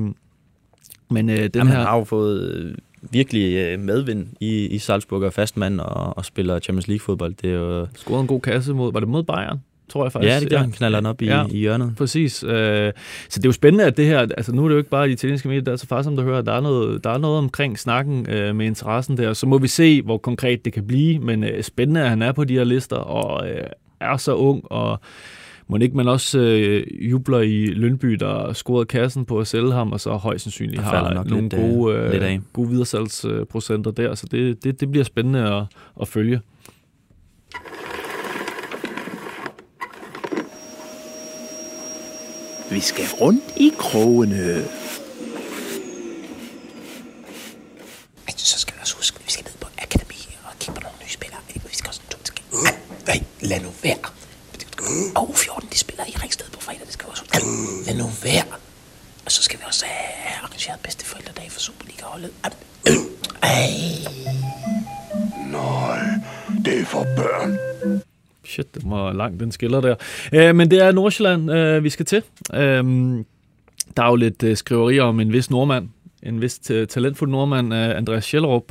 men 1.11 1.29
øh, 1.29 1.37
den 1.37 1.51
Jamen, 1.55 1.67
her... 1.67 1.77
han 1.77 1.87
har 1.87 1.97
jo 1.97 2.03
fået 2.03 2.75
virkelig 3.01 3.55
øh, 3.55 3.79
medvind 3.79 4.27
i, 4.39 4.65
i 4.67 4.77
Salzburg 4.77 5.23
og 5.23 5.33
fastmand 5.33 5.79
og, 5.79 6.17
og 6.17 6.25
spiller 6.25 6.59
Champions 6.59 6.87
League 6.87 7.01
fodbold. 7.01 7.33
Det 7.41 7.49
er 7.49 7.53
jo, 7.55 7.87
scoret 7.95 8.21
en 8.21 8.27
god 8.27 8.41
kasse 8.41 8.73
mod, 8.73 8.93
var 8.93 8.99
det 8.99 9.09
mod 9.09 9.23
Bayern, 9.23 9.59
tror 9.89 10.05
jeg 10.05 10.11
faktisk. 10.11 10.31
ja, 10.33 10.39
det 10.39 10.49
gør 10.49 10.57
han. 10.57 10.71
Knaller 10.71 10.99
den 10.99 11.05
op 11.05 11.21
i, 11.21 11.25
Ja. 11.25 11.45
i 11.51 11.57
hjørnet. 11.57 11.93
Præcis. 11.97 12.43
Øh, 12.43 12.49
så 13.29 13.39
det 13.39 13.45
er 13.45 13.49
jo 13.49 13.51
spændende, 13.51 13.85
at 13.85 13.97
det 13.97 14.05
her, 14.05 14.19
altså 14.19 14.51
nu 14.51 14.63
er 14.63 14.67
det 14.67 14.73
jo 14.73 14.77
ikke 14.77 14.89
bare 14.89 15.07
de 15.07 15.11
italienske 15.11 15.47
medier, 15.47 15.63
der 15.63 15.71
er 15.71 15.75
så 15.75 15.87
faktisk, 15.87 16.03
som 16.05 16.15
du 16.15 16.23
hører, 16.23 16.41
der 16.41 16.53
er 16.53 16.61
noget, 16.61 17.03
der 17.03 17.09
er 17.09 17.17
noget 17.17 17.37
omkring 17.37 17.79
snakken 17.79 18.29
øh, 18.29 18.55
med 18.55 18.65
interessen 18.65 19.17
der. 19.17 19.33
Så 19.33 19.47
må 19.47 19.57
vi 19.57 19.67
se, 19.67 20.01
hvor 20.01 20.17
konkret 20.17 20.65
det 20.65 20.73
kan 20.73 20.87
blive, 20.87 21.19
men 21.19 21.43
øh, 21.43 21.63
spændende, 21.63 22.01
at 22.01 22.09
han 22.09 22.21
er 22.21 22.31
på 22.31 22.43
de 22.43 22.53
her 22.53 22.63
lister 22.63 22.95
og 22.97 23.49
øh, 23.49 23.63
er 24.01 24.17
så 24.17 24.35
ung, 24.35 24.71
og 24.71 24.99
må 25.69 25.77
ikke 25.77 25.97
man 25.97 26.07
også 26.07 26.39
øh, 26.39 27.11
jubler 27.11 27.39
i 27.39 27.65
Lønby, 27.65 28.13
der 28.13 28.53
scorede 28.53 28.85
kassen 28.85 29.25
på 29.25 29.39
at 29.39 29.47
sælge 29.47 29.71
ham, 29.71 29.91
og 29.91 29.99
så 29.99 30.11
højst 30.11 30.43
sandsynligt 30.43 30.81
har 30.81 31.13
nok 31.13 31.25
nogle 31.29 31.43
lidt, 31.43 31.53
øh, 31.53 31.59
gode, 31.59 32.11
lidt 32.11 32.23
øh, 32.23 32.29
af. 32.29 32.39
gode 32.53 32.69
videresalgsprocenter 32.69 33.91
der, 33.91 34.15
så 34.15 34.27
det, 34.31 34.63
det, 34.63 34.79
det 34.79 34.91
bliver 34.91 35.03
spændende 35.03 35.55
at, 35.55 35.63
at 36.01 36.07
følge. 36.07 36.41
Vi 42.71 42.79
skal 42.79 43.05
rundt 43.21 43.43
i 43.57 43.71
krogene. 43.77 44.55
Altså, 48.27 48.45
så 48.45 48.59
skal 48.59 48.75
vi 48.75 48.79
også 48.81 48.95
huske, 48.95 49.15
at 49.19 49.25
vi 49.25 49.31
skal 49.31 49.43
ned 49.43 49.53
på 49.61 49.67
akademi 49.77 50.37
og 50.43 50.59
kigge 50.59 50.73
på 50.73 50.81
nogle 50.83 50.97
nye 51.03 51.09
spillere. 51.09 51.39
Vi 51.53 51.75
skal 51.75 51.87
også 51.87 52.01
en 52.05 52.09
tur 52.11 52.19
til 52.23 52.33
Nej, 53.07 53.23
lad 53.41 53.61
nu 53.63 53.69
være. 53.83 54.18
Og 55.15 55.29
U14, 55.29 55.67
de 55.73 55.77
spiller 55.77 56.03
i 56.07 56.13
Ringsted 56.23 56.45
på 56.53 56.61
fredag, 56.61 56.81
det 56.85 56.93
skal 56.93 57.05
vi 57.05 57.09
også 57.11 57.23
huske. 57.23 57.37
Lad 57.87 57.97
nu 57.97 58.09
være. 58.23 58.45
Og 59.25 59.31
så 59.31 59.43
skal 59.43 59.59
vi 59.59 59.63
også 59.67 59.85
have 59.85 60.35
arrangeret 60.43 60.79
bedste 60.83 61.05
forældredag 61.05 61.51
for 61.51 61.59
Superliga-holdet. 61.59 62.31
Ej. 62.43 62.51
Nej, 65.51 65.99
det 66.65 66.79
er 66.79 66.85
for 66.85 67.03
børn. 67.03 67.57
Shit, 68.45 68.75
det 68.75 68.81
var 68.85 69.13
langt, 69.13 69.39
den 69.39 69.51
skiller 69.51 69.81
der. 69.81 69.95
Øh, 70.33 70.55
men 70.55 70.71
det 70.71 70.81
er 70.81 70.91
Nordsjælland, 70.91 71.51
øh, 71.51 71.83
vi 71.83 71.89
skal 71.89 72.05
til. 72.05 72.23
Øh, 72.53 72.83
der 73.97 74.03
er 74.03 74.09
jo 74.09 74.15
lidt 74.15 74.43
øh, 74.43 74.57
skriverier 74.57 75.03
om 75.03 75.19
en 75.19 75.33
vis 75.33 75.49
nordmand, 75.49 75.89
en 76.23 76.41
vis 76.41 76.59
talentfuld 76.89 77.29
nordmand, 77.31 77.73
øh, 77.73 77.97
Andreas 77.97 78.23
Schellerup, 78.23 78.63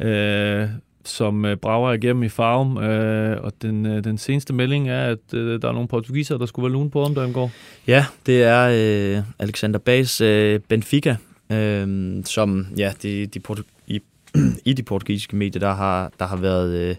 øh, 0.00 0.68
som 1.08 1.44
øh, 1.44 1.56
brager 1.56 1.92
igennem 1.92 2.22
i 2.22 2.28
farven. 2.28 2.78
Øh, 2.78 3.44
og 3.44 3.52
den, 3.62 3.86
øh, 3.86 4.04
den 4.04 4.18
seneste 4.18 4.52
melding 4.52 4.88
er, 4.88 5.02
at 5.02 5.34
øh, 5.34 5.62
der 5.62 5.68
er 5.68 5.72
nogle 5.72 5.88
portugiser, 5.88 6.38
der 6.38 6.46
skulle 6.46 6.64
være 6.64 6.72
lune 6.72 6.90
på 6.90 7.02
om 7.02 7.14
der 7.14 7.32
går. 7.32 7.50
Ja, 7.86 8.06
det 8.26 8.42
er 8.42 8.68
øh, 8.72 9.22
Alexander 9.38 9.78
Bays 9.78 10.20
øh, 10.20 10.60
Benfica, 10.60 11.16
øh, 11.52 12.14
som 12.24 12.66
ja, 12.76 12.92
de, 13.02 13.26
de 13.26 13.40
portu- 13.48 13.82
i, 13.86 14.00
i 14.64 14.72
de 14.72 14.82
portugisiske 14.82 15.36
medier, 15.36 15.60
der 15.60 15.74
har, 15.74 16.12
der 16.18 16.26
har 16.26 16.36
været 16.36 16.70
øh, 16.70 16.96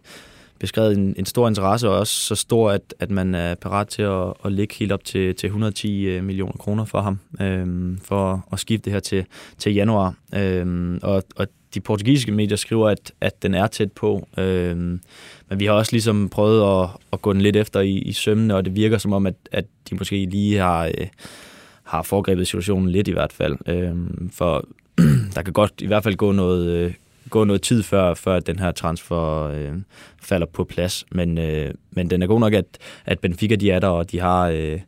beskrevet 0.60 0.98
en, 0.98 1.16
en 1.18 1.26
stor 1.26 1.48
interesse, 1.48 1.90
og 1.90 2.00
også 2.00 2.14
så 2.14 2.36
stor, 2.36 2.72
at, 2.72 2.94
at 3.00 3.12
man 3.12 3.36
er 3.36 3.56
parat 3.56 3.88
til 3.88 4.02
at, 4.02 4.34
at 4.46 4.52
lægge 4.52 4.76
helt 4.76 4.92
op 4.92 5.04
til, 5.04 5.36
til 5.36 5.48
110 5.48 6.04
øh, 6.04 6.24
millioner 6.24 6.54
kroner 6.54 6.86
for 6.86 7.02
ham, 7.02 7.20
øh, 7.42 7.98
for 8.04 8.48
at 8.52 8.60
skifte 8.60 8.86
det 8.86 8.94
her 8.94 9.00
til, 9.00 9.26
til 9.58 9.74
januar. 9.74 10.14
Øh, 10.36 10.98
og, 11.04 11.24
og 11.36 11.48
de 11.74 11.80
portugisiske 11.80 12.32
medier 12.32 12.58
skriver, 12.58 12.90
at, 12.90 13.12
at 13.22 13.44
den 13.44 13.54
er 13.54 13.68
tæt 13.68 13.92
på, 13.92 14.28
øh, 14.38 14.78
men 14.78 15.60
vi 15.60 15.66
har 15.66 15.74
også 15.74 15.92
ligesom 15.92 16.30
prøvet 16.30 16.84
at, 16.84 16.90
at 17.14 17.22
gå 17.22 17.34
den 17.34 17.42
lidt 17.42 17.56
efter 17.56 17.80
i, 17.80 17.98
i 17.98 18.12
sømmene, 18.12 18.56
og 18.56 18.66
det 18.66 18.76
virker 18.76 18.98
som 18.98 19.14
om, 19.14 19.26
at, 19.26 19.36
at 19.52 19.66
de 19.90 19.96
måske 19.96 20.26
lige 20.26 20.58
har, 20.58 20.86
øh, 20.86 21.08
har 21.84 22.02
foregrebet 22.02 22.48
situationen 22.48 22.90
lidt 22.90 23.08
i 23.08 23.12
hvert 23.12 23.34
fald. 23.34 23.58
Øh, 23.66 23.96
for 24.32 24.68
der 25.36 25.42
kan 25.42 25.54
godt 25.54 25.74
i 25.82 25.88
hvert 25.88 26.04
fald 26.04 26.16
gå 26.16 26.32
noget, 26.32 26.68
øh, 26.68 26.94
gå 27.30 27.44
noget 27.44 27.62
tid 27.62 27.84
før, 27.84 28.14
før 28.14 28.40
den 28.40 28.60
her 28.60 28.72
transfer 28.72 29.44
øh, 29.44 29.74
falder 30.22 30.48
på 30.48 30.64
plads. 30.64 31.06
Men, 31.12 31.38
øh, 31.38 31.74
men 31.92 32.10
den 32.10 32.22
er 32.22 32.28
god 32.28 32.40
nok, 32.40 32.54
at, 32.54 32.66
at 33.06 33.20
Benfica 33.20 33.56
de 33.56 33.72
er 33.72 33.80
der, 33.80 33.88
og 33.88 34.12
de 34.12 34.20
har... 34.20 34.48
Øh, 34.48 34.80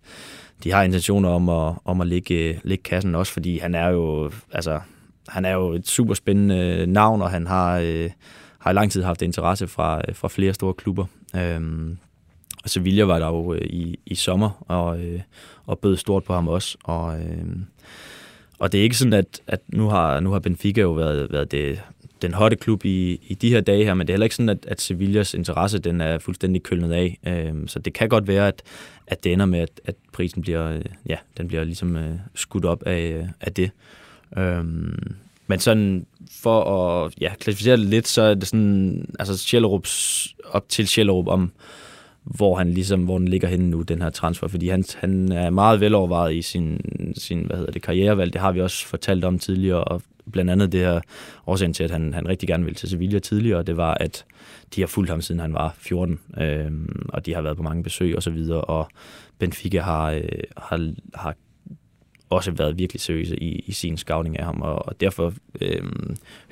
de 0.64 0.72
har 0.72 0.84
intentioner 0.84 1.30
om 1.30 1.50
at, 1.50 1.74
om 1.86 2.02
at 2.02 2.08
lægge, 2.08 2.36
øh, 2.36 2.58
lægge 2.64 2.84
kassen 2.84 3.16
også, 3.16 3.34
fordi 3.34 3.58
han 3.58 3.76
er 3.76 3.88
jo, 3.88 4.32
altså, 4.52 4.80
han 5.30 5.46
er 5.46 5.54
jo 5.54 5.74
et 5.74 5.88
super 5.88 6.14
spændende 6.14 6.56
øh, 6.56 6.88
navn, 6.88 7.22
og 7.22 7.30
han 7.30 7.48
har, 7.48 7.80
øh, 7.80 8.10
har 8.60 8.72
i 8.72 8.74
lang 8.74 8.92
tid 8.92 9.04
haft 9.04 9.22
interesse 9.22 9.68
fra, 9.68 10.02
øh, 10.08 10.16
fra 10.16 10.28
flere 10.28 10.54
store 10.54 10.74
klubber. 10.74 11.06
Øhm, 11.36 11.98
og 12.64 12.70
Sevilla 12.70 13.04
var 13.04 13.20
der 13.20 13.28
jo 13.28 13.54
øh, 13.54 13.62
i, 13.62 14.00
i 14.06 14.16
sommer, 14.16 14.66
og, 14.68 15.00
øh, 15.00 15.20
og 15.66 15.80
bød 15.80 15.98
stort 15.98 16.24
på 16.24 16.34
ham 16.34 16.48
også. 16.48 16.78
Og, 16.84 17.20
øh, 17.20 17.46
og 18.60 18.72
det 18.72 18.80
er 18.80 18.84
ikke 18.84 18.98
sådan, 18.98 19.14
at, 19.14 19.42
at 19.48 19.60
nu, 19.68 19.88
har, 19.88 20.20
nu 20.20 20.32
har 20.32 20.40
Benfica 20.40 20.82
jo 20.82 20.92
været, 20.92 21.32
været 21.32 21.52
det, 21.52 21.82
den 22.22 22.34
hotte 22.34 22.58
klub 22.58 22.86
i, 22.86 23.20
i 23.28 23.34
de 23.34 23.50
her 23.50 23.62
dage 23.62 23.86
her, 23.86 23.94
men 23.94 24.08
det 24.08 24.14
er 24.14 24.16
heller 24.16 24.26
ikke 24.26 24.36
sådan, 24.36 24.50
at, 24.50 24.66
at 24.68 24.82
Sevillas 24.82 25.34
interesse 25.34 25.80
den 25.80 26.02
er 26.02 26.20
fuldstændig 26.20 26.64
kølnet 26.64 26.92
af. 26.92 27.20
Øhm, 27.28 27.68
så 27.68 27.80
det 27.80 27.94
kan 27.94 28.10
godt 28.10 28.28
være, 28.28 28.48
at, 28.48 28.62
at 29.08 29.24
det 29.24 29.34
ender 29.34 29.46
med, 29.46 29.60
at, 29.60 29.82
at 29.86 29.96
prisen 30.14 30.42
bliver, 30.42 30.72
øh, 30.72 30.82
ja, 31.06 31.18
den 31.38 31.48
bliver 31.48 31.64
ligesom 31.64 31.96
øh, 31.96 32.16
skudt 32.36 32.66
op 32.66 32.84
af, 32.84 33.28
af 33.42 33.54
det. 33.54 33.72
Øhm, 34.38 35.16
men 35.48 35.60
sådan 35.60 36.06
for 36.32 36.64
at 36.64 37.14
ja, 37.22 37.34
klassificere 37.40 37.78
det 37.78 37.86
lidt, 37.86 38.08
så 38.08 38.22
er 38.22 38.34
det 38.34 38.48
sådan, 38.48 39.06
altså 39.20 39.38
Sjællerups, 39.38 40.28
op 40.46 40.70
til 40.70 40.88
Sjællerup 40.88 41.28
om, 41.28 41.52
hvor 42.24 42.56
han 42.56 42.74
ligesom, 42.74 43.04
hvor 43.04 43.18
den 43.18 43.28
ligger 43.28 43.48
henne 43.48 43.70
nu, 43.70 43.82
den 43.82 44.02
her 44.02 44.10
transfer, 44.10 44.48
fordi 44.48 44.70
han, 44.70 44.84
han 44.98 45.32
er 45.32 45.50
meget 45.50 45.80
velovervejet 45.80 46.36
i 46.36 46.42
sin, 46.42 46.82
sin 47.18 47.46
hvad 47.46 47.58
hedder 47.58 47.72
det, 47.72 47.82
karrierevalg. 47.82 48.34
Det 48.34 48.42
har 48.42 48.52
vi 48.52 48.62
også 48.62 48.88
fortalt 48.88 49.26
om 49.26 49.40
tidligere, 49.40 49.84
og 49.84 50.02
blandt 50.32 50.52
andet 50.52 50.72
det 50.72 50.80
her 50.80 51.02
årsagen 51.48 51.74
til, 51.74 51.84
at 51.84 51.92
han, 51.92 52.14
han 52.14 52.28
rigtig 52.28 52.48
gerne 52.48 52.64
ville 52.64 52.76
til 52.76 52.90
Sevilla 52.90 53.20
tidligere, 53.20 53.64
det 53.64 53.78
var, 53.78 53.94
at 53.94 54.26
de 54.76 54.82
har 54.82 54.88
fulgt 54.88 55.10
ham, 55.10 55.22
siden 55.22 55.42
han 55.42 55.54
var 55.54 55.76
14, 55.78 56.20
øh, 56.38 56.72
og 57.10 57.26
de 57.26 57.34
har 57.34 57.42
været 57.42 57.58
på 57.58 57.64
mange 57.64 57.84
besøg 57.84 58.16
og 58.16 58.24
så 58.24 58.30
videre, 58.30 58.62
og 58.62 58.90
Benfica 59.40 59.82
har, 59.82 60.12
øh, 60.12 60.24
har, 60.58 60.94
har 61.16 61.36
også 62.30 62.52
været 62.52 62.78
virkelig 62.80 63.02
seriøse 63.02 63.44
i, 63.44 63.64
i 63.68 63.72
sin 63.72 63.98
scouting 63.98 64.40
af 64.40 64.46
ham, 64.46 64.62
og, 64.62 64.88
og 64.88 65.02
derfor 65.02 65.34
øh, 65.62 65.82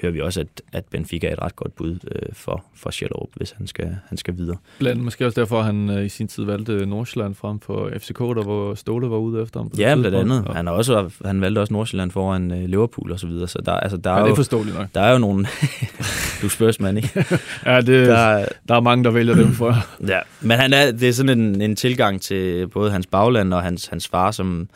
hører 0.02 0.12
vi 0.12 0.22
også, 0.22 0.40
at, 0.40 0.48
at 0.74 0.86
Benfica 0.86 1.28
er 1.28 1.34
et 1.34 1.42
ret 1.42 1.56
godt 1.56 1.76
bud 1.76 1.92
øh, 2.16 2.22
for, 2.34 2.64
for 2.76 2.90
Schellerup, 2.90 3.30
hvis 3.36 3.52
han 3.58 3.68
skal, 3.68 3.98
han 4.10 4.18
skal 4.18 4.38
videre. 4.38 4.58
Blandt 4.80 5.04
måske 5.04 5.26
også 5.26 5.42
derfor, 5.42 5.62
han 5.62 5.90
øh, 5.90 6.06
i 6.06 6.10
sin 6.10 6.28
tid 6.28 6.44
valgte 6.44 6.86
Nordsjælland 6.86 7.36
frem 7.36 7.60
for 7.60 7.90
FCK, 8.00 8.20
der 8.20 8.44
hvor 8.44 8.74
Ståle 8.76 9.10
var 9.10 9.18
ude 9.18 9.42
efter 9.44 9.60
ham. 9.60 9.72
Ja, 9.78 9.96
blandt 9.96 10.18
andet. 10.18 10.44
Og- 10.48 10.56
Han, 10.56 10.68
har 10.68 10.74
også, 10.74 11.10
han 11.26 11.42
valgte 11.42 11.60
også 11.60 11.74
Nordsjælland 11.74 12.12
foran 12.12 12.52
øh, 12.52 12.70
Liverpool 12.70 13.12
og 13.12 13.20
så 13.20 13.28
videre, 13.28 13.48
så 13.48 13.60
der, 13.66 13.72
altså, 13.74 13.98
der, 13.98 14.12
Ja, 14.12 14.18
er, 14.20 14.24
det 14.24 14.32
er 14.32 14.36
forståeligt 14.36 14.78
nok. 14.78 14.88
der 14.96 15.02
er 15.02 15.12
jo 15.12 15.18
nogle... 15.18 15.46
du 16.42 16.46
er 16.46 16.50
spørgsmål, 16.50 16.98
ikke? 16.98 17.26
Ja, 17.66 17.78
det, 17.78 17.88
der, 17.88 18.06
Der, 18.38 18.46
der 18.68 18.76
er 18.76 18.80
mange, 18.82 19.04
der 19.04 19.12
vælger 19.12 19.36
dem 19.36 19.52
for. 19.52 19.76
Ja, 20.08 20.20
men 20.42 20.58
han 20.58 20.74
er, 20.74 20.92
det 20.92 21.10
er 21.10 21.14
sådan 21.14 21.40
en, 21.40 21.62
en 21.62 21.76
tilgang 21.76 22.22
til 22.22 22.68
både 22.68 22.92
hans 22.92 23.08
bagland 23.08 23.54
og 23.54 23.62
hans, 23.64 23.88
hans 23.88 24.08
far, 24.08 24.32
som, 24.32 24.70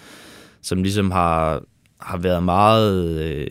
som 0.62 0.84
ligesom 0.84 1.12
har, 1.12 1.64
har 2.00 2.18
været 2.18 2.44
meget 2.44 3.20
øh, 3.22 3.48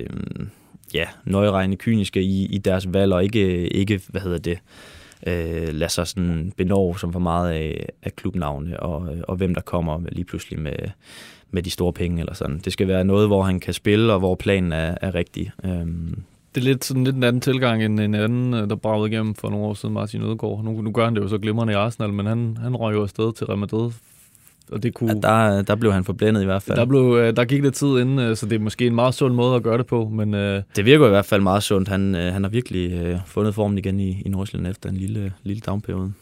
ja, 0.95 1.05
nøjeregnende 1.25 1.77
kyniske 1.77 2.23
i, 2.23 2.47
i 2.47 2.59
deres 2.59 2.93
valg, 2.93 3.13
og 3.13 3.25
ikke, 3.25 3.69
ikke 3.69 4.01
hvad 4.09 4.21
hedder 4.21 4.39
det, 4.39 4.59
øh, 5.27 5.75
lade 5.75 5.91
sig 5.91 6.07
sådan 6.07 6.53
benove 6.57 6.99
som 6.99 7.13
for 7.13 7.21
meget 7.21 7.51
af, 7.53 7.87
af 8.03 8.17
klubnavne, 8.17 8.81
og, 8.81 9.15
øh, 9.17 9.23
og 9.29 9.37
hvem 9.37 9.55
der 9.55 9.61
kommer 9.61 10.01
lige 10.13 10.25
pludselig 10.25 10.61
med, 10.61 10.77
med 11.51 11.63
de 11.63 11.71
store 11.71 11.93
penge 11.93 12.21
eller 12.21 12.35
sådan. 12.35 12.59
Det 12.65 12.73
skal 12.73 12.89
være 12.89 13.05
noget, 13.05 13.29
hvor 13.29 13.43
han 13.43 13.61
kan 13.61 13.75
spille, 13.75 14.13
og 14.13 14.19
hvor 14.19 14.35
planen 14.35 14.73
er, 14.73 14.95
er 15.01 15.15
rigtig. 15.15 15.51
Øhm, 15.65 16.23
Det 16.55 16.61
er 16.61 16.65
lidt, 16.65 16.85
sådan 16.85 17.05
lidt 17.05 17.17
en 17.17 17.25
anden 17.25 17.41
tilgang 17.41 17.85
end 17.85 18.01
en 18.01 18.15
anden, 18.15 18.55
øh, 18.55 18.71
der 18.71 18.77
bragede 18.77 19.09
igennem 19.13 19.35
for 19.35 19.51
nogle 19.51 19.67
år 19.67 19.75
siden, 19.75 19.95
Martin 19.95 20.23
Ødegaard. 20.23 20.65
Nu, 20.65 20.81
nu 20.83 20.91
gør 20.93 21.05
han 21.05 21.15
det 21.15 21.23
jo 21.23 21.29
så 21.29 21.39
glimrende 21.39 21.73
i 21.73 21.77
Arsenal, 21.77 22.13
men 22.13 22.27
han, 22.27 22.57
han 22.63 22.77
røg 22.77 22.95
jo 22.95 23.03
afsted 23.03 23.33
til 23.33 23.47
Real 23.47 23.59
Madrid. 23.59 23.91
Og 24.73 24.83
det 24.83 24.95
kunne, 24.95 25.11
at 25.11 25.23
der, 25.23 25.63
der 25.63 25.75
blev 25.75 25.93
han 25.93 26.05
forblændet 26.05 26.43
i 26.43 26.45
hvert 26.45 26.63
fald. 26.63 26.79
der, 26.79 26.85
blev, 26.85 27.17
øh, 27.21 27.37
der 27.37 27.45
gik 27.45 27.63
lidt 27.63 27.75
tid 27.75 27.99
inden, 27.99 28.19
øh, 28.19 28.37
så 28.37 28.47
det 28.47 28.55
er 28.57 28.61
måske 28.61 28.87
en 28.87 28.95
meget 28.95 29.15
sund 29.15 29.35
måde 29.35 29.57
at 29.57 29.63
gøre 29.63 29.79
det 29.79 29.87
på. 29.87 30.09
Men 30.09 30.35
øh, 30.35 30.63
Det 30.77 30.85
virker 30.85 31.07
i 31.07 31.11
hvert 31.11 31.25
fald 31.25 31.43
meget 31.43 31.63
sundt. 31.63 31.89
Han, 31.89 32.15
han 32.15 32.43
har 32.43 32.51
virkelig 32.51 32.93
øh, 32.93 33.19
fundet 33.27 33.55
formen 33.55 33.79
igen 33.79 34.01
i, 34.01 34.23
i 34.27 34.29
Nordsjælland 34.29 34.71
efter 34.71 34.89
en 34.89 34.97
lille, 34.97 35.33
lille 35.43 35.61
downperiode. 35.61 36.13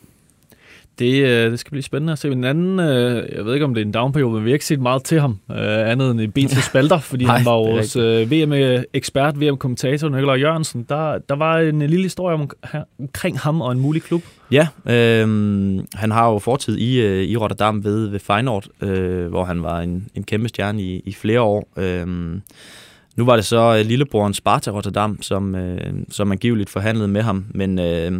Det, 0.99 1.25
øh, 1.25 1.51
det 1.51 1.59
skal 1.59 1.71
blive 1.71 1.83
spændende 1.83 2.13
at 2.13 2.19
se. 2.19 2.29
En 2.29 2.45
anden, 2.45 2.81
øh, 2.81 3.37
jeg 3.37 3.45
ved 3.45 3.55
ikke 3.55 3.65
om 3.65 3.75
det 3.75 3.81
er 3.81 3.87
en 3.87 3.93
downperiode, 3.93 4.35
men 4.35 4.45
vi 4.45 4.51
har 4.51 4.55
ikke 4.55 4.65
set 4.65 4.81
meget 4.81 5.05
til 5.05 5.21
ham, 5.21 5.39
øh, 5.51 5.91
andet 5.91 6.11
end 6.11 6.21
i 6.21 6.27
BT 6.27 6.65
Spalter, 6.71 6.99
fordi 6.99 7.25
Nej, 7.25 7.37
han 7.37 7.47
var 7.47 7.53
vores 7.53 7.97
øh, 7.97 8.31
VM-ekspert, 8.31 9.41
VM-kommentator, 9.41 10.09
Nikolaj 10.09 10.37
Jørgensen. 10.37 10.87
Der, 10.89 11.19
der 11.19 11.37
var 11.37 11.59
en 11.59 11.79
lille 11.79 12.03
historie 12.03 12.35
om, 12.35 12.51
omkring 13.01 13.39
ham 13.39 13.61
og 13.61 13.73
en 13.73 13.81
mulig 13.81 14.03
klub. 14.03 14.23
Ja, 14.51 14.69
øh, 14.87 15.29
han 15.95 16.11
har 16.11 16.31
jo 16.31 16.39
fortid 16.39 16.77
i, 16.79 17.01
øh, 17.01 17.23
i 17.23 17.37
Rotterdam 17.37 17.85
ved, 17.85 18.09
ved 18.09 18.19
Feyenoord, 18.19 18.67
øh, 18.81 19.27
hvor 19.27 19.45
han 19.45 19.63
var 19.63 19.81
en, 19.81 20.09
en 20.15 20.25
kæmpe 20.25 20.49
stjerne 20.49 20.83
i, 20.83 21.03
i 21.07 21.13
flere 21.13 21.41
år. 21.41 21.69
Øh, 21.77 22.07
nu 23.17 23.25
var 23.25 23.37
det 23.37 23.45
så 23.45 23.77
øh, 23.79 23.87
lillebroren 23.87 24.35
Sparta 24.35 24.71
Rotterdam, 24.71 25.23
som, 25.23 25.55
øh, 25.55 25.95
som 26.11 26.33
angiveligt 26.33 26.71
forhandlede 26.71 27.09
med 27.09 27.23
ham, 27.23 27.45
men, 27.51 27.79
øh, 27.79 28.13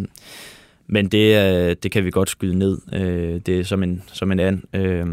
men 0.89 1.09
det, 1.09 1.37
øh, 1.37 1.77
det 1.83 1.91
kan 1.91 2.05
vi 2.05 2.11
godt 2.11 2.31
skyde 2.31 2.59
ned. 2.59 2.79
Øh, 2.93 3.41
det 3.47 3.61
er 3.61 3.65
som 3.65 3.83
en, 3.83 4.03
som 4.07 4.33
en 4.33 4.41
and. 4.41 4.63
Øh, 4.73 5.07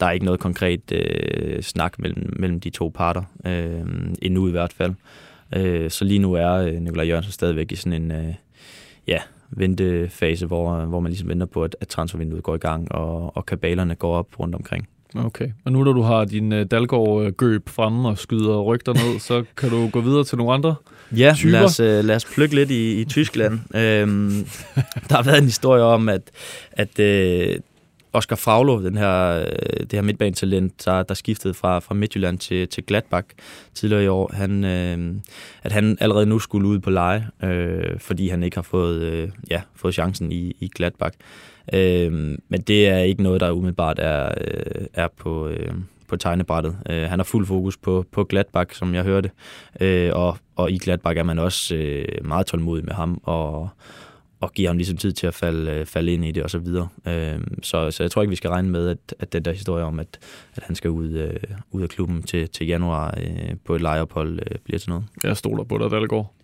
der 0.00 0.06
er 0.06 0.10
ikke 0.10 0.24
noget 0.24 0.40
konkret 0.40 0.92
øh, 0.92 1.62
snak 1.62 1.98
mellem, 1.98 2.32
mellem 2.36 2.60
de 2.60 2.70
to 2.70 2.88
parter, 2.94 3.22
øh, 3.46 3.86
endnu 4.22 4.48
i 4.48 4.50
hvert 4.50 4.72
fald. 4.72 4.94
Øh, 5.56 5.90
så 5.90 6.04
lige 6.04 6.18
nu 6.18 6.32
er 6.32 6.52
øh, 6.52 6.74
Nikolaj 6.74 7.06
Jørgensen 7.06 7.32
stadigvæk 7.32 7.72
i 7.72 7.76
sådan 7.76 8.02
en 8.02 8.12
øh, 8.12 8.34
ja, 9.06 9.18
ventefase, 9.50 10.46
hvor, 10.46 10.84
hvor 10.84 11.00
man 11.00 11.10
ligesom 11.10 11.28
venter 11.28 11.46
på, 11.46 11.64
at, 11.64 11.76
at 11.80 11.88
transfervinduet 11.88 12.42
går 12.42 12.54
i 12.54 12.58
gang, 12.58 12.92
og, 12.92 13.36
og 13.36 13.46
kabalerne 13.46 13.94
går 13.94 14.16
op 14.16 14.40
rundt 14.40 14.54
omkring. 14.54 14.88
Okay. 15.14 15.48
Og 15.64 15.72
nu 15.72 15.84
når 15.84 15.92
du 15.92 16.02
har 16.02 16.24
din 16.24 16.52
uh, 16.52 16.58
Dalgaard-gøb 16.70 17.68
fremme 17.68 18.08
og 18.08 18.18
skyder 18.18 18.60
rygter 18.60 18.92
ned, 18.94 19.20
så 19.20 19.44
kan 19.56 19.70
du 19.70 19.88
gå 19.88 20.00
videre 20.00 20.24
til 20.24 20.38
nogle 20.38 20.52
andre 20.52 20.74
Ja, 21.16 21.32
typer. 21.36 21.52
lad 21.52 21.64
os, 21.64 21.80
uh, 21.80 21.86
lad 21.86 22.16
os 22.16 22.24
plukke 22.24 22.54
lidt 22.54 22.70
i, 22.70 23.00
i 23.00 23.04
Tyskland. 23.04 23.52
øhm, 23.80 24.46
der 25.08 25.14
har 25.16 25.22
været 25.22 25.38
en 25.38 25.44
historie 25.44 25.82
om, 25.82 26.08
at, 26.08 26.22
at 26.72 26.98
uh, 26.98 27.60
Oscar 28.12 28.36
Fraulo, 28.36 28.82
den 28.82 28.96
her, 28.96 29.38
øh, 29.40 29.80
det 29.80 29.92
her 29.92 30.02
midtbanetalent, 30.02 30.84
der, 30.84 31.02
der 31.02 31.14
skiftede 31.14 31.54
fra, 31.54 31.78
fra 31.78 31.94
Midtjylland 31.94 32.38
til, 32.38 32.68
til 32.68 32.84
Gladbach 32.86 33.26
tidligere 33.74 34.04
i 34.04 34.08
år, 34.08 34.30
han, 34.34 34.64
øh, 34.64 35.14
at 35.62 35.72
han 35.72 35.96
allerede 36.00 36.26
nu 36.26 36.38
skulle 36.38 36.68
ud 36.68 36.78
på 36.78 36.90
leje, 36.90 37.28
øh, 37.44 37.98
fordi 38.00 38.28
han 38.28 38.42
ikke 38.42 38.56
har 38.56 38.62
fået, 38.62 39.02
øh, 39.02 39.28
ja, 39.50 39.60
fået 39.76 39.94
chancen 39.94 40.32
i, 40.32 40.56
i 40.60 40.70
Gladbach. 40.74 41.18
Øh, 41.74 42.12
men 42.48 42.60
det 42.60 42.88
er 42.88 42.98
ikke 42.98 43.22
noget, 43.22 43.40
der 43.40 43.50
umiddelbart 43.50 43.98
er, 43.98 44.34
øh, 44.40 44.86
er 44.94 45.08
på, 45.18 45.48
øh, 45.48 45.74
på 46.08 46.16
tegnebrættet. 46.16 46.76
Øh, 46.90 47.02
han 47.02 47.18
har 47.18 47.24
fuld 47.24 47.46
fokus 47.46 47.76
på, 47.76 48.04
på 48.12 48.24
Gladbach, 48.24 48.78
som 48.78 48.94
jeg 48.94 49.02
hørte, 49.02 49.30
øh, 49.80 50.10
og, 50.14 50.38
og 50.56 50.70
i 50.70 50.78
Gladbach 50.78 51.18
er 51.18 51.22
man 51.22 51.38
også 51.38 51.74
øh, 51.74 52.04
meget 52.24 52.46
tålmodig 52.46 52.84
med 52.84 52.92
ham, 52.92 53.20
og, 53.22 53.68
og 54.40 54.52
giver 54.52 54.68
ham 54.68 54.76
ligesom 54.76 54.96
tid 54.96 55.12
til 55.12 55.26
at 55.26 55.34
falde, 55.34 55.70
øh, 55.70 55.86
falde 55.86 56.12
ind 56.12 56.24
i 56.24 56.30
det 56.30 56.42
og 56.42 56.50
så 56.50 56.58
videre. 56.58 56.88
Øh, 57.06 57.40
så, 57.62 57.90
så 57.90 58.02
jeg 58.02 58.10
tror 58.10 58.22
ikke, 58.22 58.30
vi 58.30 58.36
skal 58.36 58.50
regne 58.50 58.68
med, 58.68 58.88
at, 58.88 59.14
at 59.18 59.32
den 59.32 59.44
der 59.44 59.52
historie 59.52 59.84
om, 59.84 59.98
at, 59.98 60.18
at 60.56 60.62
han 60.62 60.76
skal 60.76 60.90
ud, 60.90 61.08
øh, 61.08 61.40
ud 61.70 61.82
af 61.82 61.88
klubben 61.88 62.22
til, 62.22 62.48
til 62.48 62.66
januar 62.66 63.14
øh, 63.22 63.54
på 63.64 63.74
et 63.74 63.80
lejeophold, 63.80 64.38
øh, 64.50 64.58
bliver 64.64 64.78
til 64.78 64.90
noget. 64.90 65.04
Jeg 65.24 65.36
stoler 65.36 65.64
på 65.64 65.78
dig, 65.78 65.90
Dalgaard. 65.90 66.34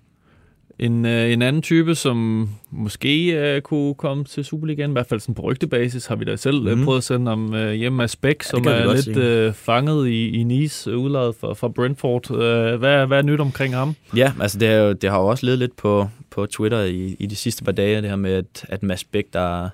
En, 0.78 1.04
øh, 1.04 1.32
en 1.32 1.42
anden 1.42 1.62
type, 1.62 1.94
som 1.94 2.48
måske 2.70 3.26
øh, 3.26 3.60
kunne 3.60 3.94
komme 3.94 4.24
til 4.24 4.44
Superligaen, 4.44 4.90
i 4.90 4.92
hvert 4.92 5.06
fald 5.06 5.20
sådan 5.20 5.34
på 5.34 5.42
rygtebasis, 5.42 6.06
har 6.06 6.16
vi 6.16 6.24
da 6.24 6.36
selv 6.36 6.76
mm. 6.76 6.84
Prøvet 6.84 6.98
at 6.98 7.04
sende 7.04 7.30
ham 7.30 7.54
øh, 7.54 7.72
hjem 7.72 8.00
af 8.00 8.10
Spæk, 8.10 8.42
Ja, 8.42 8.48
som 8.48 8.66
er 8.66 8.94
lidt 8.94 9.16
øh, 9.16 9.52
fanget 9.52 10.08
i, 10.08 10.28
i 10.28 10.42
Nice, 10.42 10.90
øh, 10.90 10.98
udladet 10.98 11.34
fra, 11.40 11.54
fra 11.54 11.68
Brentford. 11.68 12.30
Øh, 12.30 12.78
hvad, 12.78 13.06
hvad 13.06 13.18
er 13.18 13.22
nyt 13.22 13.40
omkring 13.40 13.74
ham? 13.74 13.94
Ja, 14.16 14.32
altså 14.40 14.58
det, 14.58 14.68
er 14.68 14.76
jo, 14.76 14.92
det 14.92 15.10
har 15.10 15.18
jo 15.18 15.26
også 15.26 15.46
ledet 15.46 15.58
lidt 15.58 15.76
på, 15.76 16.08
på 16.30 16.46
Twitter 16.46 16.82
i, 16.82 17.16
i 17.18 17.26
de 17.26 17.36
sidste 17.36 17.64
par 17.64 17.72
dage, 17.72 18.02
det 18.02 18.08
her 18.08 18.16
med, 18.16 18.32
at, 18.32 18.66
at 18.68 18.82
Mads 18.82 19.04
Bæk, 19.04 19.24
der, 19.32 19.68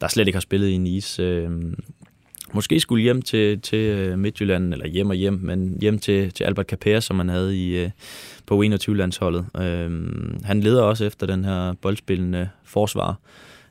der 0.00 0.08
slet 0.08 0.26
ikke 0.26 0.36
har 0.36 0.40
spillet 0.40 0.68
i 0.68 0.76
Nice, 0.76 1.22
øh, 1.22 1.50
måske 2.56 2.80
skulle 2.80 3.02
hjem 3.02 3.22
til, 3.22 3.60
til 3.60 3.78
øh, 3.78 4.18
Midtjylland, 4.18 4.72
eller 4.72 4.86
hjem 4.86 5.10
og 5.10 5.16
hjem, 5.16 5.38
men 5.42 5.78
hjem 5.80 5.98
til, 5.98 6.32
til 6.32 6.44
Albert 6.44 6.66
Capere, 6.66 7.00
som 7.00 7.18
han 7.18 7.28
havde 7.28 7.56
i, 7.56 7.84
øh, 7.84 7.90
på 8.46 8.62
21-landsholdet. 8.62 9.46
Øhm, 9.60 10.40
han 10.44 10.60
leder 10.60 10.82
også 10.82 11.04
efter 11.04 11.26
den 11.26 11.44
her 11.44 11.72
boldspillende 11.72 12.48
forsvar. 12.64 13.18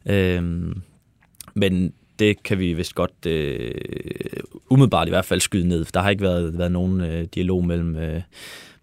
Øhm, 0.06 0.82
men 1.54 1.94
det 2.20 2.44
kan 2.44 2.60
vi 2.60 2.74
vist 2.74 2.96
godt 2.96 3.26
øh, 3.28 3.72
umiddelbart 4.70 5.08
i 5.08 5.12
hvert 5.12 5.26
fald 5.26 5.40
skyde 5.40 5.68
ned. 5.68 5.86
Der 5.94 6.00
har 6.00 6.10
ikke 6.10 6.24
været, 6.24 6.58
været 6.58 6.72
nogen 6.72 7.02
øh, 7.02 7.26
dialog 7.36 7.66
mellem, 7.66 7.96
øh, 7.96 8.22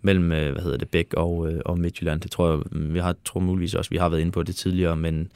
mellem 0.03 0.33
øh, 0.33 0.53
hvad 0.53 0.63
hedder 0.63 0.79
det, 0.79 0.89
Bæk 0.89 1.15
og, 1.15 1.53
øh, 1.53 1.61
og 1.65 1.79
Midtjylland. 1.79 2.21
Det 2.21 2.31
tror 2.31 2.51
jeg, 2.51 2.61
vi 2.95 2.99
har, 2.99 3.15
tror 3.25 3.41
muligvis 3.41 3.75
også, 3.75 3.91
vi 3.91 3.97
har 3.97 4.09
været 4.09 4.21
inde 4.21 4.33
på 4.33 4.43
det 4.43 4.57
tidligere, 4.57 4.97
men, 4.97 5.29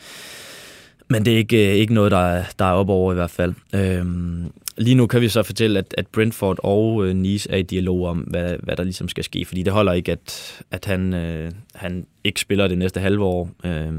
men 1.08 1.24
det 1.24 1.32
er 1.32 1.38
ikke, 1.38 1.70
øh, 1.70 1.74
ikke 1.74 1.94
noget, 1.94 2.10
der 2.12 2.18
er, 2.18 2.44
der 2.58 2.64
er 2.64 2.72
op 2.72 2.88
over 2.88 3.12
i 3.12 3.14
hvert 3.14 3.30
fald. 3.30 3.54
Øhm, 3.74 4.52
lige 4.76 4.94
nu 4.94 5.06
kan 5.06 5.20
vi 5.20 5.28
så 5.28 5.42
fortælle, 5.42 5.78
at, 5.78 5.94
at 5.98 6.06
Brentford 6.06 6.58
og 6.62 7.06
øh, 7.06 7.16
Nice 7.16 7.50
er 7.50 7.56
i 7.56 7.62
dialog 7.62 8.06
om, 8.06 8.18
hvad, 8.18 8.56
hvad 8.62 8.76
der 8.76 8.84
ligesom 8.84 9.08
skal 9.08 9.24
ske, 9.24 9.44
fordi 9.44 9.62
det 9.62 9.72
holder 9.72 9.92
ikke, 9.92 10.12
at, 10.12 10.62
at 10.70 10.84
han, 10.84 11.14
øh, 11.14 11.52
han 11.74 12.06
ikke 12.24 12.40
spiller 12.40 12.68
det 12.68 12.78
næste 12.78 13.00
halve 13.00 13.24
år. 13.24 13.50
Øh, 13.64 13.92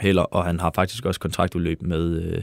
heller, 0.00 0.22
og 0.22 0.44
han 0.44 0.60
har 0.60 0.72
faktisk 0.74 1.06
også 1.06 1.20
kontraktudløb 1.20 1.82
med, 1.82 2.22
øh, 2.22 2.42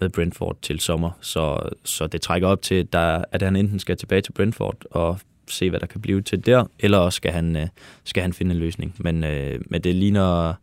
med 0.00 0.08
Brentford 0.08 0.56
til 0.62 0.80
sommer, 0.80 1.10
så, 1.20 1.68
så 1.84 2.06
det 2.06 2.20
trækker 2.20 2.48
op 2.48 2.62
til, 2.62 2.74
at, 2.74 2.92
der, 2.92 3.24
at 3.32 3.42
han 3.42 3.56
enten 3.56 3.78
skal 3.78 3.96
tilbage 3.96 4.20
til 4.20 4.32
Brentford 4.32 4.76
og 4.90 5.18
se, 5.46 5.70
hvad 5.70 5.80
der 5.80 5.86
kan 5.86 6.00
blive 6.00 6.22
til 6.22 6.46
der, 6.46 6.64
eller 6.80 6.98
også 6.98 7.16
skal 7.16 7.32
han, 7.32 7.56
øh, 7.56 7.66
skal 8.04 8.22
han 8.22 8.32
finde 8.32 8.52
en 8.52 8.58
løsning. 8.58 8.94
Men, 8.98 9.24
øh, 9.24 9.60
men 9.66 9.80
det 9.80 9.94
ligner 9.94 10.54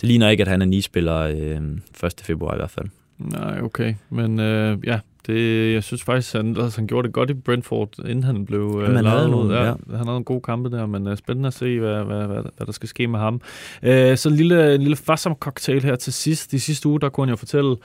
det 0.00 0.08
ligner 0.08 0.28
ikke, 0.28 0.40
at 0.40 0.48
han 0.48 0.62
er 0.62 0.66
nispiller 0.66 1.18
øh, 1.18 2.06
1. 2.06 2.12
februar 2.22 2.54
i 2.54 2.56
hvert 2.56 2.70
fald. 2.70 2.86
Nej, 3.18 3.60
okay. 3.62 3.94
Men 4.10 4.40
øh, 4.40 4.78
ja, 4.86 5.00
det, 5.26 5.72
jeg 5.74 5.82
synes 5.82 6.02
faktisk, 6.02 6.32
han, 6.32 6.56
altså, 6.60 6.80
han 6.80 6.86
gjorde 6.86 7.06
det 7.06 7.14
godt 7.14 7.30
i 7.30 7.34
Brentford, 7.34 7.88
inden 7.98 8.24
han 8.24 8.44
blev 8.44 8.60
øh, 8.60 8.82
Jamen, 8.82 8.96
han 8.96 9.04
lejet 9.04 9.28
ud. 9.28 9.52
Ja, 9.52 9.64
ja. 9.64 9.74
Han 9.96 10.06
havde 10.06 10.16
en 10.16 10.24
god 10.24 10.40
kampe 10.40 10.70
der, 10.70 10.86
men 10.86 11.06
øh, 11.06 11.16
spændende 11.16 11.46
at 11.46 11.54
se, 11.54 11.78
hvad, 11.78 12.04
hvad, 12.04 12.26
hvad, 12.26 12.42
hvad 12.56 12.66
der 12.66 12.72
skal 12.72 12.88
ske 12.88 13.06
med 13.06 13.18
ham. 13.18 13.40
Øh, 13.82 14.16
så 14.16 14.28
en 14.28 14.34
lille, 14.34 14.74
en 14.74 14.80
lille 14.80 14.96
fassam 14.96 15.34
cocktail 15.34 15.82
her 15.82 15.96
til 15.96 16.12
sidst. 16.12 16.50
De 16.50 16.60
sidste 16.60 16.88
uge, 16.88 17.00
der 17.00 17.08
kunne 17.08 17.26
jeg 17.26 17.30
jo 17.30 17.36
fortælle, 17.36 17.76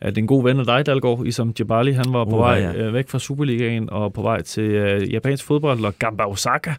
at 0.00 0.18
en 0.18 0.26
god 0.26 0.42
ven 0.42 0.60
af 0.60 0.66
dig, 0.66 0.86
Dalgaard, 0.86 1.26
Isam 1.26 1.54
Jabali, 1.58 1.92
han 1.92 2.04
var 2.08 2.24
på 2.24 2.30
Uh, 2.30 2.38
vej 2.38 2.54
ja. 2.54 2.72
øh, 2.72 2.94
væk 2.94 3.08
fra 3.08 3.18
Superligaen 3.18 3.90
og 3.90 4.12
på 4.12 4.22
vej 4.22 4.42
til 4.42 4.62
øh, 4.64 5.12
japansk 5.12 5.44
fodbold 5.44 5.84
og 5.84 5.94
Gamba 5.98 6.24
Osaka. 6.24 6.72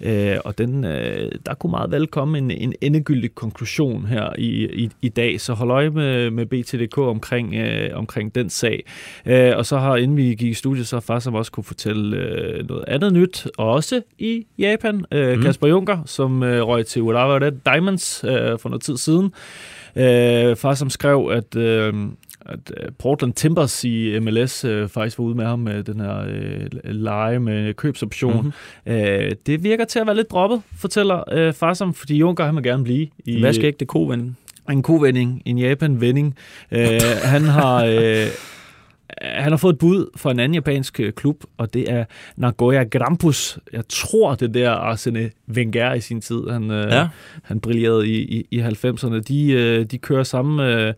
Øh, 0.00 0.36
og 0.44 0.58
den, 0.58 0.84
øh, 0.84 1.30
der 1.46 1.54
kunne 1.54 1.70
meget 1.70 1.90
vel 1.90 2.06
komme 2.06 2.38
en, 2.38 2.50
en 2.50 2.74
endegyldig 2.80 3.34
konklusion 3.34 4.06
her 4.06 4.28
i, 4.38 4.66
i, 4.84 4.90
i 5.02 5.08
dag. 5.08 5.40
Så 5.40 5.52
hold 5.52 5.70
øje 5.70 5.90
med, 5.90 6.30
med 6.30 6.46
BTDK 6.46 6.98
omkring, 6.98 7.54
øh, 7.54 7.90
omkring 7.94 8.34
den 8.34 8.50
sag. 8.50 8.84
Øh, 9.26 9.52
og 9.56 9.66
så 9.66 9.78
har, 9.78 9.96
inden 9.96 10.16
vi 10.16 10.22
gik 10.22 10.42
i 10.42 10.54
studiet, 10.54 10.86
så 10.86 10.96
har 10.96 11.00
Farsam 11.00 11.34
også 11.34 11.52
kunne 11.52 11.64
fortælle 11.64 12.16
øh, 12.16 12.68
noget 12.68 12.84
andet 12.88 13.12
nyt, 13.12 13.46
også 13.58 14.02
i 14.18 14.46
Japan. 14.58 15.04
Øh, 15.12 15.36
Mm. 15.36 15.42
Kasper 15.42 15.66
Junker, 15.68 15.98
som 16.06 16.42
øh, 16.42 16.62
røg 16.62 16.86
til 16.86 17.02
Urawa 17.02 17.50
Diamonds 17.50 18.24
øh, 18.24 18.58
for 18.58 18.68
noget 18.68 18.82
tid 18.82 18.96
siden. 18.96 19.32
Øh, 19.96 20.56
Farsam 20.56 20.90
skrev, 20.90 21.30
at... 21.32 21.56
Øh, 21.56 21.94
at 22.48 22.72
øh, 22.80 22.88
Portland 22.98 23.32
Timbers 23.32 23.84
i 23.84 24.18
MLS 24.18 24.64
øh, 24.64 24.88
faktisk 24.88 25.18
var 25.18 25.24
ude 25.24 25.34
med 25.34 25.44
ham 25.46 25.58
med 25.58 25.82
den 25.82 26.00
her 26.00 26.18
øh, 26.28 26.66
leje 26.84 27.38
med 27.38 27.74
købsoption. 27.74 28.36
Mm-hmm. 28.86 28.92
Øh, 28.92 29.32
det 29.46 29.64
virker 29.64 29.84
til 29.84 29.98
at 29.98 30.06
være 30.06 30.16
lidt 30.16 30.30
droppet, 30.30 30.62
fortæller 30.76 31.32
øh, 31.32 31.52
Farsam, 31.52 31.94
fordi 31.94 32.16
Junker 32.16 32.44
han 32.44 32.56
vil 32.56 32.62
gerne 32.64 32.84
blive 32.84 33.08
i 33.24 33.40
Hvad 33.40 33.52
skal 33.52 33.64
ikke 33.66 33.78
det 33.78 33.88
koven? 33.88 34.36
en 34.70 34.82
kovending, 34.82 35.42
en 35.44 35.58
Japan-vending. 35.58 36.36
Øh, 36.72 37.00
han 37.24 37.42
har... 37.44 37.84
Øh, 37.84 38.26
han 39.22 39.52
har 39.52 39.56
fået 39.56 39.72
et 39.72 39.78
bud 39.78 40.06
fra 40.16 40.30
en 40.30 40.40
anden 40.40 40.54
japansk 40.54 41.00
øh, 41.00 41.12
klub, 41.12 41.44
og 41.56 41.74
det 41.74 41.90
er 41.92 42.04
Nagoya 42.36 42.82
Grampus. 42.84 43.58
Jeg 43.72 43.82
tror, 43.88 44.34
det 44.34 44.48
er 44.48 44.52
der 44.52 44.70
Arsene 44.70 45.30
Wenger 45.48 45.94
i 45.94 46.00
sin 46.00 46.20
tid, 46.20 46.40
han, 46.50 46.70
øh, 46.70 46.92
Ja. 46.92 47.08
han 47.42 47.60
brillerede 47.60 48.08
i, 48.08 48.16
i, 48.22 48.46
i 48.50 48.60
90'erne. 48.60 49.18
De, 49.20 49.50
øh, 49.52 49.84
de 49.84 49.98
kører 49.98 50.22
samme, 50.22 50.86
øh, 50.86 50.94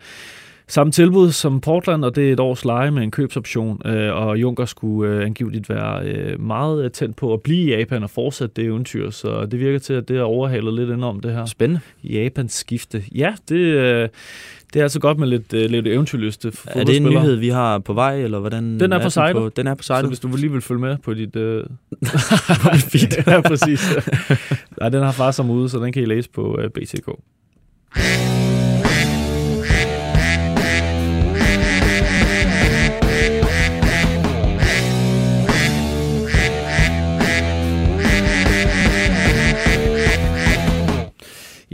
samme 0.69 0.93
tilbud 0.93 1.33
som 1.33 1.61
Portland, 1.61 2.05
og 2.05 2.17
det 2.17 2.29
er 2.29 2.33
et 2.33 2.41
års 2.41 2.65
leje 2.65 2.91
med 2.91 3.03
en 3.03 3.11
købsoption. 3.11 3.83
Øh, 3.87 4.15
og 4.17 4.39
Junker 4.41 4.65
skulle 4.65 5.13
øh, 5.13 5.25
angiveligt 5.25 5.69
være 5.69 6.05
øh, 6.05 6.41
meget 6.41 6.85
øh, 6.85 6.91
tændt 6.91 7.17
på 7.17 7.33
at 7.33 7.43
blive 7.43 7.71
i 7.71 7.79
Japan 7.79 8.03
og 8.03 8.11
fortsætte 8.11 8.55
det 8.57 8.65
eventyr, 8.65 9.11
så 9.11 9.47
det 9.47 9.61
virker 9.61 9.79
til, 9.79 9.95
at 9.95 10.09
det 10.09 10.17
har 10.17 10.25
overhalet 10.25 10.75
lidt 10.75 10.89
indenom 10.89 11.21
det 11.21 11.33
her. 11.33 11.47
Spændende. 11.47 11.81
Japans 12.05 12.53
skifte. 12.53 13.05
Ja, 13.15 13.35
det, 13.49 13.57
øh, 13.57 14.09
det 14.75 14.81
er 14.81 14.83
altså 14.83 15.01
godt 15.01 15.19
med 15.19 15.29
lidt, 15.29 15.53
øh, 15.55 15.71
lidt 15.71 15.87
eventyrlyste 15.87 16.53
for 16.53 16.71
Er 16.75 16.85
det 16.85 16.97
en 16.97 17.03
nyhed, 17.03 17.35
vi 17.37 17.49
har 17.49 17.79
på 17.79 17.93
vej, 17.93 18.23
eller 18.23 18.39
hvordan? 18.39 18.81
Den 18.81 18.93
er 18.93 19.03
på 19.03 19.11
sejlet. 19.11 19.43
På, 19.43 19.49
den 19.49 19.67
er 19.67 19.75
på 19.75 19.83
Så 19.83 19.87
sejlet. 19.87 20.11
hvis 20.11 20.21
du 20.21 20.29
lige 20.37 20.53
vil 20.53 20.61
følge 20.61 20.81
med 20.81 20.97
på 21.05 21.15
dit... 21.15 21.37
Øh... 21.37 21.65
på 22.63 22.69
dit 22.75 22.83
feed. 22.83 23.27
ja, 23.27 23.41
præcis. 23.41 23.97
Nej, 24.81 24.89
den 24.89 25.03
har 25.03 25.13
far 25.13 25.31
som 25.31 25.51
ude, 25.51 25.69
så 25.69 25.79
den 25.79 25.93
kan 25.93 26.03
I 26.03 26.07
læse 26.07 26.31
på 26.31 26.59
øh, 26.61 26.71
BTK. 26.71 27.09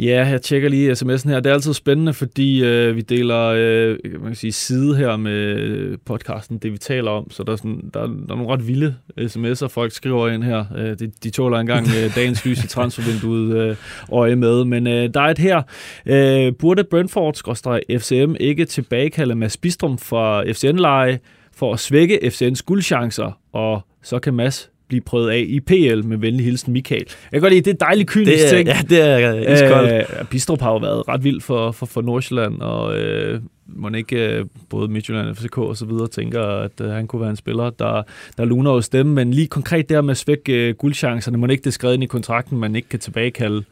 Ja, 0.04 0.26
jeg 0.26 0.42
tjekker 0.42 0.68
lige 0.68 0.92
sms'en 0.92 1.28
her. 1.28 1.40
Det 1.40 1.50
er 1.50 1.54
altid 1.54 1.74
spændende, 1.74 2.14
fordi 2.14 2.64
øh, 2.64 2.96
vi 2.96 3.00
deler 3.00 3.54
øh, 3.56 3.98
man 4.12 4.22
kan 4.22 4.34
sige, 4.34 4.52
side 4.52 4.96
her 4.96 5.16
med 5.16 5.96
podcasten, 5.96 6.58
det 6.58 6.72
vi 6.72 6.78
taler 6.78 7.10
om. 7.10 7.30
Så 7.30 7.42
der 7.42 7.52
er, 7.52 7.56
sådan, 7.56 7.90
der, 7.94 8.00
der 8.00 8.06
er 8.06 8.36
nogle 8.36 8.52
ret 8.52 8.68
vilde 8.68 8.94
sms'er, 9.20 9.66
folk 9.66 9.92
skriver 9.92 10.28
ind 10.28 10.44
her. 10.44 10.64
Øh, 10.76 10.98
de, 10.98 11.12
de 11.22 11.30
tåler 11.30 11.58
engang 11.58 11.86
øh, 11.86 12.14
dagens 12.14 12.44
lys 12.44 12.64
i 12.64 12.68
transfervinduet 12.68 13.56
øh, 13.56 13.76
øje 14.12 14.36
med. 14.36 14.64
Men 14.64 14.86
øh, 14.86 15.14
der 15.14 15.20
er 15.20 15.28
et 15.28 15.38
her. 15.38 15.62
Øh, 16.06 16.52
burde 16.58 16.84
Brentford-FCM 16.84 18.34
ikke 18.40 18.64
tilbagekalde 18.64 19.34
Mads 19.34 19.56
Bistrom 19.56 19.98
fra 19.98 20.44
FCN-leje 20.44 21.18
for 21.56 21.72
at 21.72 21.80
svække 21.80 22.18
FCN's 22.22 22.62
guldchancer? 22.66 23.38
Og 23.52 23.80
så 24.02 24.18
kan 24.18 24.34
Mads 24.34 24.70
blive 24.88 25.00
prøvet 25.00 25.30
af 25.30 25.44
i 25.48 25.60
PL 25.60 26.04
med 26.04 26.16
venlig 26.16 26.44
hilsen 26.44 26.72
Michael. 26.72 27.04
Jeg 27.06 27.30
kan 27.32 27.40
godt 27.40 27.52
lide, 27.52 27.70
det 27.70 27.82
er 27.82 27.86
dejligt 27.86 28.08
kynisk 28.08 28.30
Det 28.30 28.46
er, 28.46 28.56
ting. 28.56 28.68
ja, 28.68 28.78
det 28.88 29.00
er 29.02 29.52
iskoldt. 29.54 29.92
Øh, 29.92 30.26
Bistrup 30.30 30.60
har 30.60 30.70
jo 30.70 30.76
været 30.76 31.08
ret 31.08 31.24
vild 31.24 31.40
for, 31.40 31.72
for, 31.72 31.86
for 31.86 32.02
Nordsjælland, 32.02 32.60
og 32.60 32.98
øh, 32.98 33.40
må 33.66 33.90
ikke 33.90 34.36
øh, 34.38 34.44
både 34.70 34.88
Midtjylland, 34.88 35.34
FCK 35.36 35.58
og 35.58 35.76
så 35.76 35.84
videre 35.86 36.08
tænker, 36.08 36.42
at 36.42 36.80
øh, 36.80 36.88
han 36.90 37.06
kunne 37.06 37.20
være 37.20 37.30
en 37.30 37.36
spiller, 37.36 37.70
der, 37.70 38.02
der 38.38 38.44
luner 38.44 38.70
hos 38.70 38.88
dem. 38.88 39.06
Men 39.06 39.30
lige 39.34 39.46
konkret 39.46 39.88
der 39.88 40.00
med 40.00 40.10
at 40.10 40.16
svække 40.16 40.68
øh, 40.68 40.74
guldchancerne, 40.74 41.38
må 41.38 41.46
ikke 41.46 41.64
det 41.64 41.72
skrevet 41.74 41.94
ind 41.94 42.02
i 42.02 42.06
kontrakten, 42.06 42.58
man 42.58 42.76
ikke 42.76 42.88
kan 42.88 42.98
tilbagekalde 43.00 43.64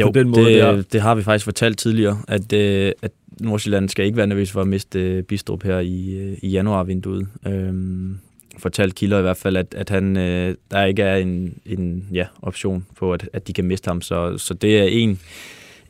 Jo, 0.00 0.06
på 0.06 0.12
den 0.18 0.28
måde 0.28 0.44
det, 0.44 0.62
der. 0.62 0.82
det 0.92 1.00
har 1.00 1.14
vi 1.14 1.22
faktisk 1.22 1.44
fortalt 1.44 1.78
tidligere, 1.78 2.18
at, 2.28 2.52
øh, 2.52 2.92
at 3.02 3.10
Nordsjælland 3.40 3.88
skal 3.88 4.04
ikke 4.04 4.16
være 4.16 4.26
nervøs 4.26 4.50
for 4.50 4.60
at 4.60 4.66
miste 4.68 5.00
øh, 5.00 5.22
Bistrup 5.22 5.62
her 5.62 5.78
i, 5.78 6.14
øh, 6.14 6.36
i 6.42 6.48
januarvinduet. 6.48 7.26
Øhm, 7.46 8.18
fortalt 8.60 8.94
kilder 8.94 9.18
i 9.18 9.22
hvert 9.22 9.36
fald, 9.36 9.56
at, 9.56 9.74
at 9.74 9.90
han, 9.90 10.16
øh, 10.16 10.54
der 10.70 10.84
ikke 10.84 11.02
er 11.02 11.16
en, 11.16 11.54
en 11.66 12.08
ja, 12.12 12.26
option 12.42 12.86
på, 12.96 13.12
at, 13.12 13.28
at 13.32 13.46
de 13.46 13.52
kan 13.52 13.64
miste 13.64 13.88
ham. 13.88 14.02
Så, 14.02 14.38
så 14.38 14.54
det 14.54 14.78
er 14.80 14.84
en, 14.84 15.20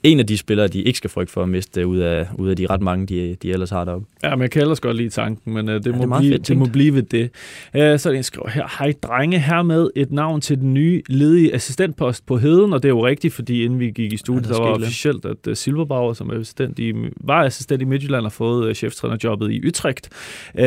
en 0.03 0.21
af 0.21 0.27
de 0.27 0.37
spillere, 0.37 0.69
de 0.69 0.83
ikke 0.83 0.97
skal 0.97 1.11
frygte 1.11 1.33
for 1.33 1.43
at 1.43 1.49
miste 1.49 1.87
ud 1.87 1.99
af, 1.99 2.27
ud 2.39 2.49
af 2.49 2.57
de 2.57 2.67
ret 2.67 2.81
mange, 2.81 3.07
de, 3.07 3.37
de 3.43 3.53
ellers 3.53 3.71
har 3.71 3.85
deroppe. 3.85 4.07
Ja, 4.23 4.37
men 4.37 4.43
jeg 4.43 4.51
kan 4.51 4.63
ellers 4.63 4.81
godt 4.81 4.97
lide 4.97 5.09
tanken, 5.09 5.55
men 5.55 5.69
uh, 5.69 5.75
det, 5.75 5.85
det 5.85 5.97
må 5.97 6.07
meget 6.07 6.23
blive, 6.23 6.39
det 6.39 6.57
må 6.57 6.67
blive 6.73 6.95
ved 6.95 7.03
det. 7.03 7.31
Uh, 7.75 7.81
så 7.81 8.09
er 8.09 8.13
det 8.13 8.17
en 8.17 8.23
skriver 8.23 8.51
her, 8.51 8.79
hej 8.79 8.93
drenge, 9.03 9.39
her 9.39 9.63
med 9.63 9.91
et 9.97 10.13
navn 10.13 10.41
til 10.41 10.59
den 10.59 10.75
nye 10.75 11.03
ledige 11.09 11.55
assistentpost 11.55 12.27
på 12.27 12.39
Heden, 12.39 12.73
og 12.73 12.83
det 12.83 12.89
er 12.89 12.93
jo 12.93 13.07
rigtigt, 13.07 13.35
fordi 13.35 13.65
inden 13.65 13.81
vi 13.81 13.91
gik 13.91 14.13
i 14.13 14.17
studiet, 14.17 14.49
Ja, 14.49 14.55
der 14.55 14.61
der 14.61 14.69
var 14.69 14.75
officielt, 14.75 15.25
at 15.25 15.47
uh, 15.47 15.55
Silberbauer, 15.55 16.13
som 16.13 16.31
er 16.31 16.35
assistent 16.35 16.79
i, 16.79 16.95
var 17.21 17.45
assistent 17.45 17.83
i 17.83 17.85
Midtjylland, 17.85 18.23
har 18.23 18.31
fået 18.31 18.69
uh, 18.69 18.73
cheftrænerjobbet 18.73 19.51
i 19.51 19.67
Utrecht. 19.69 20.09
Uh, 20.55 20.61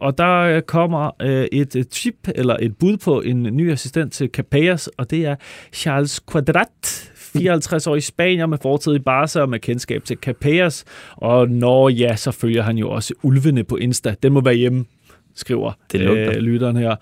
og 0.00 0.18
der 0.18 0.38
øh, 0.38 0.62
kommer 0.62 1.10
uh, 1.24 1.28
et, 1.28 1.76
et 1.76 1.88
tip, 1.88 2.28
eller 2.34 2.56
et 2.60 2.76
bud 2.76 2.96
på 2.96 3.20
en 3.20 3.42
ny 3.42 3.72
assistent 3.72 4.12
til 4.12 4.28
Capellas, 4.28 4.86
og 4.86 5.10
det 5.10 5.26
er 5.26 5.36
Charles 5.72 6.20
Quadrat, 6.32 7.11
54-årig 7.36 8.02
spanier 8.02 8.46
med 8.46 8.58
fortid 8.62 8.94
i 8.94 8.98
Barca 8.98 9.40
og 9.40 9.48
med 9.48 9.58
kendskab 9.58 10.04
til 10.04 10.16
Capellas. 10.16 10.84
Og 11.16 11.48
når 11.50 11.88
ja, 11.88 12.16
så 12.16 12.30
følger 12.30 12.62
han 12.62 12.78
jo 12.78 12.90
også 12.90 13.14
ulvene 13.22 13.64
på 13.64 13.76
Insta. 13.76 14.14
Den 14.22 14.32
må 14.32 14.40
være 14.40 14.54
hjemme, 14.54 14.84
skriver 15.34 15.72
Det 15.92 16.00
øh, 16.00 16.34
lytteren 16.34 16.76
her. 16.76 16.96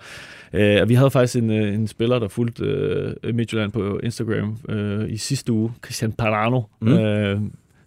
Øh, 0.53 0.89
vi 0.89 0.93
havde 0.93 1.11
faktisk 1.11 1.35
en, 1.43 1.51
øh, 1.51 1.73
en 1.73 1.87
spiller, 1.87 2.19
der 2.19 2.27
fulgte 2.27 2.63
øh, 3.23 3.35
Midtjylland 3.35 3.71
på 3.71 3.99
Instagram 4.03 4.57
øh, 4.69 5.09
i 5.09 5.17
sidste 5.17 5.51
uge, 5.51 5.71
Christian 5.85 6.11
Parano, 6.11 6.61
mm. 6.81 6.93
øh, 6.93 7.39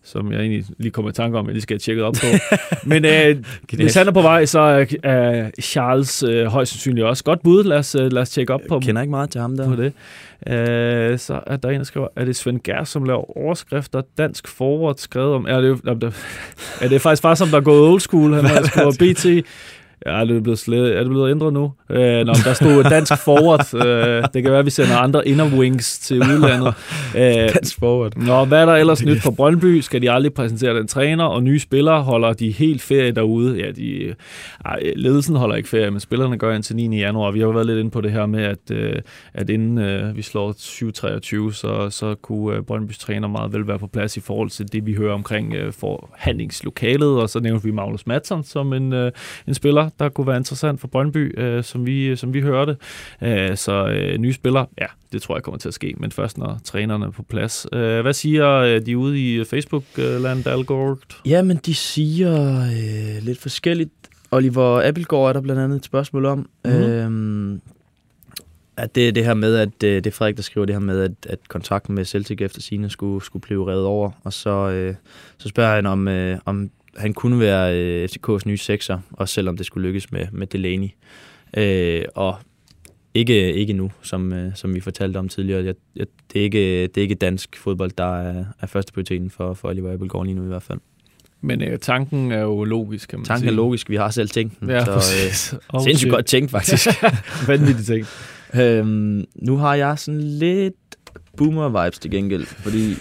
som 0.05 0.33
jeg 0.33 0.41
egentlig 0.41 0.65
lige 0.79 0.91
kommer 0.91 1.11
i 1.11 1.15
tanke 1.15 1.39
om, 1.39 1.45
at 1.47 1.49
jeg 1.49 1.55
lige 1.55 1.63
skal 1.63 1.75
have 1.75 1.79
tjekket 1.79 2.05
op 2.05 2.15
på. 2.15 2.27
Men 2.91 3.05
øh, 3.05 3.37
hvis 3.73 3.95
han 3.95 4.09
er 4.09 4.13
på 4.13 4.23
vej, 4.23 4.45
så 4.45 4.87
er, 5.03 5.51
Charles 5.63 6.23
øh, 6.23 6.47
højst 6.47 6.73
sandsynligt 6.73 7.07
også 7.07 7.25
godt 7.25 7.43
bud. 7.43 7.65
Lad 7.65 7.77
os, 7.79 7.95
øh, 7.95 8.13
lad 8.13 8.23
os 8.23 8.31
tjekke 8.31 8.55
op 8.55 8.61
på, 8.69 8.75
Jeg 8.75 8.83
kender 8.83 9.03
ikke 9.03 9.11
meget 9.11 9.31
til 9.31 9.41
ham 9.41 9.57
der. 9.57 9.69
på 9.69 9.77
det. 9.77 9.93
Øh, 10.47 11.19
så 11.19 11.41
er 11.47 11.57
der 11.57 11.69
en, 11.71 11.79
der 11.79 11.85
skriver, 11.85 12.09
er 12.17 12.25
det 12.25 12.37
Svend 12.37 12.61
Gær, 12.61 12.85
som 12.85 13.05
laver 13.05 13.39
overskrifter 13.39 14.03
dansk 14.19 14.49
forward 14.49 14.95
skrevet 14.99 15.35
om? 15.35 15.47
Er 15.49 15.61
det, 15.61 15.81
er 15.87 15.95
det, 15.95 16.15
er 16.81 16.89
det 16.89 17.01
faktisk 17.01 17.23
bare 17.23 17.37
som 17.37 17.49
der 17.49 17.57
er 17.57 17.61
gået 17.61 17.89
old 17.91 18.01
school? 18.01 18.35
Han 18.35 18.45
har 18.45 18.63
skrevet 18.73 18.99
BT. 18.99 19.27
Ja, 20.07 20.21
er 20.21 20.25
det 20.25 20.43
blevet, 20.43 20.59
slet, 20.59 20.97
er 20.97 20.99
det 20.99 21.09
blevet 21.09 21.31
ændret 21.31 21.53
nu? 21.53 21.73
Øh, 21.91 22.27
nå, 22.27 22.33
der 22.45 22.53
stod 22.53 22.85
dansk 22.85 23.13
forward. 23.25 23.65
Øh, 23.85 24.25
det 24.35 24.43
kan 24.43 24.51
være, 24.51 24.59
at 24.59 24.65
vi 24.65 24.71
sender 24.71 24.97
andre 24.97 25.29
inner 25.29 25.51
wings 25.59 25.99
til 25.99 26.17
udlandet. 26.17 26.75
Øh, 27.17 27.23
Dansk 27.55 27.79
forward. 27.79 28.17
Nå, 28.17 28.45
hvad 28.45 28.61
er 28.61 28.67
der 28.67 28.73
ellers 28.73 29.05
nyt 29.05 29.23
for 29.23 29.31
Brøndby? 29.31 29.81
Skal 29.81 30.03
de 30.03 30.11
aldrig 30.11 30.35
præsentere 30.35 30.79
den 30.79 30.87
træner, 30.87 31.25
og 31.25 31.43
nye 31.43 31.59
spillere 31.59 32.03
holder 32.03 32.33
de 32.33 32.51
helt 32.51 32.83
ferie 32.83 33.13
derude? 33.13 33.59
Ja, 33.59 33.71
de, 33.71 34.15
ej, 34.65 34.93
ledelsen 34.97 35.37
holder 35.37 35.57
ikke 35.57 35.69
ferie, 35.69 35.91
men 35.91 36.01
spillerne 36.01 36.39
gør 36.39 36.55
indtil 36.55 36.77
9. 36.77 36.99
januar. 36.99 37.31
Vi 37.31 37.39
har 37.39 37.47
jo 37.47 37.53
været 37.53 37.67
lidt 37.67 37.79
inde 37.79 37.91
på 37.91 38.01
det 38.01 38.13
her 38.13 38.27
med, 38.27 38.45
at, 38.45 38.71
øh, 38.71 38.95
at 39.35 39.51
inden 39.51 39.79
øh, 39.79 40.17
vi 40.17 40.23
slår 40.23 40.53
7-23, 41.49 41.53
så, 41.53 41.91
så 41.91 42.15
kunne 42.23 42.57
øh, 42.57 42.63
Brøndbys 42.63 42.99
træner 42.99 43.29
meget 43.29 43.53
vel 43.53 43.69
være 43.69 43.79
på 43.79 43.87
plads 43.87 44.17
i 44.17 44.21
forhold 44.21 44.51
til 44.51 44.73
det, 44.73 44.87
vi 44.87 44.95
hører 44.95 45.15
omkring 45.15 45.55
øh, 45.55 45.73
forhandlingslokalet, 45.73 47.21
og 47.21 47.31
så 47.31 47.41
nævnte 47.41 47.65
vi 47.65 47.71
Magnus 47.71 48.07
Madsen 48.07 48.45
som 48.45 48.73
en, 48.73 48.93
øh, 48.93 49.13
en 49.47 49.55
spiller, 49.55 49.91
der 49.99 50.09
kunne 50.09 50.27
være 50.27 50.37
interessant 50.37 50.81
for 50.81 50.89
Brøndby, 50.89 51.41
øh, 51.41 51.65
som, 51.65 51.87
vi, 51.87 52.17
som 52.17 52.35
vi 52.35 52.41
hørte. 52.41 52.77
Øh, 53.23 53.57
så 53.57 53.87
øh, 53.87 54.19
nye 54.19 54.33
spillere, 54.33 54.67
ja, 54.81 54.87
det 55.13 55.23
tror 55.23 55.37
jeg 55.37 55.43
kommer 55.43 55.59
til 55.59 55.69
at 55.69 55.75
ske, 55.75 55.95
men 55.97 56.13
først 56.13 56.39
når 56.39 56.61
trænerne 56.65 57.07
er 57.07 57.11
på 57.11 57.23
plads. 57.23 57.67
Øh, 57.73 58.01
hvad 58.01 58.13
siger 58.13 58.51
øh, 58.51 58.87
de 58.87 58.99
ude 58.99 59.21
i 59.21 59.45
Facebook-land, 59.45 60.45
Dalgård? 60.45 60.99
Jamen, 61.27 61.57
de 61.57 61.75
siger 61.75 62.63
øh, 62.63 63.23
lidt 63.23 63.39
forskelligt. 63.39 63.93
Oliver 64.31 64.89
Appelgaard 64.89 65.29
er 65.29 65.33
der 65.33 65.41
blandt 65.41 65.61
andet 65.63 65.77
et 65.77 65.85
spørgsmål 65.85 66.25
om. 66.25 66.39
Mhm. 66.39 66.75
Mm-hmm. 66.75 66.91
Øhm, 66.93 67.61
at 68.77 68.95
det 68.95 69.15
det 69.15 69.25
her 69.25 69.35
med, 69.35 69.57
at 69.57 69.83
øh, 69.85 69.97
det 69.97 70.07
er 70.07 70.11
Frederik, 70.11 70.37
der 70.37 70.43
skriver 70.43 70.65
det 70.65 70.75
her 70.75 70.81
med, 70.81 71.01
at, 71.01 71.13
at 71.29 71.39
kontrakten 71.49 71.95
med 71.95 72.05
Celtic 72.05 72.41
efter 72.41 72.61
sine 72.61 72.91
skulle, 72.91 73.25
skulle 73.25 73.43
blive 73.43 73.71
revet 73.71 73.85
over. 73.85 74.11
Og 74.25 74.33
så, 74.33 74.51
øh, 74.51 74.95
så 75.39 75.49
spørger 75.49 75.75
han, 75.75 75.87
om, 75.87 76.09
øh, 76.09 76.39
om 76.45 76.71
han 76.97 77.15
kunne 77.15 77.41
være 77.41 77.79
øh, 77.79 78.09
FCK's 78.13 78.39
nye 78.47 78.57
sekser, 78.57 78.99
også 79.13 79.35
selvom 79.35 79.57
det 79.57 79.67
skulle 79.67 79.87
lykkes 79.89 80.13
med, 80.13 80.27
med 80.33 80.47
Delaney. 80.47 80.89
Øh, 81.57 82.03
og 82.15 82.37
ikke, 83.15 83.53
ikke 83.53 83.73
nu, 83.73 83.91
som, 84.03 84.33
øh, 84.33 84.53
som 84.55 84.75
vi 84.75 84.81
fortalte 84.81 85.17
om 85.19 85.29
tidligere. 85.29 85.65
Jeg, 85.65 85.75
jeg, 85.97 86.07
det, 86.33 86.39
er 86.39 86.43
ikke, 86.45 86.83
det 86.87 86.97
er 86.97 87.03
ikke 87.03 87.15
dansk 87.15 87.57
fodbold, 87.57 87.91
der 87.99 88.17
er, 88.21 88.45
er 88.61 88.67
første 88.67 88.93
prioriteten 88.93 89.31
for, 89.31 89.55
for 89.55 89.69
Oliver 89.69 89.93
Appelgaard 89.93 90.25
lige 90.27 90.35
nu 90.37 90.45
i 90.45 90.49
hvert 90.49 90.63
fald. 90.63 90.79
Men 91.41 91.63
øh, 91.63 91.79
tanken 91.79 92.33
er 92.33 92.41
jo 92.41 92.65
logisk, 92.65 93.09
kan 93.09 93.19
man 93.19 93.27
Tanken 93.27 93.41
sige. 93.43 93.51
er 93.53 93.57
logisk, 93.57 93.91
vi 93.91 93.97
har 93.97 94.11
selv 94.11 94.29
tænkt 94.29 94.61
den. 94.61 94.71
Ja, 94.71 94.85
så, 94.85 94.93
præcis. 94.93 95.53
øh, 95.53 95.59
Oh, 95.69 95.81
sindssygt 95.83 95.99
shit. 95.99 96.13
godt 96.13 96.27
tænkt, 96.27 96.51
faktisk. 96.51 96.87
Vanvittigt 97.49 97.87
ting. 97.87 98.07
øhm, 98.63 99.25
nu 99.35 99.57
har 99.57 99.75
jeg 99.75 99.99
sådan 99.99 100.21
lidt 100.21 100.75
boomer-vibes 101.41 101.99
til 102.01 102.11
gengæld, 102.11 102.47
fordi 102.47 102.95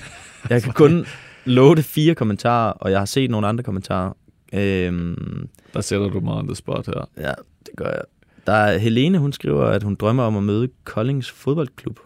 jeg 0.50 0.62
kan 0.64 0.74
kun 0.74 1.06
love 1.46 1.76
det 1.76 1.86
fire 1.86 2.16
kommentarer, 2.16 2.72
og 2.72 2.92
jeg 2.92 3.00
har 3.00 3.06
set 3.06 3.32
nogle 3.32 3.48
andre 3.48 3.64
kommentarer. 3.64 4.12
Øhm, 4.54 5.48
Der 5.74 5.82
sætter 5.82 6.10
du 6.10 6.20
mig 6.20 6.34
on 6.34 6.48
the 6.48 6.56
spot 6.56 6.86
her. 6.86 7.10
ja, 7.18 7.32
det 7.66 7.76
gør 7.78 7.86
jeg. 7.90 8.02
Der 8.48 8.54
er 8.54 8.78
Helene, 8.78 9.18
hun 9.18 9.34
skriver, 9.34 9.64
at 9.66 9.84
hun 9.84 9.96
drømmer 9.96 10.24
om 10.24 10.38
at 10.38 10.44
møde 10.44 10.70
Koldings 10.84 11.32
fodboldklub. 11.32 12.00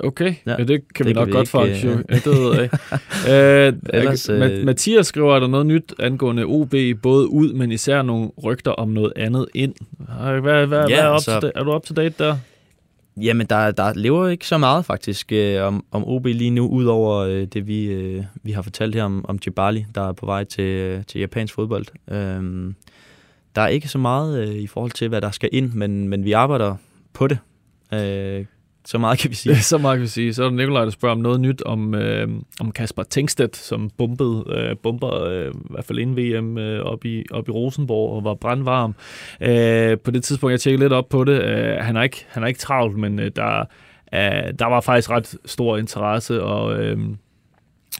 Okay, 0.00 0.34
ja, 0.46 0.54
Ja, 0.58 0.64
det 0.64 0.68
kan 0.94 1.06
det 1.06 1.06
vi 1.06 1.12
kan 1.12 1.14
nok 1.14 1.26
vi 1.26 1.32
godt 1.32 1.48
faktisk. 1.48 1.84
øh, 1.84 1.90
jo. 1.92 1.96
Ja, 2.10 2.14
det 2.14 2.26
ved 2.26 2.54
jeg 2.54 2.62
ikke. 2.62 2.78
Øh, 3.30 3.72
Ellers, 4.00 4.28
øh, 4.28 4.64
Mathias 4.64 5.06
skriver, 5.06 5.36
er 5.36 5.40
der 5.40 5.46
noget 5.46 5.66
nyt 5.66 5.94
angående 5.98 6.44
OB, 6.44 6.74
både 7.02 7.28
ud, 7.30 7.52
men 7.52 7.72
især 7.72 8.02
nogle 8.02 8.30
rygter 8.44 8.70
om 8.70 8.88
noget 8.88 9.12
andet 9.16 9.46
ind. 9.54 9.74
Hvad, 9.98 10.40
hvad, 10.40 10.60
Ja, 10.60 10.66
hvad 10.66 10.88
er, 10.90 11.08
up 11.08 11.14
altså- 11.14 11.50
er 11.54 11.62
du 11.64 11.74
up 11.74 11.82
to 11.82 11.94
date 11.94 12.14
der? 12.24 12.36
Jamen, 13.16 13.46
der, 13.46 13.70
der 13.70 13.94
lever 13.94 14.28
ikke 14.28 14.46
så 14.46 14.58
meget 14.58 14.84
faktisk 14.84 15.32
øh, 15.32 15.62
om, 15.62 15.84
om 15.90 16.04
OB 16.08 16.26
lige 16.26 16.50
nu, 16.50 16.68
udover 16.68 17.16
øh, 17.16 17.44
det, 17.46 17.66
vi, 17.66 17.84
øh, 17.84 18.24
vi 18.42 18.52
har 18.52 18.62
fortalt 18.62 18.94
her 18.94 19.04
om, 19.04 19.24
om 19.28 19.38
Jibali, 19.46 19.86
der 19.94 20.08
er 20.08 20.12
på 20.12 20.26
vej 20.26 20.44
til, 20.44 20.64
øh, 20.64 21.04
til 21.04 21.20
japansk 21.20 21.54
fodbold. 21.54 21.86
Øh, 22.10 22.74
der 23.54 23.62
er 23.62 23.68
ikke 23.68 23.88
så 23.88 23.98
meget 23.98 24.48
øh, 24.48 24.54
i 24.54 24.66
forhold 24.66 24.92
til, 24.92 25.08
hvad 25.08 25.20
der 25.20 25.30
skal 25.30 25.48
ind, 25.52 25.72
men, 25.72 26.08
men 26.08 26.24
vi 26.24 26.32
arbejder 26.32 26.76
på 27.12 27.28
det. 27.28 27.38
Øh, 27.92 28.44
så 28.86 28.98
meget 28.98 29.18
kan 29.18 29.30
vi 29.30 29.34
sige. 29.34 29.56
Så 29.72 29.78
meget 29.78 29.96
kan 29.96 30.02
vi 30.02 30.08
sige. 30.08 30.34
Så 30.34 30.44
er 30.44 30.48
der 30.48 30.56
Nikolaj, 30.56 30.84
der 30.84 30.90
spørger 30.90 31.14
om 31.14 31.20
noget 31.20 31.40
nyt 31.40 31.62
om, 31.62 31.94
øh, 31.94 32.28
om 32.60 32.72
Kasper 32.72 33.02
Tengstedt, 33.02 33.56
som 33.56 33.90
bumpede, 33.98 34.44
øh, 34.48 34.76
bomber 34.82 35.24
øh, 35.24 35.48
i 35.48 35.66
hvert 35.70 35.84
fald 35.84 35.98
inden 35.98 36.16
VM 36.16 36.58
øh, 36.58 36.84
op, 36.84 37.04
i, 37.04 37.24
op 37.30 37.48
i 37.48 37.50
Rosenborg 37.50 38.16
og 38.16 38.24
var 38.24 38.34
brandvarm. 38.34 38.94
Øh, 39.40 39.98
på 39.98 40.10
det 40.10 40.24
tidspunkt, 40.24 40.50
jeg 40.50 40.60
tjekkede 40.60 40.84
lidt 40.84 40.92
op 40.92 41.08
på 41.08 41.24
det, 41.24 41.42
øh, 41.42 41.76
han, 41.80 41.96
er 41.96 42.02
ikke, 42.02 42.26
han 42.28 42.42
er 42.42 42.46
ikke 42.46 42.60
travlt, 42.60 42.98
men 42.98 43.18
øh, 43.18 43.30
der, 43.36 43.60
øh, 44.14 44.52
der 44.58 44.66
var 44.66 44.80
faktisk 44.80 45.10
ret 45.10 45.34
stor 45.44 45.76
interesse, 45.76 46.42
og 46.42 46.82
øh, 46.82 46.98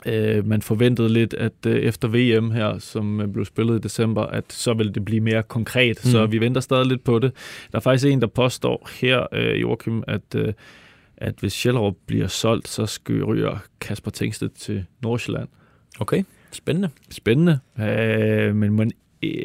øh, 0.07 0.47
man 0.47 0.63
forventede 0.63 1.09
lidt, 1.09 1.35
at 1.35 1.53
øh, 1.67 1.77
efter 1.77 2.09
VM 2.09 2.51
her, 2.51 2.79
som 2.79 3.21
øh, 3.21 3.29
blev 3.29 3.45
spillet 3.45 3.77
i 3.77 3.81
december, 3.81 4.23
at 4.23 4.45
så 4.49 4.75
vil 4.75 4.95
det 4.95 5.05
blive 5.05 5.21
mere 5.21 5.43
konkret. 5.43 6.01
Mm. 6.05 6.11
Så 6.11 6.27
vi 6.27 6.41
venter 6.41 6.61
stadig 6.61 6.87
lidt 6.87 7.05
på 7.05 7.19
det. 7.19 7.33
Der 7.73 7.79
er 7.79 7.83
faktisk 7.83 8.07
en, 8.07 8.21
der 8.21 8.27
påstår 8.27 8.89
her, 9.01 9.27
øh, 9.33 9.61
Joachim, 9.61 10.03
at, 10.07 10.35
øh, 10.37 10.53
at 11.17 11.35
hvis 11.41 11.53
Sjællerup 11.53 11.97
bliver 12.07 12.27
solgt, 12.27 12.69
så 12.69 12.87
skal 12.87 13.25
ryger 13.25 13.59
Kasper 13.81 14.11
Tengstedt 14.11 14.55
til 14.55 14.85
Nordsjælland. 15.03 15.49
Okay, 16.01 16.23
spændende. 16.53 16.89
Spændende. 17.11 17.59
Øh, 17.81 18.57
men 18.57 18.77
man 18.77 18.91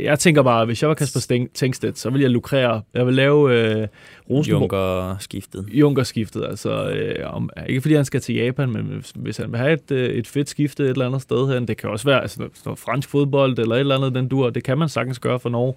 jeg 0.04 0.20
tænker 0.20 0.44
bare, 0.44 0.66
hvis 0.66 0.82
jeg 0.82 0.90
var 0.90 0.96
Kasper 0.96 1.48
Tengstedt, 1.54 2.00
så 2.00 2.10
ville 2.10 2.24
jeg 2.24 2.32
lukrere. 2.32 2.82
Jeg 2.94 3.06
vil 3.06 3.14
lave 3.14 3.54
øh, 3.54 3.88
Rosenborg. 4.30 4.62
Junker-skiftet. 4.62 5.66
Junker-skiftet, 5.72 6.46
altså 6.46 6.90
øh, 6.90 7.36
om, 7.36 7.50
ikke 7.68 7.82
fordi 7.82 7.96
han 7.96 8.06
skal 8.06 8.22
til 8.22 8.36
Japan, 8.36 8.72
men 8.72 8.82
hvis, 8.82 9.12
hvis 9.16 9.38
han 9.38 9.52
vil 9.52 9.60
have 9.60 9.74
et, 9.74 9.92
øh, 9.92 10.10
et 10.10 10.28
fedt 10.28 10.50
skifte 10.50 10.84
et 10.84 10.90
eller 10.90 11.06
andet 11.06 11.22
sted 11.22 11.48
her, 11.48 11.60
det 11.60 11.78
kan 11.78 11.90
også 11.90 12.06
være 12.06 12.22
altså, 12.22 12.50
noget, 12.66 12.80
fransk 12.80 13.10
fodbold 13.10 13.60
eller 13.60 13.76
et 13.76 13.80
eller 13.80 13.96
andet, 13.96 14.16
den 14.16 14.28
dur, 14.28 14.50
det 14.50 14.64
kan 14.64 14.78
man 14.78 14.90
sagtens 14.90 15.20
gøre 15.20 15.40
for 15.40 15.50
Norge. 15.50 15.74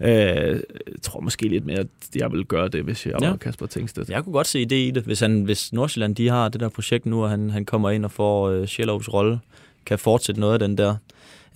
Øh, 0.00 0.60
jeg 0.86 1.02
tror 1.02 1.20
måske 1.20 1.48
lidt 1.48 1.66
mere, 1.66 1.78
at 1.78 1.86
jeg 2.16 2.32
vil 2.32 2.44
gøre 2.44 2.68
det, 2.68 2.82
hvis 2.82 3.06
jeg 3.06 3.14
ja. 3.20 3.30
var 3.30 3.36
Kasper 3.36 3.66
Tengstedt. 3.66 4.10
Jeg 4.10 4.24
kunne 4.24 4.32
godt 4.32 4.46
se 4.46 4.62
idé 4.62 4.74
i 4.74 4.90
det, 4.90 5.02
hvis, 5.02 5.20
han, 5.20 5.42
hvis 5.42 5.72
Nordsjælland 5.72 6.16
de 6.16 6.28
har 6.28 6.48
det 6.48 6.60
der 6.60 6.68
projekt 6.68 7.06
nu, 7.06 7.22
og 7.22 7.30
han, 7.30 7.50
han 7.50 7.64
kommer 7.64 7.90
ind 7.90 8.04
og 8.04 8.10
får 8.10 8.50
øh, 8.50 8.66
Sjællovs 8.66 9.12
rolle, 9.12 9.38
kan 9.86 9.98
fortsætte 9.98 10.40
noget 10.40 10.52
af 10.52 10.58
den 10.58 10.78
der 10.78 10.94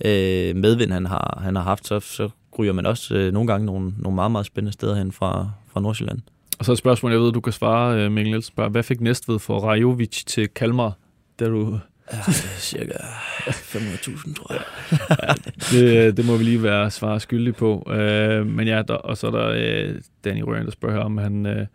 øh, 0.05 0.55
medvind, 0.55 0.91
han 0.91 1.05
har, 1.05 1.39
han 1.43 1.55
har 1.55 1.63
haft, 1.63 1.87
så, 1.87 1.99
så 1.99 2.29
ryger 2.59 2.73
man 2.73 2.85
også 2.85 3.15
øh, 3.15 3.33
nogle 3.33 3.47
gange 3.47 3.65
nogle, 3.65 3.93
nogle 3.97 4.15
meget, 4.15 4.31
meget 4.31 4.45
spændende 4.45 4.73
steder 4.73 4.95
hen 4.95 5.11
fra, 5.11 5.49
fra 5.73 5.81
Nordsjælland. 5.81 6.19
Og 6.59 6.65
så 6.65 6.71
et 6.71 6.77
spørgsmål, 6.77 7.11
jeg 7.11 7.21
ved, 7.21 7.31
du 7.31 7.41
kan 7.41 7.53
svare, 7.53 7.99
øh, 7.99 8.11
Mikkel 8.11 8.31
Nielsen. 8.31 8.53
Bare, 8.55 8.69
Hvad 8.69 8.83
fik 8.83 9.01
Næstved 9.01 9.39
for 9.39 9.59
Rajovic 9.59 10.23
til 10.25 10.47
Kalmar, 10.47 10.97
da 11.39 11.45
du... 11.45 11.79
Ja, 12.13 12.31
cirka 12.57 12.93
500.000, 12.93 14.33
tror 14.33 14.53
jeg. 14.53 14.63
ja, 15.23 15.33
det, 15.71 16.17
det 16.17 16.25
må 16.25 16.37
vi 16.37 16.43
lige 16.43 16.63
være 16.63 16.91
svar 16.91 17.17
skyldige 17.17 17.53
på. 17.53 17.83
Uh, 17.85 18.47
men 18.47 18.67
ja, 18.67 18.81
der, 18.81 18.93
og 18.93 19.17
så 19.17 19.27
er 19.27 19.31
der 19.31 19.89
uh, 19.89 19.95
Danny 20.23 20.41
Røen, 20.41 20.65
der 20.65 20.71
spørger 20.71 20.99
om, 20.99 21.17
han, 21.17 21.45
uh, 21.45 21.65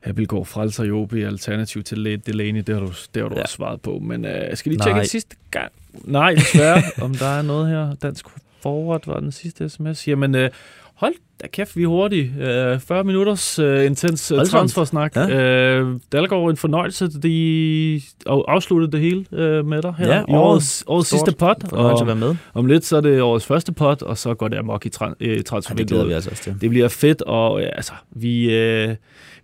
han 0.00 0.16
vil 0.16 0.26
gå 0.26 0.44
frelser 0.44 0.84
Jobi 0.84 1.22
alternativ 1.22 1.82
til 1.82 2.22
Delaney. 2.26 2.62
Det 2.66 2.74
har 2.74 2.82
du, 2.82 2.92
det 3.14 3.22
har 3.22 3.28
du 3.28 3.34
ja. 3.36 3.42
også 3.42 3.54
svaret 3.54 3.80
på. 3.80 3.98
Men 3.98 4.24
uh, 4.24 4.30
skal 4.54 4.72
lige 4.72 4.82
tjekke 4.82 5.00
en 5.00 5.06
sidste 5.06 5.36
gang? 5.50 5.72
Nej, 6.04 6.34
desværre. 6.34 6.82
om 7.02 7.14
der 7.14 7.26
er 7.26 7.42
noget 7.42 7.68
her. 7.68 7.94
Dansk 7.94 8.26
forward 8.62 9.02
var 9.06 9.20
den 9.20 9.32
sidste 9.32 9.68
sms. 9.68 10.08
Jamen, 10.08 10.34
øh, 10.34 10.50
hold 10.98 11.14
da 11.42 11.46
kæft, 11.46 11.76
vi 11.76 11.82
er 11.82 11.86
hurtige. 11.86 12.32
Uh, 12.74 12.80
40 12.80 13.04
minutters 13.04 13.58
uh, 13.58 13.84
intens 13.84 14.32
uh, 14.32 14.44
transfersnak. 14.44 15.16
Ja. 15.16 15.80
Uh, 15.82 16.00
Dalgaard, 16.12 16.50
en 16.50 16.56
fornøjelse, 16.56 17.08
de 17.08 18.00
afsluttede 18.26 18.92
det 18.92 19.00
hele 19.00 19.24
uh, 19.32 19.66
med 19.66 19.82
dig 19.82 19.94
her 19.98 20.14
ja, 20.14 20.20
i 20.20 20.24
årets, 20.28 20.84
årets 20.86 21.08
sidste 21.08 21.32
pot. 21.32 21.72
Og 21.72 22.00
at 22.00 22.06
være 22.06 22.16
med. 22.16 22.36
om 22.54 22.66
lidt, 22.66 22.84
så 22.84 22.96
er 22.96 23.00
det 23.00 23.22
årets 23.22 23.46
første 23.46 23.72
pot, 23.72 24.02
og 24.02 24.18
så 24.18 24.34
går 24.34 24.48
det 24.48 24.56
amok 24.56 24.86
i 24.86 24.90
tra- 24.96 25.36
uh, 25.36 25.42
transfervinduet. 25.42 25.78
Ja, 25.78 25.82
det 25.82 25.88
glæder 25.88 26.04
vi 26.04 26.12
altså 26.12 26.30
også 26.30 26.42
til. 26.42 26.60
Det 26.60 26.70
bliver 26.70 26.88
fedt, 26.88 27.22
og 27.22 27.54
uh, 27.54 27.62
altså, 27.62 27.92
vi... 28.10 28.46
Uh, 28.86 28.94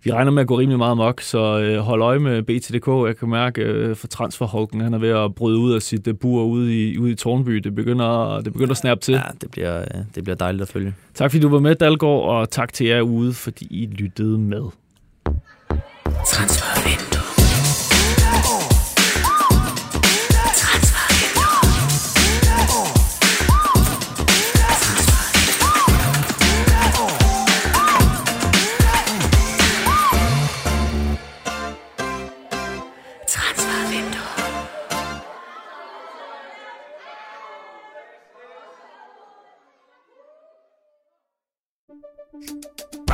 vi 0.05 0.11
regner 0.11 0.31
med 0.31 0.41
at 0.41 0.47
gå 0.47 0.59
rimelig 0.59 0.77
meget 0.77 0.97
mok, 0.97 1.21
så 1.21 1.59
øh, 1.59 1.77
hold 1.77 2.01
øje 2.01 2.19
med 2.19 2.43
BTDK. 2.43 3.07
Jeg 3.07 3.17
kan 3.17 3.29
mærke 3.29 3.61
øh, 3.61 3.95
for 3.95 4.07
transferholken, 4.07 4.81
han 4.81 4.93
er 4.93 4.97
ved 4.97 5.09
at 5.09 5.35
bryde 5.35 5.57
ud 5.57 5.73
af 5.73 5.81
sit 5.81 6.07
øh, 6.07 6.15
bur 6.15 6.43
ude 6.43 6.89
i, 6.89 6.97
ude 6.97 7.11
i 7.11 7.15
Tornby. 7.15 7.55
Det 7.55 7.75
begynder, 7.75 8.41
det 8.41 8.53
begynder 8.53 8.71
at 8.71 8.77
snappe 8.77 9.01
til. 9.01 9.13
Ja, 9.13 9.21
det 9.41 9.51
bliver, 9.51 9.85
det 10.15 10.23
bliver 10.23 10.35
dejligt 10.35 10.61
at 10.61 10.67
følge. 10.67 10.93
Tak 11.13 11.31
fordi 11.31 11.44
du 11.45 11.49
var 11.49 11.59
med, 11.59 11.75
Dalgaard, 11.75 12.23
og 12.23 12.49
tak 12.49 12.73
til 12.73 12.87
jer 12.87 13.01
ude, 13.01 13.33
fordi 13.33 13.67
I 13.69 13.85
lyttede 13.85 14.37
med. 14.37 14.63
Transfervindue. 16.25 17.14